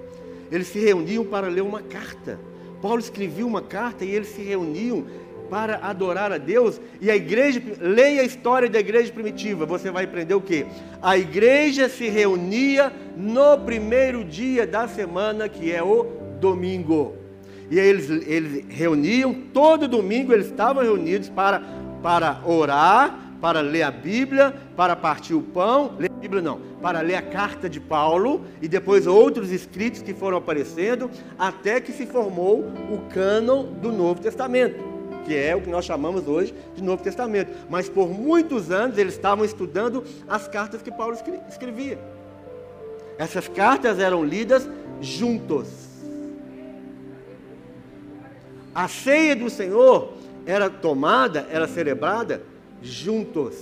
Eles 0.51 0.67
se 0.67 0.77
reuniam 0.77 1.23
para 1.23 1.47
ler 1.47 1.61
uma 1.61 1.81
carta. 1.81 2.37
Paulo 2.81 2.99
escrevia 2.99 3.47
uma 3.47 3.61
carta 3.61 4.03
e 4.03 4.11
eles 4.11 4.27
se 4.27 4.41
reuniam 4.41 5.05
para 5.49 5.77
adorar 5.77 6.33
a 6.33 6.37
Deus. 6.37 6.81
E 6.99 7.09
a 7.09 7.15
igreja, 7.15 7.61
leia 7.79 8.21
a 8.21 8.25
história 8.25 8.69
da 8.69 8.79
igreja 8.79 9.09
primitiva, 9.13 9.65
você 9.65 9.89
vai 9.89 10.03
aprender 10.03 10.35
o 10.35 10.41
que? 10.41 10.65
A 11.01 11.17
igreja 11.17 11.87
se 11.87 12.09
reunia 12.09 12.91
no 13.15 13.57
primeiro 13.59 14.25
dia 14.25 14.67
da 14.67 14.85
semana, 14.85 15.47
que 15.47 15.71
é 15.71 15.81
o 15.81 16.05
domingo. 16.41 17.15
E 17.71 17.79
eles, 17.79 18.09
eles 18.27 18.65
reuniam, 18.67 19.33
todo 19.53 19.87
domingo 19.87 20.33
eles 20.33 20.47
estavam 20.47 20.83
reunidos 20.83 21.29
para, 21.29 21.61
para 22.03 22.41
orar, 22.45 23.27
para 23.39 23.61
ler 23.61 23.83
a 23.83 23.91
Bíblia, 23.91 24.53
para 24.75 24.95
partir 24.95 25.33
o 25.33 25.41
pão, 25.41 25.95
ler 25.97 26.11
a 26.11 26.19
Bíblia 26.19 26.41
não, 26.41 26.59
para 26.87 27.01
ler 27.01 27.15
a 27.15 27.21
carta 27.21 27.69
de 27.69 27.81
Paulo 27.81 28.45
e 28.61 28.67
depois 28.69 29.05
outros 29.05 29.51
escritos 29.51 30.01
que 30.01 30.13
foram 30.13 30.37
aparecendo, 30.37 31.11
até 31.37 31.81
que 31.81 31.91
se 31.91 32.05
formou 32.05 32.61
o 32.89 33.09
cânon 33.13 33.63
do 33.63 33.91
Novo 33.91 34.21
Testamento, 34.21 34.81
que 35.25 35.35
é 35.35 35.53
o 35.53 35.59
que 35.59 35.69
nós 35.69 35.83
chamamos 35.83 36.29
hoje 36.29 36.55
de 36.73 36.81
Novo 36.81 37.03
Testamento. 37.03 37.51
Mas 37.69 37.89
por 37.89 38.07
muitos 38.07 38.71
anos 38.71 38.97
eles 38.97 39.15
estavam 39.15 39.43
estudando 39.43 40.01
as 40.29 40.47
cartas 40.47 40.81
que 40.81 40.89
Paulo 40.89 41.17
escrevia. 41.49 41.99
Essas 43.17 43.49
cartas 43.49 43.99
eram 43.99 44.23
lidas 44.23 44.65
juntos. 45.01 45.67
A 48.73 48.87
ceia 48.87 49.35
do 49.35 49.49
Senhor 49.49 50.13
era 50.45 50.69
tomada, 50.69 51.45
era 51.51 51.67
celebrada 51.67 52.41
juntos. 52.81 53.55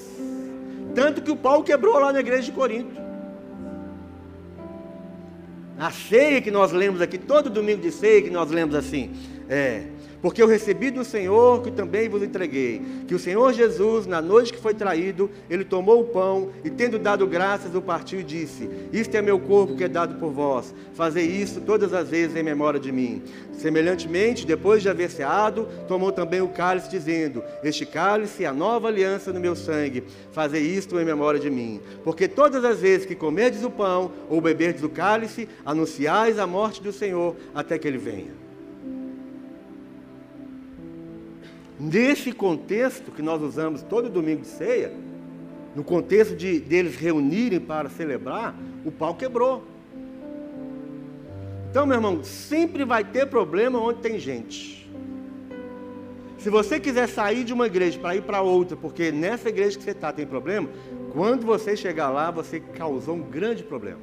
Tanto 0.94 1.24
que 1.24 1.32
o 1.32 1.36
pau 1.36 1.64
quebrou 1.64 1.98
lá 1.98 2.14
na 2.14 2.20
igreja 2.20 2.44
de 2.44 2.52
Corinto. 2.52 3.06
A 5.78 5.92
ceia 5.92 6.42
que 6.42 6.50
nós 6.50 6.72
lemos 6.72 7.02
aqui, 7.02 7.18
todo 7.18 7.50
domingo 7.50 7.82
de 7.82 7.92
ceia 7.92 8.22
que 8.22 8.30
nós 8.30 8.50
lemos 8.50 8.76
assim, 8.76 9.12
é, 9.50 9.84
porque 10.26 10.42
eu 10.42 10.48
recebi 10.48 10.90
do 10.90 11.06
Senhor 11.06 11.62
que 11.62 11.70
também 11.70 12.10
vos 12.10 12.24
entreguei, 12.24 12.82
que 13.08 13.14
o 13.14 13.20
Senhor 13.20 13.54
Jesus, 13.54 14.08
na 14.08 14.20
noite 14.24 14.52
que 14.52 14.60
foi 14.60 14.74
traído, 14.74 15.30
ele 15.48 15.64
tomou 15.64 16.02
o 16.02 16.06
pão 16.06 16.50
e, 16.64 16.70
tendo 16.72 16.98
dado 16.98 17.28
graças, 17.28 17.76
o 17.76 17.80
partiu 17.80 18.22
e 18.22 18.24
disse: 18.24 18.68
Isto 18.92 19.16
é 19.16 19.22
meu 19.22 19.38
corpo 19.38 19.76
que 19.76 19.84
é 19.84 19.88
dado 19.88 20.16
por 20.16 20.32
vós. 20.32 20.74
Fazei 20.96 21.28
isso 21.28 21.62
todas 21.62 21.94
as 21.94 22.10
vezes 22.10 22.36
em 22.36 22.42
memória 22.42 22.80
de 22.80 22.92
mim. 22.92 23.22
Semelhantemente, 23.54 24.48
depois 24.48 24.82
de 24.82 24.90
haver 24.90 25.12
ceado, 25.12 25.68
tomou 25.88 26.12
também 26.12 26.42
o 26.42 26.48
cálice, 26.48 26.90
dizendo: 26.90 27.44
Este 27.64 27.86
cálice 27.86 28.46
é 28.46 28.48
a 28.48 28.52
nova 28.52 28.88
aliança 28.88 29.32
no 29.32 29.40
meu 29.40 29.56
sangue. 29.56 30.06
Fazei 30.32 30.64
isto 30.64 31.00
em 31.00 31.06
memória 31.06 31.40
de 31.40 31.52
mim. 31.52 31.80
Porque 32.04 32.28
todas 32.28 32.66
as 32.66 32.80
vezes 32.80 33.06
que 33.06 33.14
comerdes 33.14 33.64
o 33.64 33.70
pão 33.70 34.12
ou 34.28 34.42
beberdes 34.42 34.82
o 34.82 34.90
cálice, 34.90 35.48
anunciais 35.64 36.40
a 36.40 36.48
morte 36.48 36.82
do 36.82 36.92
Senhor 36.92 37.36
até 37.54 37.78
que 37.78 37.88
ele 37.88 38.00
venha. 38.00 38.45
Nesse 41.80 42.32
contexto 42.32 43.12
que 43.12 43.22
nós 43.22 43.42
usamos 43.42 43.82
todo 43.82 44.10
domingo 44.10 44.42
de 44.42 44.48
ceia, 44.48 44.94
no 45.76 45.84
contexto 45.84 46.36
de 46.36 46.60
deles 46.60 46.96
reunirem 46.96 47.60
para 47.60 47.90
celebrar, 47.90 48.56
o 48.86 48.92
pau 48.92 49.14
quebrou. 49.14 49.64
Então, 51.70 51.86
meu 51.86 51.98
irmão, 51.98 52.24
sempre 52.24 52.86
vai 52.86 53.04
ter 53.04 53.28
problema 53.28 53.78
onde 53.78 54.00
tem 54.00 54.18
gente. 54.18 54.90
Se 56.38 56.50
você 56.50 56.80
quiser 56.80 57.10
sair 57.10 57.44
de 57.44 57.52
uma 57.52 57.66
igreja 57.66 58.00
para 58.00 58.16
ir 58.16 58.22
para 58.22 58.42
outra, 58.42 58.78
porque 58.78 59.12
nessa 59.12 59.50
igreja 59.50 59.78
que 59.78 59.84
você 59.84 59.92
está 59.92 60.14
tem 60.14 60.26
problema, 60.26 60.70
quando 61.12 61.46
você 61.46 61.76
chegar 61.76 62.10
lá, 62.10 62.32
você 62.32 62.60
causou 62.60 63.16
um 63.16 63.22
grande 63.24 63.64
problema. 63.64 64.00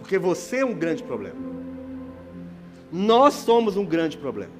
Porque 0.00 0.18
você 0.18 0.58
é 0.58 0.64
um 0.64 0.74
grande 0.74 1.02
problema. 1.02 1.36
Nós 2.90 3.34
somos 3.34 3.76
um 3.76 3.84
grande 3.84 4.16
problema. 4.16 4.52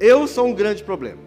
Eu 0.00 0.26
sou 0.26 0.46
um 0.46 0.54
grande 0.54 0.82
problema. 0.84 1.18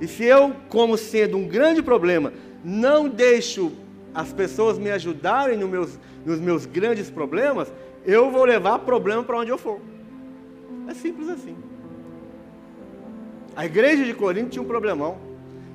E 0.00 0.08
se 0.08 0.24
eu, 0.24 0.54
como 0.68 0.96
sendo 0.96 1.36
um 1.36 1.46
grande 1.46 1.82
problema, 1.82 2.32
não 2.64 3.08
deixo 3.08 3.72
as 4.14 4.32
pessoas 4.32 4.78
me 4.78 4.90
ajudarem 4.90 5.56
nos 5.56 5.70
meus, 5.70 5.98
nos 6.24 6.40
meus 6.40 6.66
grandes 6.66 7.10
problemas, 7.10 7.72
eu 8.04 8.30
vou 8.30 8.44
levar 8.44 8.80
problema 8.80 9.22
para 9.22 9.38
onde 9.38 9.50
eu 9.50 9.58
for. 9.58 9.80
É 10.88 10.94
simples 10.94 11.28
assim. 11.28 11.54
A 13.54 13.66
igreja 13.66 14.04
de 14.04 14.14
Corinto 14.14 14.50
tinha 14.50 14.62
um 14.62 14.66
problemão. 14.66 15.18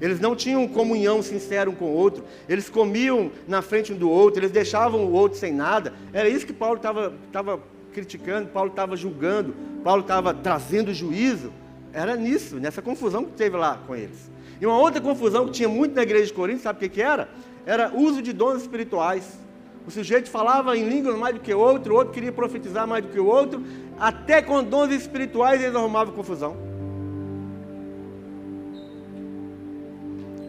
Eles 0.01 0.19
não 0.19 0.35
tinham 0.35 0.67
comunhão 0.67 1.21
sincera 1.21 1.69
um 1.69 1.75
com 1.75 1.85
o 1.85 1.93
outro. 1.93 2.23
Eles 2.49 2.69
comiam 2.69 3.31
na 3.47 3.61
frente 3.61 3.93
um 3.93 3.97
do 3.97 4.09
outro, 4.09 4.41
eles 4.41 4.51
deixavam 4.51 5.05
o 5.05 5.11
outro 5.13 5.37
sem 5.37 5.53
nada. 5.53 5.93
Era 6.11 6.27
isso 6.27 6.45
que 6.45 6.51
Paulo 6.51 6.75
estava 6.75 7.61
criticando, 7.93 8.49
Paulo 8.49 8.71
estava 8.71 8.97
julgando, 8.97 9.55
Paulo 9.83 10.01
estava 10.01 10.33
trazendo 10.33 10.93
juízo. 10.93 11.53
Era 11.95 12.17
nisso, 12.17 12.57
nessa 12.57 12.81
confusão 12.81 13.23
que 13.23 13.31
teve 13.31 13.55
lá 13.55 13.79
com 13.87 13.95
eles. 13.95 14.29
E 14.59 14.65
uma 14.65 14.77
outra 14.77 14.99
confusão 14.99 15.45
que 15.45 15.53
tinha 15.53 15.69
muito 15.69 15.95
na 15.95 16.03
igreja 16.03 16.25
de 16.25 16.33
Corinto, 16.33 16.61
sabe 16.61 16.75
o 16.75 16.79
que, 16.81 16.89
que 16.89 17.01
era? 17.01 17.29
Era 17.65 17.89
uso 17.95 18.21
de 18.21 18.33
dons 18.33 18.63
espirituais. 18.63 19.39
O 19.87 19.91
sujeito 19.91 20.29
falava 20.29 20.75
em 20.77 20.89
línguas 20.89 21.17
mais 21.17 21.35
do 21.35 21.39
que 21.39 21.53
o 21.53 21.57
outro, 21.57 21.93
o 21.93 21.97
outro 21.97 22.13
queria 22.13 22.33
profetizar 22.33 22.85
mais 22.85 23.05
do 23.05 23.11
que 23.11 23.19
o 23.19 23.25
outro, 23.25 23.63
até 23.97 24.41
com 24.41 24.61
dons 24.61 24.91
espirituais 24.91 25.61
eles 25.61 25.73
arrumavam 25.73 26.13
confusão. 26.13 26.57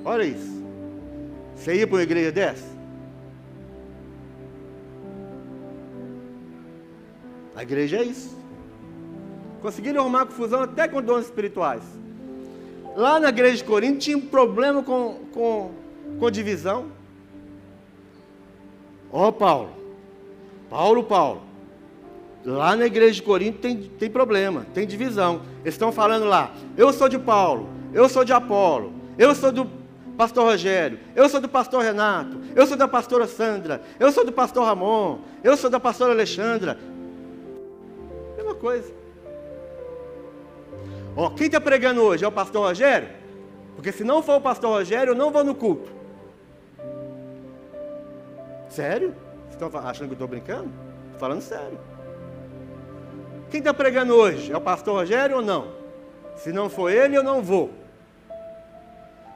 Olha 0.05 0.25
isso. 0.25 0.65
Você 1.55 1.77
ia 1.77 1.87
para 1.87 1.97
uma 1.97 2.03
igreja 2.03 2.33
dessa? 2.33 2.67
A 7.55 7.63
igreja 7.63 7.99
é 7.99 8.03
isso. 8.03 8.36
Conseguiram 9.63 10.01
arrumar 10.01 10.27
confusão 10.27 10.63
até 10.63 10.87
com 10.87 11.03
dons 11.03 11.25
espirituais. 11.25 11.83
Lá 12.97 13.21
na 13.21 13.29
igreja 13.29 13.59
de 13.59 13.65
Corinto 13.65 13.99
tinha 13.99 14.17
um 14.17 14.23
problema 14.23 14.83
com, 14.83 15.21
com, 15.33 15.71
com 16.19 16.31
divisão. 16.31 16.87
Ó 19.13 19.29
oh, 19.29 19.33
Paulo, 19.33 19.71
Paulo, 20.71 21.05
Paulo. 21.05 21.43
Lá 22.45 22.77
na 22.77 22.87
igreja 22.87 23.15
de 23.15 23.23
Corinto 23.23 23.59
tem, 23.59 23.77
tem 23.77 24.09
problema, 24.09 24.67
tem 24.73 24.87
divisão. 24.87 25.43
Eles 25.63 25.75
estão 25.75 25.93
falando 25.93 26.27
lá, 26.27 26.55
eu 26.77 26.93
sou 26.93 27.09
de 27.09 27.19
Paulo, 27.19 27.69
eu 27.93 28.09
sou 28.09 28.25
de 28.25 28.33
Apolo, 28.33 28.93
eu 29.19 29.35
sou 29.35 29.53
do 29.53 29.69
pastor 30.17 30.45
Rogério, 30.45 30.99
eu 31.15 31.29
sou 31.29 31.41
do 31.41 31.49
pastor 31.49 31.83
Renato, 31.83 32.41
eu 32.55 32.67
sou 32.67 32.77
da 32.77 32.89
pastora 32.89 33.27
Sandra, 33.27 33.83
eu 33.99 34.11
sou 34.13 34.25
do 34.25 34.33
pastor 34.33 34.65
Ramon, 34.65 35.19
eu 35.43 35.57
sou 35.57 35.69
da 35.69 35.79
pastora 35.79 36.13
Alexandra. 36.13 36.79
Mesma 38.37 38.55
coisa. 38.55 39.06
Ó, 41.17 41.31
quem 41.31 41.47
está 41.47 41.59
pregando 41.59 42.03
hoje 42.03 42.25
é 42.25 42.29
o 42.29 42.33
pastor 42.33 42.67
Rogério? 42.67 43.09
Porque 43.75 43.91
se 43.91 44.05
não 44.05 44.23
for 44.23 44.37
o 44.37 44.41
pastor 44.41 44.71
Rogério, 44.71 45.13
eu 45.13 45.15
não 45.15 45.31
vou 45.31 45.43
no 45.43 45.55
culto. 45.55 45.91
Sério? 48.69 49.15
Vocês 49.49 49.63
estão 49.63 49.81
achando 49.81 50.09
que 50.09 50.13
eu 50.13 50.17
estou 50.17 50.29
brincando? 50.29 50.71
Estou 51.07 51.19
falando 51.19 51.41
sério. 51.41 51.79
Quem 53.51 53.59
está 53.59 53.73
pregando 53.73 54.15
hoje? 54.15 54.53
É 54.53 54.57
o 54.57 54.61
pastor 54.61 54.95
Rogério 54.95 55.37
ou 55.37 55.43
não? 55.43 55.69
Se 56.37 56.53
não 56.53 56.69
for 56.69 56.91
ele, 56.91 57.17
eu 57.17 57.23
não 57.23 57.43
vou. 57.43 57.71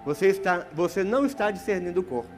Você, 0.05 0.27
está, 0.27 0.67
você 0.75 1.03
não 1.03 1.25
está 1.25 1.51
discernindo 1.51 2.01
o 2.01 2.05
corpo. 2.05 2.29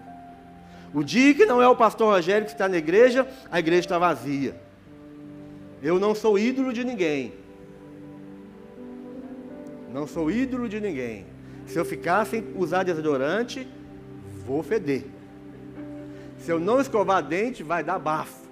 O 0.94 1.02
dia 1.02 1.35
que 1.35 1.46
não 1.46 1.61
é 1.61 1.66
o 1.66 1.74
pastor 1.74 2.14
Rogério 2.14 2.46
que 2.46 2.52
está 2.52 2.68
na 2.68 2.76
igreja, 2.76 3.26
a 3.50 3.59
igreja 3.59 3.81
está 3.81 3.98
vazia. 3.98 4.55
Eu 5.83 5.98
não 5.98 6.14
sou 6.14 6.38
ídolo 6.38 6.72
de 6.72 6.85
ninguém. 6.85 7.33
Não 9.92 10.07
sou 10.07 10.31
ídolo 10.31 10.68
de 10.68 10.81
ninguém. 10.81 11.26
Se 11.66 11.78
eu 11.78 11.85
ficar 11.85 12.24
sem 12.26 12.44
usar 12.57 12.83
desodorante, 12.83 13.68
vou 14.46 14.62
feder. 14.62 15.05
Se 16.38 16.50
eu 16.50 16.59
não 16.59 16.81
escovar 16.81 17.22
dente, 17.22 17.62
vai 17.62 17.85
dar 17.85 17.98
bafo. 17.98 18.42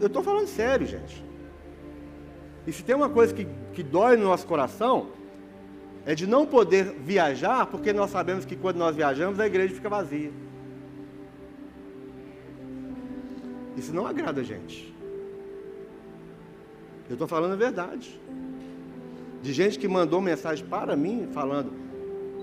Eu 0.00 0.08
estou 0.08 0.22
falando 0.22 0.48
sério, 0.48 0.84
gente. 0.84 1.24
E 2.66 2.72
se 2.72 2.82
tem 2.82 2.94
uma 2.94 3.08
coisa 3.08 3.32
que, 3.32 3.46
que 3.72 3.82
dói 3.82 4.16
no 4.16 4.24
nosso 4.24 4.46
coração, 4.46 5.10
é 6.04 6.14
de 6.14 6.26
não 6.26 6.44
poder 6.44 6.92
viajar, 7.04 7.66
porque 7.66 7.92
nós 7.92 8.10
sabemos 8.10 8.44
que 8.44 8.56
quando 8.56 8.78
nós 8.78 8.96
viajamos, 8.96 9.38
a 9.38 9.46
igreja 9.46 9.74
fica 9.74 9.88
vazia. 9.88 10.32
Isso 13.76 13.94
não 13.94 14.06
agrada 14.06 14.40
a 14.40 14.44
gente. 14.44 14.92
Eu 17.08 17.14
estou 17.14 17.28
falando 17.28 17.52
a 17.52 17.56
verdade. 17.56 18.20
De 19.42 19.52
gente 19.52 19.78
que 19.78 19.88
mandou 19.88 20.20
mensagem 20.20 20.64
para 20.64 20.96
mim, 20.96 21.28
falando: 21.32 21.72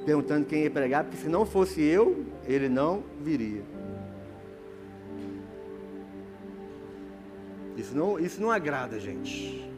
perguntando 0.05 0.45
quem 0.45 0.63
ia 0.63 0.71
pregar, 0.71 1.03
porque 1.03 1.17
se 1.17 1.29
não 1.29 1.45
fosse 1.45 1.81
eu, 1.81 2.25
ele 2.45 2.67
não 2.67 3.03
viria. 3.21 3.63
Isso 7.77 7.95
não, 7.95 8.19
isso 8.19 8.41
não 8.41 8.51
agrada, 8.51 8.99
gente. 8.99 9.69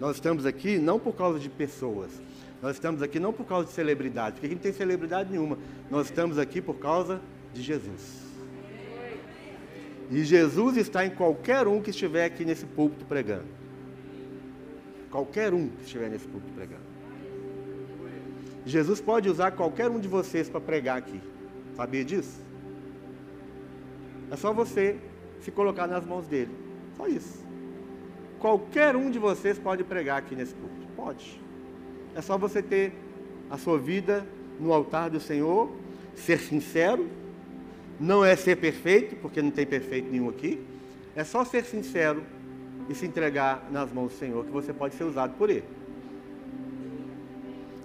Nós 0.00 0.16
estamos 0.16 0.46
aqui 0.46 0.78
não 0.78 0.98
por 0.98 1.14
causa 1.14 1.38
de 1.38 1.50
pessoas, 1.50 2.10
nós 2.62 2.76
estamos 2.76 3.02
aqui 3.02 3.20
não 3.20 3.32
por 3.32 3.44
causa 3.44 3.66
de 3.66 3.72
celebridade, 3.72 4.34
porque 4.34 4.46
aqui 4.46 4.54
não 4.54 4.62
tem 4.62 4.72
celebridade 4.72 5.30
nenhuma. 5.30 5.58
Nós 5.90 6.06
estamos 6.06 6.38
aqui 6.38 6.62
por 6.62 6.76
causa 6.76 7.20
de 7.52 7.60
Jesus. 7.60 8.29
E 10.10 10.24
Jesus 10.24 10.76
está 10.76 11.06
em 11.06 11.10
qualquer 11.10 11.68
um 11.68 11.80
que 11.80 11.90
estiver 11.90 12.24
aqui 12.24 12.44
nesse 12.44 12.66
púlpito 12.66 13.04
pregando. 13.04 13.46
Qualquer 15.10 15.54
um 15.54 15.68
que 15.68 15.84
estiver 15.84 16.08
nesse 16.10 16.26
púlpito 16.26 16.52
pregando. 16.52 16.90
Jesus 18.66 19.00
pode 19.00 19.28
usar 19.28 19.52
qualquer 19.52 19.88
um 19.88 20.00
de 20.00 20.08
vocês 20.08 20.48
para 20.48 20.60
pregar 20.60 20.98
aqui. 20.98 21.20
Sabia 21.76 22.04
disso? 22.04 22.40
É 24.30 24.36
só 24.36 24.52
você 24.52 24.98
se 25.40 25.50
colocar 25.50 25.86
nas 25.86 26.04
mãos 26.04 26.26
dele. 26.26 26.50
Só 26.96 27.06
isso. 27.06 27.44
Qualquer 28.38 28.96
um 28.96 29.10
de 29.10 29.18
vocês 29.18 29.58
pode 29.58 29.84
pregar 29.84 30.18
aqui 30.18 30.34
nesse 30.34 30.54
culto. 30.54 30.86
Pode. 30.96 31.40
É 32.14 32.20
só 32.20 32.36
você 32.36 32.62
ter 32.62 32.92
a 33.48 33.56
sua 33.56 33.78
vida 33.78 34.26
no 34.58 34.72
altar 34.72 35.10
do 35.10 35.20
Senhor, 35.20 35.70
ser 36.14 36.38
sincero. 36.38 37.08
Não 38.00 38.24
é 38.24 38.34
ser 38.34 38.56
perfeito, 38.56 39.14
porque 39.16 39.42
não 39.42 39.50
tem 39.50 39.66
perfeito 39.66 40.10
nenhum 40.10 40.30
aqui. 40.30 40.58
É 41.14 41.22
só 41.22 41.44
ser 41.44 41.64
sincero 41.64 42.22
e 42.88 42.94
se 42.94 43.04
entregar 43.04 43.68
nas 43.70 43.92
mãos 43.92 44.12
do 44.12 44.18
Senhor, 44.18 44.42
que 44.46 44.50
você 44.50 44.72
pode 44.72 44.94
ser 44.94 45.04
usado 45.04 45.34
por 45.36 45.50
Ele. 45.50 45.64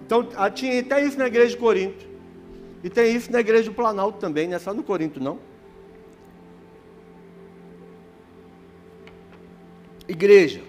Então, 0.06 0.26
tinha 0.54 0.80
até 0.80 1.04
isso 1.04 1.18
na 1.18 1.26
igreja 1.26 1.50
de 1.50 1.58
Corinto. 1.58 2.06
E 2.82 2.88
tem 2.88 3.14
isso 3.14 3.30
na 3.30 3.40
igreja 3.40 3.68
do 3.68 3.74
Planalto 3.74 4.18
também, 4.18 4.48
não 4.48 4.56
é 4.56 4.58
só 4.58 4.72
no 4.72 4.82
Corinto, 4.82 5.20
não. 5.20 5.38
Igreja 10.08 10.62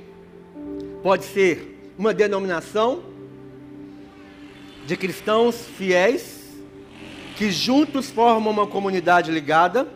pode 1.02 1.24
ser 1.24 1.94
uma 1.98 2.14
denominação 2.14 3.04
de 4.86 4.98
cristãos 4.98 5.66
fiéis 5.78 6.37
que 7.38 7.52
juntos 7.52 8.10
formam 8.10 8.52
uma 8.52 8.66
comunidade 8.66 9.32
ligada 9.32 9.88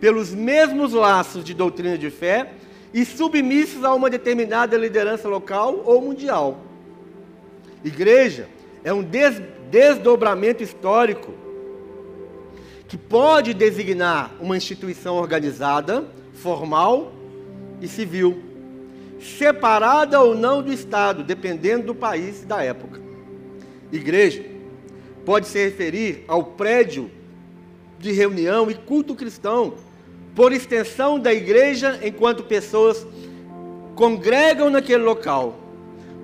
pelos 0.00 0.32
mesmos 0.32 0.92
laços 0.92 1.44
de 1.44 1.52
doutrina 1.52 1.98
de 1.98 2.08
fé 2.08 2.52
e 2.94 3.04
submissos 3.04 3.82
a 3.82 3.92
uma 3.92 4.08
determinada 4.08 4.76
liderança 4.76 5.28
local 5.28 5.82
ou 5.84 6.00
mundial. 6.00 6.60
Igreja 7.84 8.48
é 8.84 8.92
um 8.92 9.02
des 9.02 9.42
desdobramento 9.72 10.62
histórico 10.62 11.34
que 12.86 12.96
pode 12.96 13.52
designar 13.52 14.30
uma 14.40 14.56
instituição 14.56 15.16
organizada, 15.16 16.04
formal 16.32 17.12
e 17.80 17.88
civil, 17.88 18.40
separada 19.20 20.20
ou 20.20 20.36
não 20.36 20.62
do 20.62 20.72
Estado, 20.72 21.24
dependendo 21.24 21.86
do 21.86 21.94
país 21.94 22.42
e 22.42 22.46
da 22.46 22.62
época. 22.62 23.00
Igreja 23.90 24.53
pode 25.24 25.46
se 25.46 25.62
referir 25.62 26.24
ao 26.28 26.44
prédio 26.44 27.10
de 27.98 28.12
reunião 28.12 28.70
e 28.70 28.74
culto 28.74 29.14
cristão, 29.14 29.74
por 30.34 30.52
extensão 30.52 31.18
da 31.18 31.32
igreja, 31.32 32.00
enquanto 32.02 32.42
pessoas 32.44 33.06
congregam 33.94 34.68
naquele 34.68 35.02
local 35.02 35.64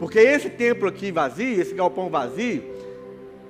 porque 0.01 0.19
esse 0.19 0.49
templo 0.49 0.89
aqui 0.89 1.13
vazio, 1.13 1.61
esse 1.61 1.75
galpão 1.75 2.09
vazio, 2.09 2.65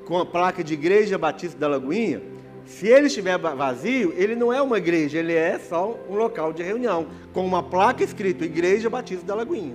com 0.05 0.19
a 0.19 0.27
placa 0.27 0.65
de 0.65 0.75
Igreja 0.75 1.17
Batista 1.17 1.57
da 1.57 1.69
Lagoinha, 1.69 2.21
Se 2.67 2.87
ele 2.87 3.07
estiver 3.07 3.37
vazio, 3.39 4.13
ele 4.17 4.37
não 4.37 4.53
é 4.53 4.61
uma 4.61 4.79
igreja, 4.79 5.19
ele 5.19 5.33
é 5.33 5.59
só 5.59 5.97
um 6.09 6.15
local 6.15 6.53
de 6.53 6.63
reunião, 6.63 7.07
com 7.33 7.45
uma 7.45 7.63
placa 7.63 8.05
escrito 8.05 8.45
Igreja 8.45 8.89
Batista 8.91 9.27
da 9.27 9.35
Lagoinha. 9.35 9.75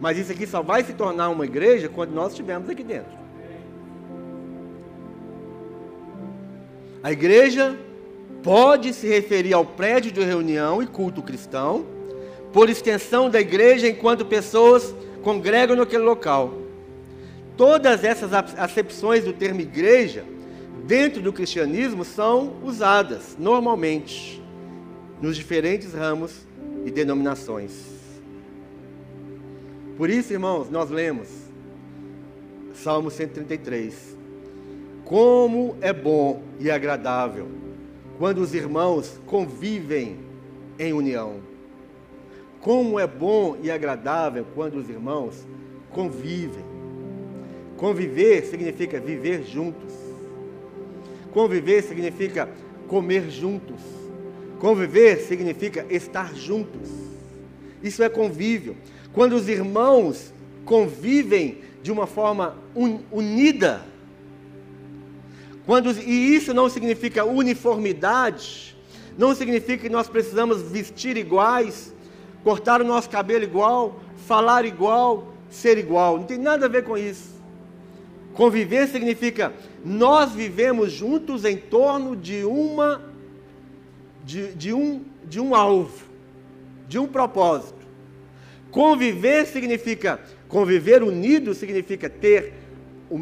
Mas 0.00 0.18
isso 0.18 0.32
aqui 0.32 0.46
só 0.46 0.62
vai 0.62 0.84
se 0.84 0.92
tornar 0.92 1.30
uma 1.30 1.46
igreja 1.46 1.88
quando 1.88 2.12
nós 2.12 2.32
estivermos 2.32 2.68
aqui 2.68 2.82
dentro. 2.82 3.25
A 7.06 7.12
igreja 7.12 7.78
pode 8.42 8.92
se 8.92 9.06
referir 9.06 9.54
ao 9.54 9.64
prédio 9.64 10.10
de 10.10 10.24
reunião 10.24 10.82
e 10.82 10.88
culto 10.88 11.22
cristão, 11.22 11.86
por 12.52 12.68
extensão 12.68 13.30
da 13.30 13.40
igreja 13.40 13.86
enquanto 13.86 14.26
pessoas 14.26 14.92
congregam 15.22 15.76
naquele 15.76 16.02
local. 16.02 16.52
Todas 17.56 18.02
essas 18.02 18.32
acepções 18.32 19.22
do 19.22 19.32
termo 19.32 19.60
igreja, 19.60 20.24
dentro 20.84 21.22
do 21.22 21.32
cristianismo, 21.32 22.04
são 22.04 22.56
usadas 22.64 23.36
normalmente 23.38 24.42
nos 25.22 25.36
diferentes 25.36 25.94
ramos 25.94 26.44
e 26.84 26.90
denominações. 26.90 27.70
Por 29.96 30.10
isso, 30.10 30.32
irmãos, 30.32 30.68
nós 30.68 30.90
lemos 30.90 31.28
Salmo 32.74 33.12
133. 33.12 34.15
Como 35.06 35.76
é 35.80 35.92
bom 35.92 36.42
e 36.58 36.68
agradável 36.68 37.46
quando 38.18 38.38
os 38.38 38.52
irmãos 38.52 39.20
convivem 39.24 40.16
em 40.76 40.92
união. 40.92 41.36
Como 42.60 42.98
é 42.98 43.06
bom 43.06 43.56
e 43.62 43.70
agradável 43.70 44.44
quando 44.52 44.74
os 44.74 44.90
irmãos 44.90 45.46
convivem. 45.90 46.64
Conviver 47.76 48.46
significa 48.46 48.98
viver 48.98 49.44
juntos. 49.44 49.92
Conviver 51.32 51.84
significa 51.84 52.48
comer 52.88 53.30
juntos. 53.30 53.80
Conviver 54.58 55.20
significa 55.20 55.86
estar 55.88 56.34
juntos. 56.34 56.90
Isso 57.80 58.02
é 58.02 58.08
convívio. 58.08 58.76
Quando 59.12 59.34
os 59.34 59.48
irmãos 59.48 60.32
convivem 60.64 61.58
de 61.80 61.92
uma 61.92 62.08
forma 62.08 62.56
un, 62.74 62.98
unida, 63.12 63.82
quando, 65.66 65.90
e 65.90 66.34
isso 66.36 66.54
não 66.54 66.68
significa 66.68 67.24
uniformidade, 67.24 68.76
não 69.18 69.34
significa 69.34 69.82
que 69.82 69.88
nós 69.88 70.08
precisamos 70.08 70.62
vestir 70.62 71.16
iguais, 71.16 71.92
cortar 72.44 72.80
o 72.80 72.84
nosso 72.84 73.10
cabelo 73.10 73.42
igual, 73.42 74.00
falar 74.26 74.64
igual, 74.64 75.34
ser 75.50 75.76
igual. 75.76 76.18
Não 76.18 76.24
tem 76.24 76.38
nada 76.38 76.66
a 76.66 76.68
ver 76.68 76.84
com 76.84 76.96
isso. 76.96 77.34
Conviver 78.32 78.86
significa 78.86 79.52
nós 79.84 80.32
vivemos 80.32 80.92
juntos 80.92 81.44
em 81.44 81.56
torno 81.56 82.14
de 82.14 82.44
uma 82.44 83.02
de, 84.24 84.52
de, 84.54 84.72
um, 84.72 85.04
de 85.24 85.40
um 85.40 85.54
alvo, 85.54 86.04
de 86.86 86.98
um 86.98 87.06
propósito. 87.06 87.74
Conviver 88.70 89.46
significa 89.46 90.20
conviver 90.48 91.02
unido 91.02 91.54
significa 91.54 92.08
ter 92.08 92.52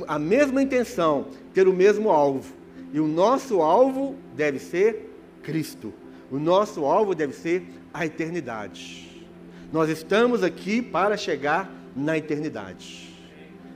a 0.07 0.19
mesma 0.19 0.63
intenção, 0.63 1.27
ter 1.53 1.69
o 1.69 1.73
mesmo 1.73 2.11
alvo. 2.11 2.55
E 2.93 3.01
o 3.01 3.07
nosso 3.07 3.61
alvo 3.61 4.17
deve 4.35 4.59
ser 4.59 5.11
Cristo. 5.43 5.93
O 6.31 6.39
nosso 6.39 6.85
alvo 6.85 7.15
deve 7.15 7.33
ser 7.33 7.65
a 7.93 8.07
eternidade. 8.07 9.27
Nós 9.73 9.89
estamos 9.91 10.43
aqui 10.43 10.81
para 10.81 11.17
chegar 11.17 11.71
na 11.95 12.17
eternidade. 12.17 13.13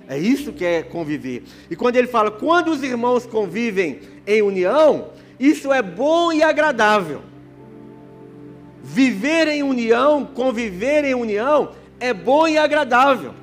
É 0.09 0.16
isso 0.16 0.52
que 0.52 0.64
é 0.64 0.82
conviver. 0.82 1.42
E 1.70 1.76
quando 1.76 1.96
ele 1.96 2.06
fala, 2.06 2.30
quando 2.30 2.68
os 2.68 2.82
irmãos 2.82 3.26
convivem 3.26 4.00
em 4.26 4.40
união, 4.40 5.11
isso 5.38 5.72
é 5.72 5.82
bom 5.82 6.32
e 6.32 6.42
agradável. 6.42 7.22
Viver 8.82 9.48
em 9.48 9.62
união, 9.62 10.24
conviver 10.24 11.04
em 11.04 11.14
união, 11.14 11.72
é 12.00 12.14
bom 12.14 12.48
e 12.48 12.56
agradável. 12.56 13.34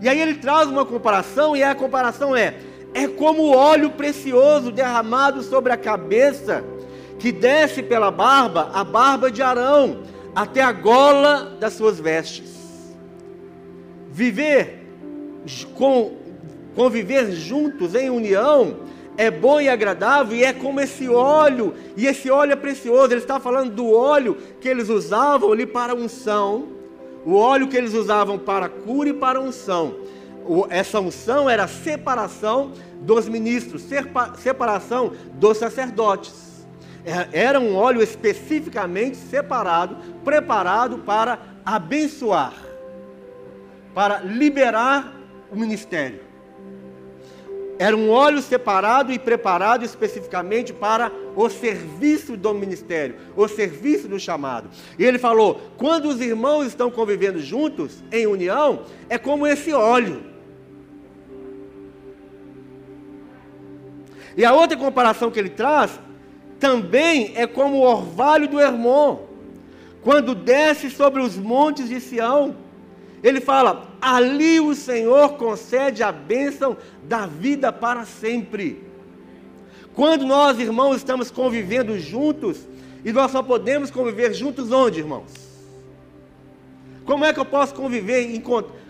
E 0.00 0.08
aí 0.08 0.20
ele 0.20 0.34
traz 0.34 0.68
uma 0.68 0.84
comparação, 0.84 1.56
e 1.56 1.62
a 1.62 1.74
comparação 1.74 2.36
é: 2.36 2.54
é 2.94 3.06
como 3.08 3.42
o 3.42 3.54
óleo 3.54 3.90
precioso 3.90 4.70
derramado 4.70 5.42
sobre 5.42 5.72
a 5.72 5.76
cabeça, 5.76 6.64
que 7.18 7.32
desce 7.32 7.82
pela 7.82 8.10
barba, 8.10 8.70
a 8.72 8.84
barba 8.84 9.30
de 9.30 9.42
Arão, 9.42 10.02
até 10.34 10.62
a 10.62 10.72
gola 10.72 11.56
das 11.58 11.74
suas 11.74 11.98
vestes. 11.98 12.56
Viver 14.10 14.86
com 15.74 16.16
conviver 16.74 17.32
juntos 17.32 17.94
em 17.96 18.08
união 18.08 18.76
é 19.16 19.32
bom 19.32 19.60
e 19.60 19.68
agradável 19.68 20.36
e 20.36 20.44
é 20.44 20.52
como 20.52 20.80
esse 20.80 21.08
óleo, 21.08 21.74
e 21.96 22.06
esse 22.06 22.30
óleo 22.30 22.52
é 22.52 22.56
precioso. 22.56 23.12
Ele 23.12 23.20
está 23.20 23.40
falando 23.40 23.72
do 23.72 23.92
óleo 23.92 24.36
que 24.60 24.68
eles 24.68 24.88
usavam 24.88 25.50
ali 25.50 25.66
para 25.66 25.92
unção, 25.92 26.68
o 27.28 27.34
óleo 27.34 27.68
que 27.68 27.76
eles 27.76 27.92
usavam 27.92 28.38
para 28.38 28.70
cura 28.70 29.10
e 29.10 29.12
para 29.12 29.38
unção. 29.38 29.96
Essa 30.70 30.98
unção 30.98 31.48
era 31.48 31.64
a 31.64 31.68
separação 31.68 32.72
dos 33.02 33.28
ministros, 33.28 33.84
separação 34.38 35.12
dos 35.34 35.58
sacerdotes. 35.58 36.64
É, 37.04 37.40
era 37.46 37.60
um 37.60 37.76
óleo 37.76 38.02
especificamente 38.02 39.18
separado, 39.18 39.98
preparado 40.24 41.00
para 41.00 41.38
abençoar, 41.66 42.54
para 43.94 44.20
liberar 44.20 45.12
o 45.52 45.56
ministério. 45.56 46.20
Era 47.78 47.96
um 47.96 48.10
óleo 48.10 48.42
separado 48.42 49.12
e 49.12 49.18
preparado 49.18 49.84
especificamente 49.84 50.72
para 50.72 51.12
o 51.36 51.48
serviço 51.48 52.36
do 52.36 52.52
ministério, 52.52 53.14
o 53.36 53.46
serviço 53.46 54.08
do 54.08 54.18
chamado. 54.18 54.68
E 54.98 55.04
ele 55.04 55.18
falou: 55.18 55.60
quando 55.76 56.06
os 56.08 56.20
irmãos 56.20 56.66
estão 56.66 56.90
convivendo 56.90 57.40
juntos, 57.40 58.02
em 58.10 58.26
união, 58.26 58.82
é 59.08 59.16
como 59.16 59.46
esse 59.46 59.72
óleo. 59.72 60.22
E 64.36 64.44
a 64.44 64.52
outra 64.52 64.76
comparação 64.76 65.30
que 65.30 65.38
ele 65.38 65.50
traz 65.50 66.00
também 66.58 67.32
é 67.36 67.46
como 67.46 67.76
o 67.76 67.82
orvalho 67.82 68.48
do 68.48 68.58
Hermon, 68.58 69.20
quando 70.02 70.34
desce 70.34 70.90
sobre 70.90 71.22
os 71.22 71.36
montes 71.36 71.88
de 71.88 72.00
Sião. 72.00 72.56
Ele 73.22 73.40
fala: 73.40 73.88
ali 74.00 74.60
o 74.60 74.74
Senhor 74.74 75.34
concede 75.34 76.02
a 76.02 76.12
bênção 76.12 76.76
da 77.04 77.26
vida 77.26 77.72
para 77.72 78.04
sempre. 78.04 78.82
Quando 79.94 80.24
nós, 80.24 80.58
irmãos, 80.60 80.98
estamos 80.98 81.30
convivendo 81.30 81.98
juntos, 81.98 82.58
e 83.04 83.12
nós 83.12 83.30
só 83.30 83.42
podemos 83.42 83.90
conviver 83.90 84.32
juntos 84.32 84.70
onde, 84.70 85.00
irmãos? 85.00 85.48
Como 87.04 87.24
é 87.24 87.32
que 87.32 87.40
eu 87.40 87.44
posso 87.44 87.74
conviver, 87.74 88.40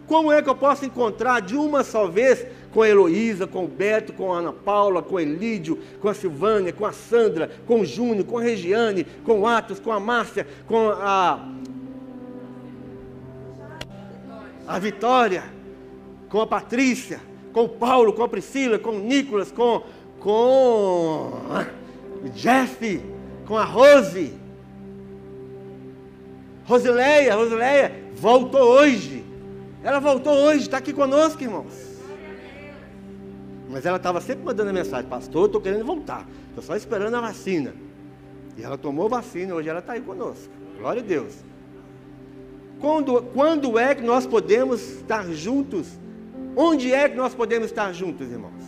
como 0.07 0.33
é 0.33 0.43
que 0.43 0.49
eu 0.49 0.55
posso 0.55 0.85
encontrar 0.85 1.41
de 1.41 1.55
uma 1.55 1.85
só 1.85 2.07
vez 2.07 2.45
com 2.73 2.83
a 2.83 2.89
Heloísa, 2.89 3.47
com 3.47 3.65
o 3.65 3.69
Beto, 3.69 4.13
com 4.13 4.33
a 4.33 4.39
Ana 4.39 4.53
Paula, 4.53 5.03
com 5.03 5.15
o 5.15 5.21
Elídio, 5.21 5.79
com 6.01 6.09
a 6.09 6.15
Silvânia, 6.15 6.73
com 6.73 6.85
a 6.85 6.93
Sandra, 6.93 7.51
com 7.67 7.81
o 7.81 7.87
Júnior, 7.87 8.25
com 8.25 8.39
a 8.39 8.43
Regiane, 8.43 9.05
com 9.25 9.41
o 9.41 9.47
Atos, 9.47 9.79
com 9.79 9.93
a 9.93 10.01
Márcia, 10.01 10.47
com 10.67 10.91
a. 10.91 11.47
A 14.69 14.79
Vitória, 14.79 15.45
com 16.29 16.43
a 16.43 16.47
Patrícia, 16.47 17.21
com 17.53 17.65
o 17.65 17.69
Paulo, 17.69 18.13
com 18.13 18.23
a 18.23 18.29
Priscila, 18.29 18.79
com 18.79 18.91
o 18.91 18.99
Nicolas, 19.01 19.51
com, 19.51 19.83
com 20.21 21.33
o 22.23 22.29
Jeff, 22.35 23.03
com 23.47 23.57
a 23.57 23.65
Rose. 23.65 24.35
Rosileia, 26.67 27.35
Rosileia, 27.35 28.05
voltou 28.15 28.61
hoje. 28.61 29.25
Ela 29.83 30.01
voltou 30.01 30.35
hoje, 30.35 30.61
está 30.61 30.77
aqui 30.77 30.93
conosco, 30.93 31.43
irmãos. 31.43 31.73
Mas 33.71 33.87
ela 33.87 33.97
estava 33.97 34.21
sempre 34.21 34.45
mandando 34.45 34.73
mensagem, 34.73 35.09
pastor, 35.09 35.47
estou 35.47 35.61
querendo 35.61 35.85
voltar, 35.85 36.27
estou 36.49 36.63
só 36.63 36.77
esperando 36.77 37.15
a 37.15 37.21
vacina. 37.21 37.75
E 38.57 38.63
ela 38.63 38.77
tomou 38.77 39.09
vacina, 39.09 39.55
hoje 39.55 39.69
ela 39.69 39.79
está 39.79 39.95
aí 39.95 40.01
conosco. 40.01 40.53
Glória 40.79 41.01
a 41.01 41.05
Deus. 41.05 41.35
Quando, 42.81 43.23
quando 43.35 43.79
é 43.79 43.95
que 43.95 44.03
nós 44.03 44.27
podemos 44.27 44.81
estar 44.81 45.27
juntos? 45.33 45.89
Onde 46.57 46.93
é 46.93 47.09
que 47.09 47.17
nós 47.17 47.35
podemos 47.35 47.67
estar 47.67 47.93
juntos, 47.93 48.31
irmãos? 48.31 48.65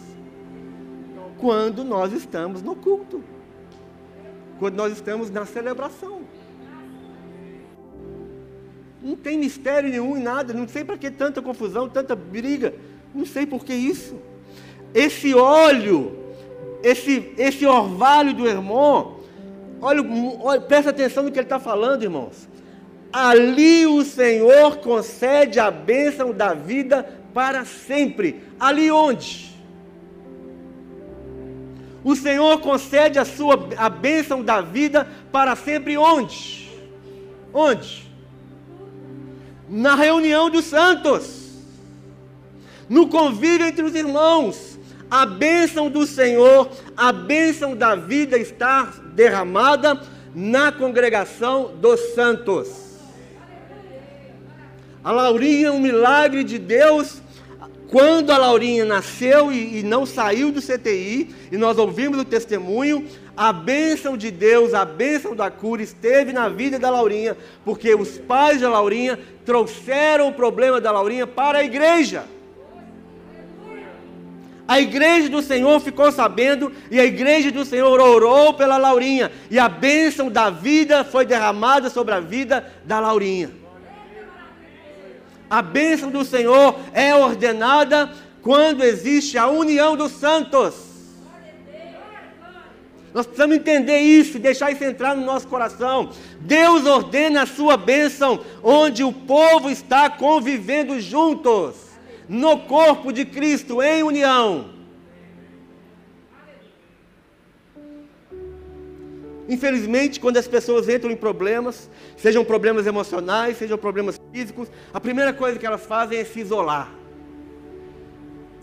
Quando 1.39 1.85
nós 1.85 2.13
estamos 2.13 2.63
no 2.63 2.75
culto. 2.75 3.23
Quando 4.59 4.75
nós 4.75 4.93
estamos 4.93 5.31
na 5.31 5.47
celebração. 5.47 6.23
Não 9.03 9.17
tem 9.17 9.39
mistério 9.39 9.89
nenhum 9.89 10.17
em 10.17 10.23
nada, 10.23 10.53
não 10.53 10.69
sei 10.69 10.85
para 10.85 10.99
que 10.99 11.11
tanta 11.11 11.41
confusão, 11.41 11.89
tanta 11.89 12.15
briga, 12.15 12.75
não 13.15 13.25
sei 13.25 13.47
por 13.47 13.65
que 13.65 13.73
isso 13.73 14.15
esse 14.95 15.35
óleo, 15.35 16.17
esse, 16.83 17.33
esse 17.39 17.67
orvalho 17.67 18.35
do 18.35 18.47
irmão, 18.47 19.21
olha, 19.81 20.03
olha, 20.41 20.61
presta 20.61 20.91
atenção 20.91 21.23
no 21.23 21.31
que 21.31 21.39
ele 21.39 21.47
está 21.47 21.59
falando, 21.59 22.03
irmãos. 22.03 22.49
Ali 23.13 23.87
o 23.87 24.05
Senhor 24.05 24.77
concede 24.79 25.59
a 25.59 25.71
bênção 25.71 26.33
da 26.33 26.55
vida 26.55 27.09
para 27.35 27.65
sempre. 27.65 28.43
Ali 28.59 28.91
onde? 28.91 29.51
O 32.05 32.15
Senhor 32.15 32.61
concede 32.61 33.19
a 33.19 33.25
sua 33.25 33.69
a 33.77 33.89
bênção 33.89 34.43
da 34.43 34.61
vida 34.61 35.07
para 35.31 35.55
sempre 35.57 35.97
onde? 35.97 36.71
Onde? 37.53 38.09
Na 39.69 39.95
reunião 39.95 40.49
dos 40.49 40.65
santos. 40.67 41.51
No 42.89 43.09
convívio 43.09 43.67
entre 43.67 43.83
os 43.85 43.95
irmãos. 43.95 44.79
A 45.11 45.27
bênção 45.27 45.91
do 45.91 46.07
Senhor, 46.07 46.71
a 46.97 47.11
bênção 47.11 47.75
da 47.75 47.97
vida 47.97 48.39
está 48.39 48.85
derramada 49.13 50.01
na 50.33 50.71
congregação 50.71 51.73
dos 51.81 51.99
santos. 52.15 52.90
A 55.03 55.13
Laurinha 55.13 55.69
é 55.69 55.71
um 55.71 55.81
milagre 55.81 56.45
de 56.45 56.59
Deus 56.59 57.23
quando 57.91 58.31
a 58.31 58.39
Laurinha 58.39 58.85
nasceu 58.85 59.53
e, 59.53 59.81
e, 59.81 59.83
não 59.83 60.07
saiu 60.07 60.53
do 60.53 60.63
CTI, 60.63 61.35
e 61.51 61.57
nós 61.57 61.77
ouvimos 61.77 62.21
o 62.21 62.25
testemunho, 62.25 63.05
a 63.37 63.53
bênção 63.53 64.17
de 64.17 64.31
Deus, 64.31 64.75
a 64.75 64.85
bênção 64.85 65.35
da 65.35 65.51
cura 65.51 65.83
esteve 65.83 66.33
na 66.33 66.49
vida 66.49 66.79
da 66.79 66.89
Laurinha, 66.89 67.37
porque 67.65 67.93
os 67.93 68.17
pais 68.19 68.61
da 68.61 68.69
Laurinha 68.69 69.19
trouxeram 69.45 70.29
o 70.29 70.33
problema 70.33 70.81
da 70.81 70.93
Laurinha 70.93 71.27
para 71.27 71.59
a 71.59 71.65
igreja. 71.65 72.25
A 74.69 74.81
igreja 74.81 75.29
do 75.29 75.43
Senhor 75.43 75.81
ficou 75.81 76.13
sabendo 76.13 76.71
e 76.93 77.01
a 77.01 77.05
igreja 77.05 77.51
do 77.51 77.65
Senhor 77.65 77.99
orou 77.99 78.55
pela 78.55 78.77
Laurinha, 78.77 79.33
e 79.51 79.59
a 79.59 79.69
bênção 79.69 80.31
da 80.31 80.49
vida 80.49 81.03
foi 81.03 81.25
derramada 81.25 81.91
sobre 81.91 82.15
a 82.15 82.21
vida 82.21 82.73
da 82.85 83.01
Laurinha. 83.01 83.60
A 85.51 85.61
bênção 85.61 86.11
do 86.11 86.25
Senhor 86.25 86.79
é 86.95 87.13
ordenada 87.13 88.09
quando 88.41 88.85
existe 88.85 89.37
a 89.37 89.49
união 89.49 89.97
dos 89.97 90.13
santos. 90.13 90.75
Nós 93.13 93.27
precisamos 93.27 93.57
entender 93.57 93.99
isso 93.99 94.37
e 94.37 94.41
deixar 94.41 94.71
isso 94.71 94.85
entrar 94.85 95.17
no 95.17 95.27
nosso 95.27 95.49
coração. 95.49 96.11
Deus 96.41 96.87
ordena 96.87 97.43
a 97.43 97.47
sua 97.47 97.77
bênção 97.77 98.45
onde 98.63 99.03
o 99.03 99.13
povo 99.13 99.69
está 99.69 100.09
convivendo 100.09 101.01
juntos, 101.01 101.75
no 102.29 102.61
corpo 102.61 103.13
de 103.13 103.25
Cristo, 103.25 103.83
em 103.83 104.05
união. 104.05 104.80
Infelizmente, 109.51 110.21
quando 110.21 110.37
as 110.37 110.47
pessoas 110.47 110.89
entram 110.89 111.11
em 111.11 111.17
problemas, 111.17 111.91
sejam 112.17 112.45
problemas 112.45 112.87
emocionais, 112.87 113.59
sejam 113.59 113.77
problemas 113.77 114.17
físicos, 114.33 114.69
a 114.95 115.01
primeira 115.01 115.33
coisa 115.33 115.59
que 115.59 115.67
elas 115.67 115.85
fazem 115.85 116.19
é 116.19 116.25
se 116.25 116.39
isolar. 116.39 116.89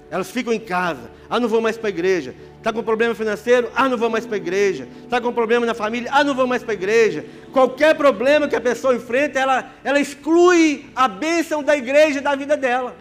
Elas 0.10 0.32
ficam 0.32 0.54
em 0.54 0.60
casa. 0.62 1.12
Ah, 1.30 1.42
não 1.42 1.50
vou 1.50 1.60
mais 1.60 1.78
para 1.78 1.90
a 1.90 1.90
igreja. 1.90 2.34
Está 2.58 2.72
com 2.72 2.82
problema 2.82 3.14
financeiro? 3.14 3.70
Ah, 3.76 3.90
não 3.90 3.98
vou 3.98 4.10
mais 4.10 4.26
para 4.26 4.36
a 4.36 4.38
igreja. 4.38 4.88
Está 5.04 5.20
com 5.20 5.34
problema 5.34 5.66
na 5.66 5.74
família? 5.74 6.10
Ah, 6.14 6.24
não 6.24 6.34
vou 6.34 6.48
mais 6.48 6.64
para 6.64 6.72
a 6.72 6.76
igreja. 6.76 7.26
Qualquer 7.52 7.94
problema 7.94 8.48
que 8.48 8.56
a 8.56 8.62
pessoa 8.62 8.96
enfrenta, 8.96 9.38
ela, 9.38 9.70
ela 9.84 10.00
exclui 10.00 10.86
a 10.96 11.10
bênção 11.10 11.62
da 11.62 11.76
igreja 11.76 12.22
da 12.22 12.34
vida 12.34 12.56
dela. 12.56 12.96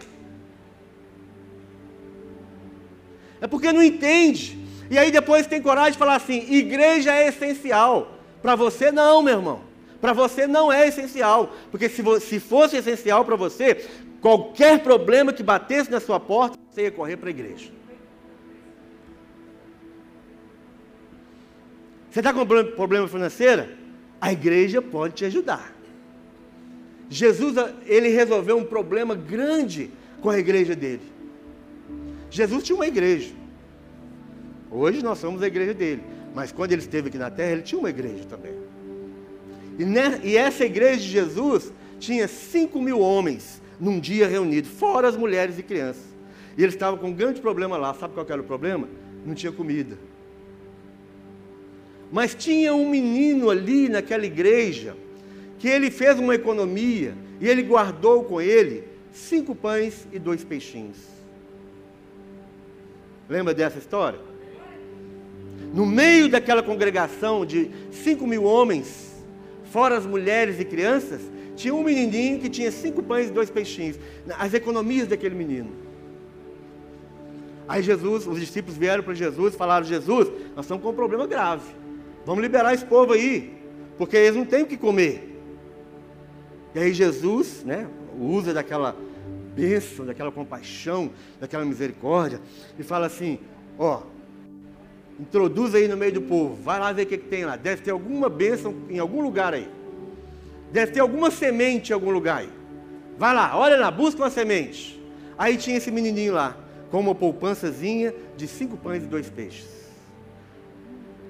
É 3.39 3.47
porque 3.47 3.71
não 3.71 3.81
entende 3.81 4.66
e 4.89 4.97
aí 4.97 5.11
depois 5.11 5.47
tem 5.47 5.61
coragem 5.61 5.93
de 5.93 5.97
falar 5.97 6.15
assim: 6.15 6.45
igreja 6.51 7.13
é 7.13 7.27
essencial. 7.27 8.13
Para 8.41 8.55
você, 8.55 8.91
não, 8.91 9.21
meu 9.21 9.35
irmão. 9.35 9.61
Para 9.99 10.13
você 10.13 10.45
não 10.47 10.71
é 10.71 10.87
essencial. 10.87 11.53
Porque 11.71 11.89
se, 11.89 12.03
se 12.21 12.39
fosse 12.39 12.77
essencial 12.77 13.25
para 13.25 13.35
você, 13.35 13.85
qualquer 14.21 14.79
problema 14.79 15.33
que 15.33 15.43
batesse 15.43 15.89
na 15.89 15.99
sua 15.99 16.19
porta, 16.19 16.57
você 16.69 16.83
ia 16.83 16.91
correr 16.91 17.17
para 17.17 17.29
a 17.29 17.31
igreja. 17.31 17.71
Você 22.09 22.19
está 22.19 22.33
com 22.33 22.45
problema 22.45 23.07
financeiro? 23.07 23.67
A 24.19 24.31
igreja 24.31 24.81
pode 24.81 25.15
te 25.15 25.25
ajudar. 25.25 25.75
Jesus, 27.09 27.55
ele 27.85 28.09
resolveu 28.09 28.57
um 28.57 28.65
problema 28.65 29.15
grande 29.15 29.91
com 30.21 30.29
a 30.29 30.37
igreja 30.37 30.75
dele. 30.75 31.03
Jesus 32.29 32.63
tinha 32.63 32.75
uma 32.75 32.87
igreja. 32.87 33.33
Hoje 34.69 35.03
nós 35.03 35.17
somos 35.17 35.41
a 35.41 35.47
igreja 35.47 35.73
dele. 35.73 36.01
Mas 36.33 36.51
quando 36.51 36.71
ele 36.71 36.81
esteve 36.81 37.07
aqui 37.07 37.17
na 37.17 37.31
terra, 37.31 37.51
ele 37.51 37.61
tinha 37.61 37.79
uma 37.79 37.89
igreja 37.89 38.23
também. 38.25 38.53
E, 39.79 40.27
e 40.27 40.37
essa 40.37 40.65
igreja 40.65 40.99
de 40.99 41.07
Jesus 41.07 41.71
tinha 41.99 42.27
5 42.27 42.81
mil 42.81 42.99
homens 42.99 43.61
num 43.79 43.99
dia 43.99 44.27
reunidos, 44.27 44.69
fora 44.71 45.07
as 45.07 45.15
mulheres 45.15 45.57
e 45.57 45.63
crianças. 45.63 46.03
E 46.57 46.63
eles 46.63 46.73
estavam 46.73 46.97
com 46.99 47.07
um 47.07 47.13
grande 47.13 47.39
problema 47.39 47.77
lá. 47.77 47.93
Sabe 47.93 48.13
qual 48.13 48.25
era 48.27 48.41
o 48.41 48.45
problema? 48.45 48.87
Não 49.25 49.35
tinha 49.35 49.51
comida. 49.51 49.97
Mas 52.11 52.33
tinha 52.33 52.73
um 52.73 52.89
menino 52.89 53.49
ali 53.49 53.89
naquela 53.89 54.25
igreja 54.25 54.95
que 55.59 55.67
ele 55.67 55.91
fez 55.91 56.19
uma 56.19 56.35
economia 56.35 57.13
e 57.39 57.47
ele 57.47 57.61
guardou 57.61 58.23
com 58.23 58.41
ele 58.41 58.83
cinco 59.11 59.55
pães 59.55 60.07
e 60.11 60.17
dois 60.17 60.43
peixinhos. 60.43 60.97
Lembra 63.29 63.53
dessa 63.53 63.77
história? 63.77 64.19
No 65.73 65.85
meio 65.85 66.29
daquela 66.29 66.63
congregação 66.63 67.45
de 67.45 67.69
5 67.91 68.25
mil 68.25 68.43
homens, 68.43 69.15
fora 69.65 69.97
as 69.97 70.05
mulheres 70.05 70.59
e 70.59 70.65
crianças, 70.65 71.21
tinha 71.55 71.73
um 71.73 71.83
menininho 71.83 72.39
que 72.39 72.49
tinha 72.49 72.71
cinco 72.71 73.01
pães 73.01 73.29
e 73.29 73.31
dois 73.31 73.49
peixinhos. 73.49 73.99
As 74.37 74.53
economias 74.53 75.07
daquele 75.07 75.33
menino. 75.33 75.71
Aí 77.67 77.81
Jesus, 77.83 78.27
os 78.27 78.39
discípulos 78.39 78.77
vieram 78.77 79.03
para 79.03 79.13
Jesus 79.13 79.53
e 79.53 79.57
falaram: 79.57 79.85
Jesus, 79.85 80.29
nós 80.55 80.65
estamos 80.65 80.83
com 80.83 80.91
um 80.91 80.95
problema 80.95 81.25
grave. 81.25 81.75
Vamos 82.25 82.41
liberar 82.41 82.73
esse 82.73 82.85
povo 82.85 83.13
aí, 83.13 83.57
porque 83.97 84.15
eles 84.15 84.35
não 84.35 84.45
têm 84.45 84.63
o 84.63 84.67
que 84.67 84.77
comer. 84.77 85.35
E 86.75 86.79
aí 86.79 86.93
Jesus, 86.93 87.63
né, 87.65 87.87
usa 88.19 88.53
daquela 88.53 88.95
bênção, 89.55 90.05
daquela 90.05 90.31
compaixão, 90.31 91.09
daquela 91.39 91.65
misericórdia, 91.65 92.39
e 92.77 92.83
fala 92.83 93.07
assim: 93.07 93.39
ó, 93.79 94.03
Introduz 95.19 95.73
aí 95.73 95.87
no 95.87 95.97
meio 95.97 96.13
do 96.13 96.21
povo. 96.21 96.55
Vai 96.61 96.79
lá 96.79 96.91
ver 96.91 97.03
o 97.03 97.05
que, 97.05 97.17
que 97.17 97.27
tem 97.27 97.45
lá. 97.45 97.55
Deve 97.55 97.81
ter 97.81 97.91
alguma 97.91 98.29
bênção 98.29 98.75
em 98.89 98.99
algum 98.99 99.21
lugar 99.21 99.53
aí. 99.53 99.67
Deve 100.71 100.91
ter 100.91 100.99
alguma 100.99 101.31
semente 101.31 101.91
em 101.91 101.93
algum 101.93 102.11
lugar 102.11 102.39
aí. 102.39 102.49
Vai 103.17 103.33
lá, 103.33 103.57
olha 103.57 103.77
lá, 103.77 103.89
busca 103.89 104.21
uma 104.21 104.29
semente. 104.29 105.01
Aí 105.37 105.57
tinha 105.57 105.77
esse 105.77 105.89
menininho 105.89 106.33
lá, 106.33 106.55
com 106.91 106.99
uma 106.99 107.15
poupançazinha 107.15 108.13
de 108.35 108.47
cinco 108.47 108.77
pães 108.77 109.03
e 109.03 109.07
dois 109.07 109.29
peixes. 109.29 109.65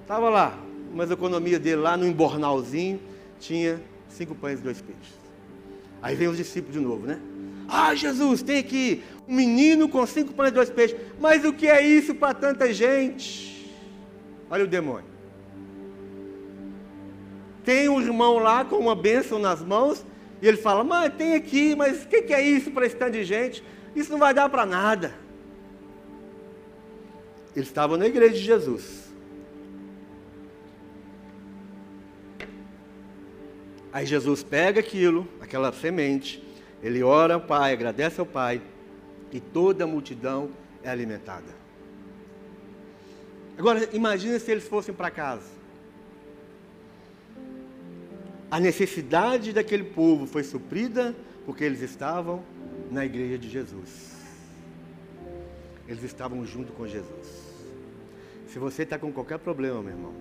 Estava 0.02 0.30
lá, 0.30 0.58
mas 0.94 1.10
a 1.12 1.14
economia 1.14 1.60
dele 1.60 1.78
lá 1.78 1.96
no 1.96 2.06
embornalzinho 2.06 3.00
tinha 3.40 3.80
cinco 4.10 4.36
pães 4.36 4.60
e 4.60 4.64
dois 4.64 4.82
peixes. 4.82 5.16
Aí 6.02 6.16
vem 6.16 6.28
os 6.28 6.38
discípulos 6.38 6.78
de 6.78 6.80
novo, 6.80 7.08
né? 7.08 7.20
Ah, 7.68 7.94
Jesus, 7.94 8.42
tem 8.42 8.58
aqui 8.58 9.04
um 9.28 9.36
menino 9.36 9.90
com 9.90 10.06
cinco 10.06 10.34
pães 10.34 10.52
e 10.52 10.54
dois 10.54 10.70
peixes. 10.70 10.98
Mas 11.20 11.44
o 11.44 11.52
que 11.52 11.68
é 11.68 11.86
isso 11.86 12.16
para 12.16 12.34
tanta 12.34 12.74
gente? 12.74 13.57
Olha 14.50 14.64
o 14.64 14.68
demônio. 14.68 15.18
Tem 17.64 17.90
um 17.90 18.00
irmão 18.00 18.38
lá 18.38 18.64
com 18.64 18.78
uma 18.78 18.96
bênção 18.96 19.38
nas 19.38 19.62
mãos, 19.62 20.06
e 20.42 20.48
ele 20.48 20.58
fala: 20.58 20.84
Mas 20.84 21.14
tem 21.16 21.36
aqui, 21.36 21.76
mas 21.76 22.04
o 22.04 22.08
que, 22.08 22.22
que 22.22 22.34
é 22.34 22.42
isso 22.42 22.72
para 22.72 22.86
esse 22.86 22.96
tanto 22.96 23.12
de 23.12 23.24
gente? 23.24 23.64
Isso 23.96 24.12
não 24.12 24.20
vai 24.20 24.34
dar 24.34 24.48
para 24.48 24.66
nada. 24.66 25.14
Eles 27.56 27.68
estavam 27.68 27.98
na 27.98 28.06
igreja 28.06 28.36
de 28.36 28.42
Jesus. 28.42 29.08
Aí 33.92 34.06
Jesus 34.06 34.44
pega 34.44 34.80
aquilo, 34.80 35.28
aquela 35.42 35.74
semente, 35.74 36.44
ele 36.84 37.02
ora 37.02 37.34
ao 37.34 37.42
Pai, 37.42 37.74
agradece 37.74 38.20
ao 38.20 38.28
Pai, 38.28 38.62
e 39.32 39.40
toda 39.40 39.86
a 39.86 39.88
multidão 39.88 40.52
é 40.84 40.90
alimentada. 40.90 41.57
Agora, 43.58 43.90
imagine 43.92 44.40
se 44.40 44.52
eles 44.52 44.68
fossem 44.68 44.94
para 44.94 45.10
casa. 45.10 45.58
A 48.52 48.60
necessidade 48.60 49.52
daquele 49.52 49.84
povo 49.84 50.28
foi 50.28 50.44
suprida 50.44 51.16
porque 51.46 51.64
eles 51.64 51.82
estavam 51.82 52.44
na 52.92 53.06
igreja 53.06 53.38
de 53.38 53.50
Jesus. 53.50 54.16
Eles 55.88 56.04
estavam 56.04 56.46
junto 56.46 56.72
com 56.74 56.88
Jesus. 56.88 57.48
Se 58.48 58.60
você 58.60 58.84
está 58.84 58.98
com 58.98 59.12
qualquer 59.12 59.40
problema, 59.40 59.82
meu 59.82 59.92
irmão, 59.92 60.14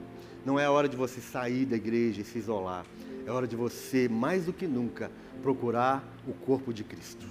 não 0.45 0.59
é 0.59 0.69
hora 0.69 0.89
de 0.89 0.97
você 0.97 1.21
sair 1.21 1.67
da 1.67 1.77
igreja 1.77 2.23
e 2.23 2.25
se 2.25 2.39
isolar. 2.39 2.87
É 3.27 3.31
hora 3.31 3.47
de 3.47 3.57
você, 3.57 4.09
mais 4.09 4.47
do 4.47 4.53
que 4.53 4.67
nunca, 4.67 5.11
procurar 5.43 6.03
o 6.27 6.33
corpo 6.33 6.73
de 6.73 6.85
Cristo. 6.85 7.27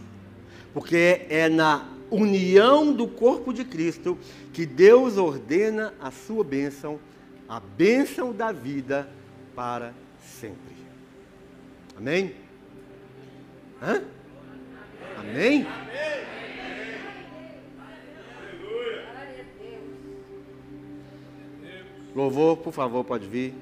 Porque 0.74 1.26
é 1.30 1.50
na 1.50 1.95
união 2.10 2.94
do 2.94 3.08
corpo 3.08 3.54
de 3.54 3.64
Cristo 3.64 4.18
que 4.54 4.66
Deus 4.66 5.18
ordena 5.18 5.94
a 6.00 6.12
sua 6.12 6.44
bênção, 6.44 7.00
a 7.48 7.60
bênção 7.60 8.32
da 8.34 8.52
vida 8.52 9.10
para 9.56 9.94
sempre. 10.22 10.76
Amém? 11.98 12.36
Hã? 13.82 14.04
Amém? 15.18 15.66
Louvor, 22.16 22.58
por 22.58 22.72
favor, 22.72 23.04
pode 23.04 23.28
vir. 23.28 23.54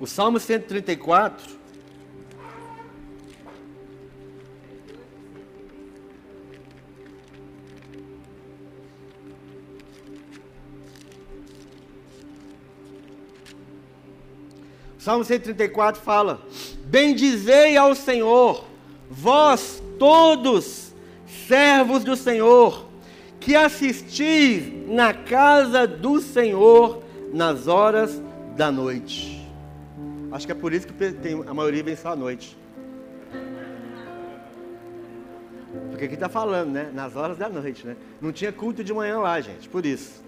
O 0.00 0.06
Salmo 0.06 0.40
134. 0.40 1.63
Salmo 15.04 15.22
134 15.22 16.00
fala: 16.00 16.40
Bendizei 16.86 17.76
ao 17.76 17.94
Senhor, 17.94 18.64
vós 19.10 19.82
todos, 19.98 20.94
servos 21.46 22.02
do 22.02 22.16
Senhor, 22.16 22.86
que 23.38 23.54
assistis 23.54 24.62
na 24.88 25.12
casa 25.12 25.86
do 25.86 26.22
Senhor 26.22 27.02
nas 27.34 27.68
horas 27.68 28.18
da 28.56 28.72
noite. 28.72 29.46
Acho 30.32 30.46
que 30.46 30.52
é 30.52 30.54
por 30.54 30.72
isso 30.72 30.86
que 30.86 30.94
tem, 31.12 31.44
a 31.46 31.52
maioria 31.52 31.82
vem 31.82 31.96
só 31.96 32.12
à 32.12 32.16
noite. 32.16 32.56
Porque 35.90 36.06
aqui 36.06 36.14
está 36.14 36.30
falando, 36.30 36.70
né? 36.70 36.90
Nas 36.94 37.14
horas 37.14 37.36
da 37.36 37.50
noite, 37.50 37.86
né? 37.86 37.94
Não 38.22 38.32
tinha 38.32 38.50
culto 38.50 38.82
de 38.82 38.94
manhã 38.94 39.18
lá, 39.18 39.38
gente, 39.38 39.68
por 39.68 39.84
isso. 39.84 40.23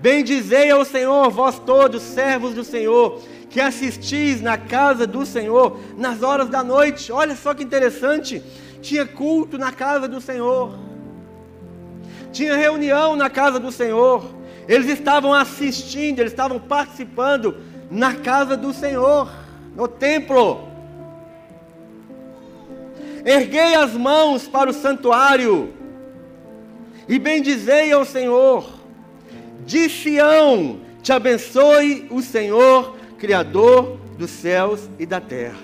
Bendizei 0.00 0.70
ao 0.70 0.84
Senhor, 0.84 1.28
vós 1.30 1.58
todos, 1.58 2.02
servos 2.02 2.54
do 2.54 2.62
Senhor, 2.62 3.20
que 3.50 3.60
assistis 3.60 4.40
na 4.40 4.56
casa 4.56 5.06
do 5.06 5.26
Senhor 5.26 5.80
nas 5.96 6.22
horas 6.22 6.48
da 6.48 6.62
noite. 6.62 7.10
Olha 7.10 7.34
só 7.34 7.52
que 7.52 7.64
interessante. 7.64 8.42
Tinha 8.80 9.04
culto 9.04 9.58
na 9.58 9.72
casa 9.72 10.06
do 10.06 10.20
Senhor. 10.20 10.78
Tinha 12.32 12.56
reunião 12.56 13.16
na 13.16 13.28
casa 13.28 13.58
do 13.58 13.72
Senhor. 13.72 14.24
Eles 14.68 14.88
estavam 14.88 15.34
assistindo, 15.34 16.20
eles 16.20 16.32
estavam 16.32 16.60
participando 16.60 17.56
na 17.90 18.14
casa 18.14 18.56
do 18.56 18.72
Senhor, 18.72 19.32
no 19.74 19.88
templo. 19.88 20.68
Erguei 23.24 23.74
as 23.74 23.94
mãos 23.94 24.46
para 24.46 24.70
o 24.70 24.74
santuário 24.74 25.72
e 27.08 27.18
bendizei 27.18 27.90
ao 27.90 28.04
Senhor. 28.04 28.77
De 29.68 29.86
Sião 29.90 30.80
te 31.02 31.12
abençoe 31.12 32.08
o 32.10 32.22
Senhor, 32.22 32.96
Criador 33.18 34.00
dos 34.16 34.30
céus 34.30 34.88
e 34.98 35.04
da 35.04 35.20
terra. 35.20 35.58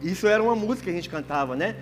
Isso 0.00 0.28
era 0.28 0.40
uma 0.40 0.54
música 0.54 0.84
que 0.84 0.90
a 0.90 0.92
gente 0.92 1.08
cantava, 1.08 1.56
né? 1.56 1.74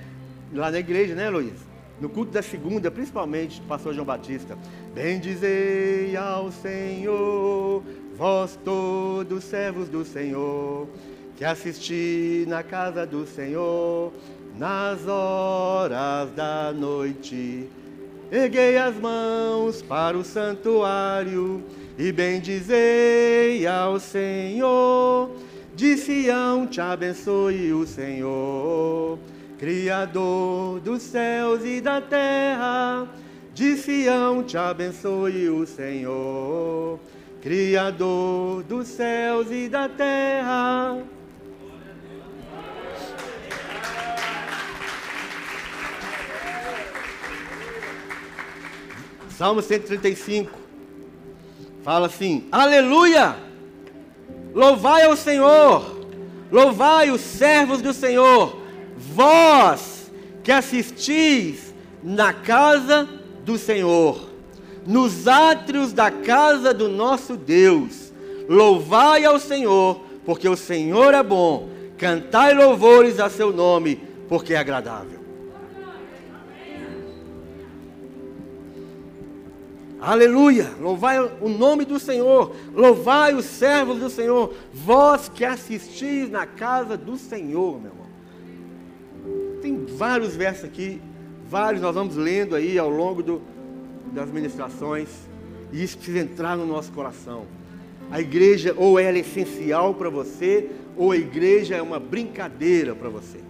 Lá 0.51 0.71
na 0.71 0.79
igreja, 0.79 1.15
né, 1.15 1.29
Luiz? 1.29 1.53
No 2.01 2.09
culto 2.09 2.33
da 2.33 2.41
segunda, 2.41 2.91
principalmente, 2.91 3.61
do 3.61 3.67
pastor 3.67 3.93
João 3.93 4.07
Batista. 4.07 4.57
Bendizei 4.95 6.17
ao 6.17 6.51
Senhor, 6.51 7.83
Vós 8.17 8.59
todos 8.65 9.45
servos 9.45 9.91
do 9.91 10.07
Senhor, 10.07 10.89
que 11.37 11.45
assisti 11.45 12.47
na 12.49 12.63
casa 12.63 13.07
do 13.07 13.27
Senhor, 13.27 14.11
nas 14.57 15.07
horas 15.07 16.31
da 16.31 16.73
noite. 16.73 17.69
Erguei 18.31 18.77
as 18.77 18.97
mãos 18.97 19.83
para 19.83 20.17
o 20.17 20.25
santuário 20.25 21.63
e 21.99 22.13
bendizei 22.13 23.67
ao 23.67 23.99
Senhor. 23.99 25.31
De 25.75 25.97
Sião 25.97 26.67
te 26.67 26.81
abençoe 26.81 27.73
o 27.73 27.87
Senhor, 27.87 29.19
Criador 29.59 30.81
dos 30.81 31.03
céus 31.03 31.65
e 31.65 31.81
da 31.81 32.01
terra. 32.01 33.09
De 33.55 33.77
Sião 33.77 34.43
te 34.43 34.57
abençoe 34.57 35.49
o 35.49 35.67
Senhor 35.67 36.99
Criador 37.41 38.63
dos 38.65 38.87
céus 38.87 39.51
e 39.51 39.67
da 39.67 39.89
terra. 39.89 40.99
Salmo 49.41 49.63
135 49.63 50.51
fala 51.83 52.09
assim: 52.09 52.47
Aleluia! 52.53 53.37
Louvai 54.53 55.05
ao 55.05 55.17
Senhor, 55.17 55.99
louvai 56.53 57.11
os 57.11 57.23
servos 57.23 57.81
do 57.81 57.95
Senhor, 57.95 58.61
vós 58.99 60.13
que 60.45 60.53
assistis 60.53 61.73
na 62.03 62.35
casa 62.35 63.09
do 63.43 63.57
Senhor 63.57 64.29
nos 64.87 65.27
átrios 65.27 65.95
da 65.95 66.11
casa 66.11 66.75
do 66.75 66.91
nosso 66.91 67.35
Deus. 67.35 68.13
Louvai 68.47 69.25
ao 69.25 69.41
Senhor, 69.41 70.03
porque 70.23 70.51
o 70.51 70.57
Senhor 70.57 71.15
é 71.15 71.23
bom. 71.23 71.71
Cantai 71.97 72.53
louvores 72.53 73.19
a 73.19 73.31
seu 73.31 73.51
nome, 73.55 74.03
porque 74.29 74.53
é 74.53 74.59
agradável. 74.59 75.20
Aleluia! 80.01 80.71
Louvai 80.81 81.19
o 81.43 81.49
nome 81.49 81.85
do 81.85 81.99
Senhor, 81.99 82.57
louvai 82.75 83.35
os 83.35 83.45
servos 83.45 83.99
do 83.99 84.09
Senhor, 84.09 84.55
vós 84.73 85.29
que 85.29 85.45
assistis 85.45 86.31
na 86.31 86.47
casa 86.47 86.97
do 86.97 87.19
Senhor, 87.19 87.79
meu 87.79 87.91
irmão. 87.91 89.61
Tem 89.61 89.85
vários 89.85 90.35
versos 90.35 90.65
aqui, 90.65 91.03
vários 91.47 91.83
nós 91.83 91.95
vamos 91.95 92.17
lendo 92.17 92.55
aí 92.57 92.79
ao 92.79 92.89
longo 92.89 93.23
do, 93.23 93.43
das 94.11 94.31
ministrações, 94.31 95.09
e 95.71 95.83
isso 95.83 95.99
precisa 95.99 96.21
entrar 96.21 96.57
no 96.57 96.65
nosso 96.65 96.91
coração. 96.93 97.45
A 98.11 98.23
igreja 98.23 98.75
ou 98.79 98.99
ela 98.99 99.19
é 99.19 99.21
essencial 99.21 99.93
para 99.93 100.09
você, 100.09 100.71
ou 100.97 101.13
a 101.13 101.17
igreja 101.17 101.77
é 101.77 101.83
uma 101.83 102.01
brincadeira 102.01 102.95
para 102.95 103.11
você. 103.11 103.50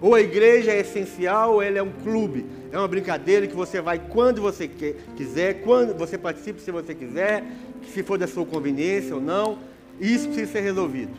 Ou 0.00 0.14
a 0.14 0.20
igreja 0.20 0.70
é 0.70 0.80
essencial, 0.80 1.54
ou 1.54 1.62
ela 1.62 1.78
é 1.78 1.82
um 1.82 1.90
clube, 1.90 2.44
é 2.70 2.78
uma 2.78 2.88
brincadeira 2.88 3.46
que 3.46 3.54
você 3.54 3.80
vai 3.80 3.98
quando 3.98 4.42
você 4.42 4.68
quer, 4.68 4.96
quiser, 5.16 5.62
quando 5.62 5.96
você 5.96 6.18
participa 6.18 6.60
se 6.60 6.70
você 6.70 6.94
quiser, 6.94 7.44
se 7.92 8.02
for 8.02 8.18
da 8.18 8.26
sua 8.26 8.44
conveniência 8.44 9.14
ou 9.14 9.20
não. 9.20 9.58
Isso 10.00 10.26
precisa 10.26 10.52
ser 10.52 10.60
resolvido, 10.60 11.12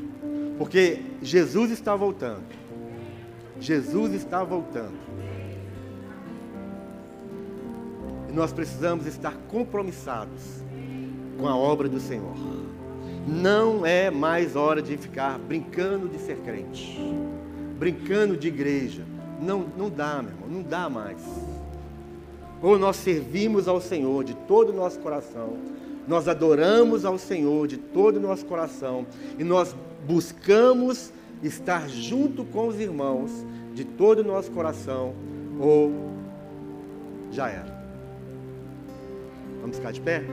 porque 0.57 0.99
Jesus 1.21 1.71
está 1.71 1.95
voltando. 1.95 2.43
Jesus 3.59 4.13
está 4.13 4.43
voltando. 4.43 5.05
nós 8.35 8.51
precisamos 8.51 9.07
estar 9.07 9.33
compromissados 9.47 10.61
com 11.39 11.47
a 11.47 11.55
obra 11.55 11.87
do 11.87 12.01
Senhor. 12.01 12.35
Não 13.25 13.85
é 13.85 14.11
mais 14.11 14.55
hora 14.55 14.81
de 14.81 14.97
ficar 14.97 15.39
brincando 15.39 16.07
de 16.09 16.19
ser 16.19 16.37
crente, 16.39 16.99
brincando 17.77 18.37
de 18.37 18.47
igreja. 18.47 19.03
Não, 19.41 19.65
não 19.77 19.89
dá, 19.89 20.21
meu 20.21 20.31
irmão, 20.31 20.49
não 20.49 20.61
dá 20.61 20.89
mais. 20.89 21.21
Ou 22.61 22.79
nós 22.79 22.95
servimos 22.95 23.67
ao 23.67 23.81
Senhor 23.81 24.23
de 24.23 24.33
todo 24.33 24.69
o 24.69 24.73
nosso 24.73 24.99
coração, 24.99 25.57
nós 26.07 26.27
adoramos 26.27 27.03
ao 27.03 27.17
Senhor 27.17 27.67
de 27.67 27.77
todo 27.77 28.17
o 28.17 28.19
nosso 28.19 28.45
coração 28.45 29.05
e 29.37 29.43
nós 29.43 29.75
buscamos 30.07 31.11
estar 31.43 31.89
junto 31.89 32.45
com 32.45 32.67
os 32.67 32.79
irmãos 32.79 33.31
de 33.73 33.83
todo 33.83 34.19
o 34.19 34.23
nosso 34.23 34.49
coração, 34.51 35.13
ou 35.59 35.91
já 37.31 37.49
era. 37.49 37.75
Vamos 39.61 39.77
ficar 39.77 39.91
de 39.91 39.99
pé? 39.99 40.23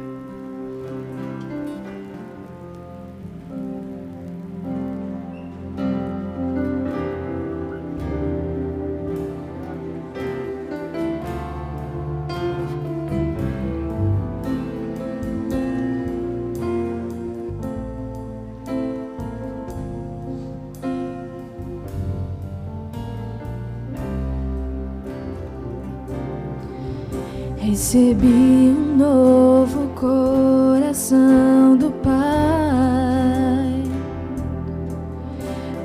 Recebi 27.93 28.73
um 28.75 28.97
novo 28.97 29.89
coração 29.89 31.77
do 31.77 31.91
Pai, 32.03 33.83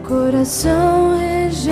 coração 0.08 1.18
regenerado, 1.20 1.68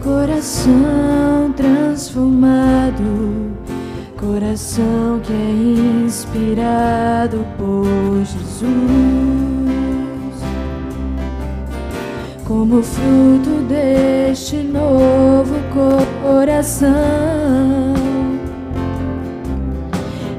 coração 0.00 1.52
transformado, 1.56 3.02
coração 4.16 5.18
que 5.24 5.32
é 5.32 6.04
inspirado 6.04 7.44
por 7.58 8.24
Jesus. 8.24 9.01
Como 12.46 12.82
fruto 12.82 13.62
deste 13.68 14.56
novo 14.56 15.54
coração. 16.22 16.90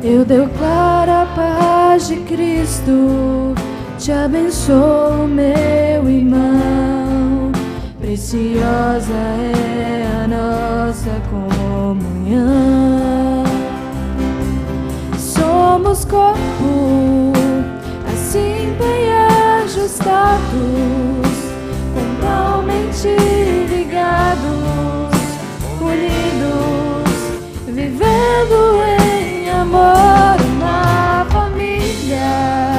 Eu 0.04 0.26
declaro 0.26 1.12
a 1.12 1.26
paz 1.36 2.08
de 2.08 2.18
Cristo, 2.18 3.54
te 3.98 4.12
abençoo, 4.12 5.28
meu 5.28 6.10
irmão. 6.10 7.52
Preciosa 8.00 9.14
é 9.14 10.06
a 10.24 10.28
nossa 10.28 11.10
comunhão. 11.30 12.44
Somos 15.18 16.04
corpo, 16.04 17.32
assim 18.12 18.76
bem 18.78 19.14
ajustados 19.64 21.03
ligados, 23.10 25.12
unidos, 25.82 27.10
vivendo 27.68 28.82
em 29.02 29.50
amor, 29.50 30.38
uma 30.56 31.26
família, 31.30 32.78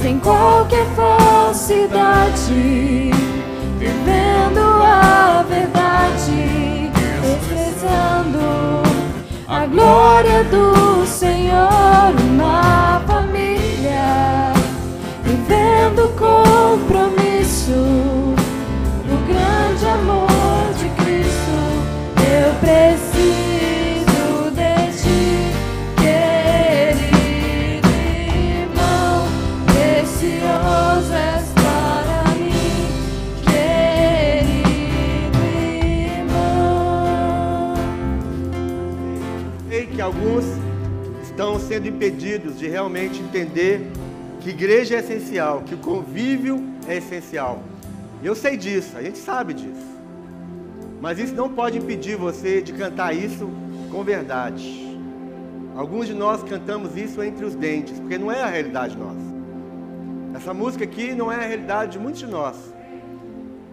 sem 0.00 0.18
qualquer 0.18 0.86
falsidade, 0.96 2.32
vivendo 3.78 4.82
a 4.82 5.44
verdade, 5.48 6.90
expressando 7.22 8.82
a 9.46 9.66
glória 9.66 10.42
do 10.44 11.06
Senhor, 11.06 12.12
uma 12.30 13.00
família, 13.06 14.52
vivendo 15.24 16.08
compromisso 16.18 18.13
sendo 41.64 41.88
impedidos 41.88 42.58
de 42.58 42.68
realmente 42.68 43.20
entender 43.20 43.90
que 44.40 44.50
igreja 44.50 44.96
é 44.96 44.98
essencial, 44.98 45.62
que 45.62 45.74
o 45.74 45.78
convívio 45.78 46.62
é 46.86 46.96
essencial. 46.96 47.62
Eu 48.22 48.34
sei 48.34 48.56
disso, 48.56 48.96
a 48.96 49.02
gente 49.02 49.18
sabe 49.18 49.54
disso. 49.54 49.94
Mas 51.00 51.18
isso 51.18 51.34
não 51.34 51.48
pode 51.48 51.78
impedir 51.78 52.16
você 52.16 52.62
de 52.62 52.72
cantar 52.72 53.14
isso 53.14 53.50
com 53.90 54.02
verdade. 54.02 54.84
Alguns 55.76 56.06
de 56.06 56.14
nós 56.14 56.42
cantamos 56.42 56.96
isso 56.96 57.22
entre 57.22 57.44
os 57.44 57.54
dentes, 57.54 57.98
porque 57.98 58.16
não 58.16 58.30
é 58.30 58.42
a 58.42 58.46
realidade 58.46 58.96
nossa. 58.96 59.34
Essa 60.34 60.54
música 60.54 60.84
aqui 60.84 61.14
não 61.14 61.30
é 61.30 61.36
a 61.36 61.46
realidade 61.46 61.92
de 61.92 61.98
muitos 61.98 62.20
de 62.20 62.26
nós. 62.26 62.56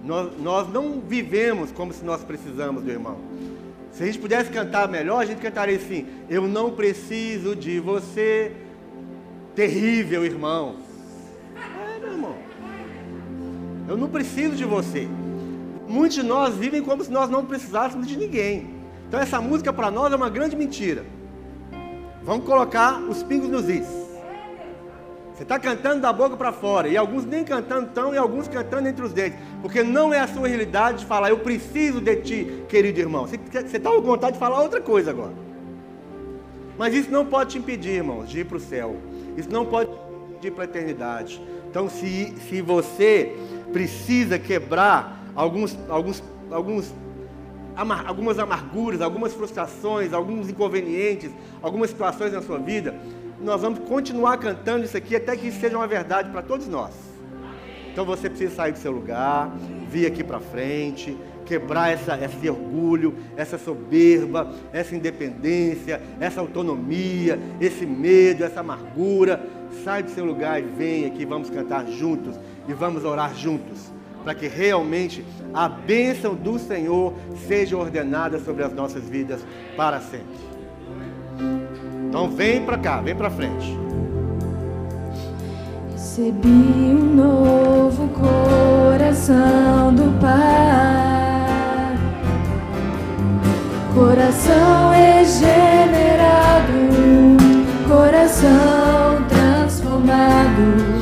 Nós, 0.03 0.31
nós 0.39 0.71
não 0.71 0.99
vivemos 0.99 1.71
como 1.71 1.93
se 1.93 2.03
nós 2.03 2.23
precisamos 2.23 2.83
do 2.83 2.89
irmão. 2.89 3.17
Se 3.91 4.03
a 4.03 4.05
gente 4.05 4.19
pudesse 4.19 4.49
cantar 4.49 4.87
melhor, 4.87 5.21
a 5.21 5.25
gente 5.25 5.39
cantaria 5.39 5.75
assim: 5.75 6.07
Eu 6.29 6.47
não 6.47 6.71
preciso 6.71 7.55
de 7.55 7.79
você, 7.79 8.53
terrível 9.55 10.25
irmão. 10.25 10.77
Eu 13.87 13.97
não 13.97 14.07
preciso 14.07 14.55
de 14.55 14.63
você. 14.63 15.07
Muitos 15.87 16.15
de 16.15 16.23
nós 16.23 16.55
vivem 16.55 16.81
como 16.81 17.03
se 17.03 17.11
nós 17.11 17.29
não 17.29 17.45
precisássemos 17.45 18.07
de 18.07 18.15
ninguém. 18.15 18.75
Então 19.07 19.19
essa 19.19 19.41
música 19.41 19.73
para 19.73 19.91
nós 19.91 20.13
é 20.13 20.15
uma 20.15 20.29
grande 20.29 20.55
mentira. 20.55 21.05
Vamos 22.23 22.45
colocar 22.45 23.01
os 23.01 23.21
pingos 23.23 23.49
nos 23.49 23.67
is. 23.67 24.00
Você 25.41 25.45
está 25.45 25.57
cantando 25.57 26.01
da 26.01 26.13
boca 26.13 26.37
para 26.37 26.51
fora, 26.51 26.87
e 26.87 26.95
alguns 26.95 27.25
nem 27.25 27.43
cantando 27.43 27.87
estão, 27.87 28.13
e 28.13 28.17
alguns 28.17 28.47
cantando 28.47 28.87
entre 28.87 29.03
os 29.03 29.11
dentes, 29.11 29.39
porque 29.59 29.81
não 29.81 30.13
é 30.13 30.19
a 30.19 30.27
sua 30.27 30.47
realidade 30.47 30.99
de 30.99 31.05
falar, 31.07 31.31
eu 31.31 31.39
preciso 31.39 31.99
de 31.99 32.15
ti, 32.17 32.63
querido 32.69 32.99
irmão. 32.99 33.25
Você 33.25 33.39
está 33.75 33.89
com 33.89 34.01
vontade 34.03 34.33
de 34.33 34.39
falar 34.39 34.61
outra 34.61 34.79
coisa 34.79 35.09
agora. 35.09 35.33
Mas 36.77 36.93
isso 36.93 37.09
não 37.09 37.25
pode 37.25 37.53
te 37.53 37.57
impedir, 37.57 37.89
irmãos, 37.89 38.29
de 38.29 38.41
ir 38.41 38.45
para 38.45 38.57
o 38.57 38.59
céu. 38.59 38.95
Isso 39.35 39.49
não 39.49 39.65
pode 39.65 39.89
te 39.89 39.97
impedir 40.29 40.51
para 40.51 40.63
a 40.63 40.65
eternidade. 40.65 41.41
Então, 41.67 41.89
se, 41.89 42.35
se 42.47 42.61
você 42.61 43.35
precisa 43.73 44.37
quebrar 44.37 45.25
alguns, 45.33 45.75
alguns, 45.89 46.23
alguns, 46.51 46.93
amar, 47.75 48.05
algumas 48.05 48.37
amarguras, 48.37 49.01
algumas 49.01 49.33
frustrações, 49.33 50.13
alguns 50.13 50.51
inconvenientes, 50.51 51.31
algumas 51.63 51.89
situações 51.89 52.31
na 52.31 52.43
sua 52.43 52.59
vida, 52.59 52.93
nós 53.43 53.61
vamos 53.61 53.79
continuar 53.79 54.37
cantando 54.37 54.85
isso 54.85 54.95
aqui 54.95 55.15
até 55.15 55.35
que 55.35 55.47
isso 55.47 55.59
seja 55.59 55.75
uma 55.75 55.87
verdade 55.87 56.29
para 56.29 56.41
todos 56.41 56.67
nós. 56.67 56.93
Então 57.91 58.05
você 58.05 58.29
precisa 58.29 58.55
sair 58.55 58.71
do 58.71 58.77
seu 58.77 58.91
lugar, 58.91 59.51
vir 59.89 60.05
aqui 60.05 60.23
para 60.23 60.39
frente, 60.39 61.17
quebrar 61.45 61.89
essa, 61.89 62.17
esse 62.23 62.49
orgulho, 62.49 63.15
essa 63.35 63.57
soberba, 63.57 64.53
essa 64.71 64.95
independência, 64.95 66.01
essa 66.19 66.39
autonomia, 66.39 67.37
esse 67.59 67.85
medo, 67.85 68.43
essa 68.43 68.61
amargura. 68.61 69.45
Sai 69.83 70.03
do 70.03 70.11
seu 70.11 70.23
lugar 70.23 70.61
e 70.61 70.65
vem 70.65 71.05
aqui, 71.05 71.25
vamos 71.25 71.49
cantar 71.49 71.85
juntos 71.87 72.39
e 72.67 72.73
vamos 72.73 73.03
orar 73.03 73.35
juntos, 73.35 73.91
para 74.23 74.35
que 74.35 74.47
realmente 74.47 75.25
a 75.53 75.67
bênção 75.67 76.35
do 76.35 76.59
Senhor 76.59 77.13
seja 77.47 77.75
ordenada 77.75 78.39
sobre 78.39 78.63
as 78.63 78.73
nossas 78.73 79.03
vidas 79.09 79.45
para 79.75 79.99
sempre. 79.99 80.50
Então 82.11 82.29
vem 82.29 82.61
para 82.65 82.77
cá, 82.77 82.99
vem 82.99 83.15
para 83.15 83.29
frente. 83.29 83.79
Recebi 85.93 86.49
um 86.49 87.15
novo 87.15 88.09
coração 88.09 89.95
do 89.95 90.19
Pai, 90.19 91.95
coração 93.95 94.91
regenerado, 94.91 96.73
coração 97.87 99.25
transformado 99.29 101.00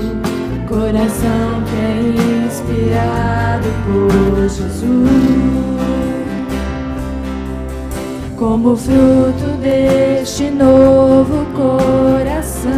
Como 8.61 8.75
fruto 8.75 9.55
deste 9.61 10.51
novo 10.51 11.45
coração, 11.55 12.69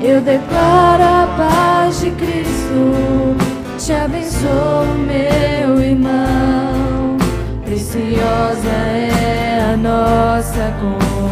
eu 0.00 0.20
declaro 0.20 1.04
a 1.04 1.28
paz 1.36 2.00
de 2.00 2.10
Cristo. 2.10 3.36
Te 3.78 3.92
abençoo, 3.92 4.86
meu 5.06 5.80
irmão. 5.80 7.16
Preciosa 7.64 8.68
é 8.68 9.74
a 9.74 9.76
nossa 9.76 10.74
comunhão 10.80 11.28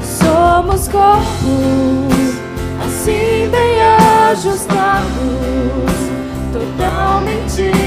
somos 0.00 0.86
corpos, 0.86 2.38
assim 2.86 3.50
bem 3.50 3.82
ajustados, 4.30 5.06
totalmente 6.52 7.85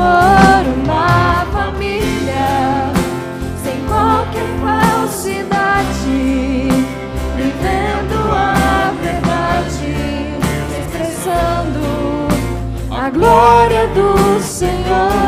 amor, 0.00 0.64
uma 0.82 1.46
família, 1.52 2.90
sem 3.62 3.76
qualquer 3.86 4.48
falsidade, 4.60 6.68
vivendo 7.36 8.16
a 8.32 8.92
verdade, 9.02 9.92
expressando 10.80 11.84
a 12.90 13.10
glória 13.10 13.86
do 13.88 14.40
Senhor 14.40 15.20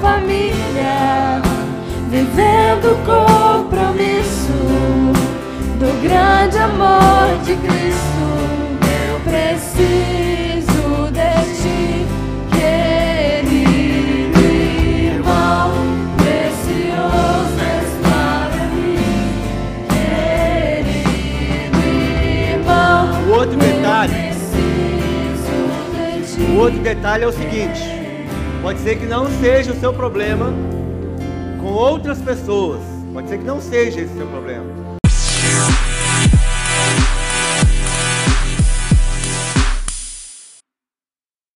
família, 0.00 1.42
vivendo 2.10 2.92
o 2.92 2.96
compromisso 3.04 4.52
do 5.78 6.02
grande 6.02 6.58
amor 6.58 7.38
de 7.44 7.54
Cristo. 7.56 8.24
Eu 9.08 9.20
preciso 9.20 10.09
detalhe 26.94 27.22
é 27.22 27.26
o 27.28 27.32
seguinte. 27.32 27.80
Pode 28.60 28.80
ser 28.80 28.96
que 28.98 29.06
não 29.06 29.28
seja 29.40 29.72
o 29.72 29.78
seu 29.78 29.92
problema 29.92 30.52
com 31.60 31.68
outras 31.68 32.18
pessoas. 32.18 32.80
Pode 33.12 33.28
ser 33.28 33.38
que 33.38 33.44
não 33.44 33.60
seja 33.60 34.00
esse 34.00 34.12
seu 34.14 34.26
problema. 34.26 34.79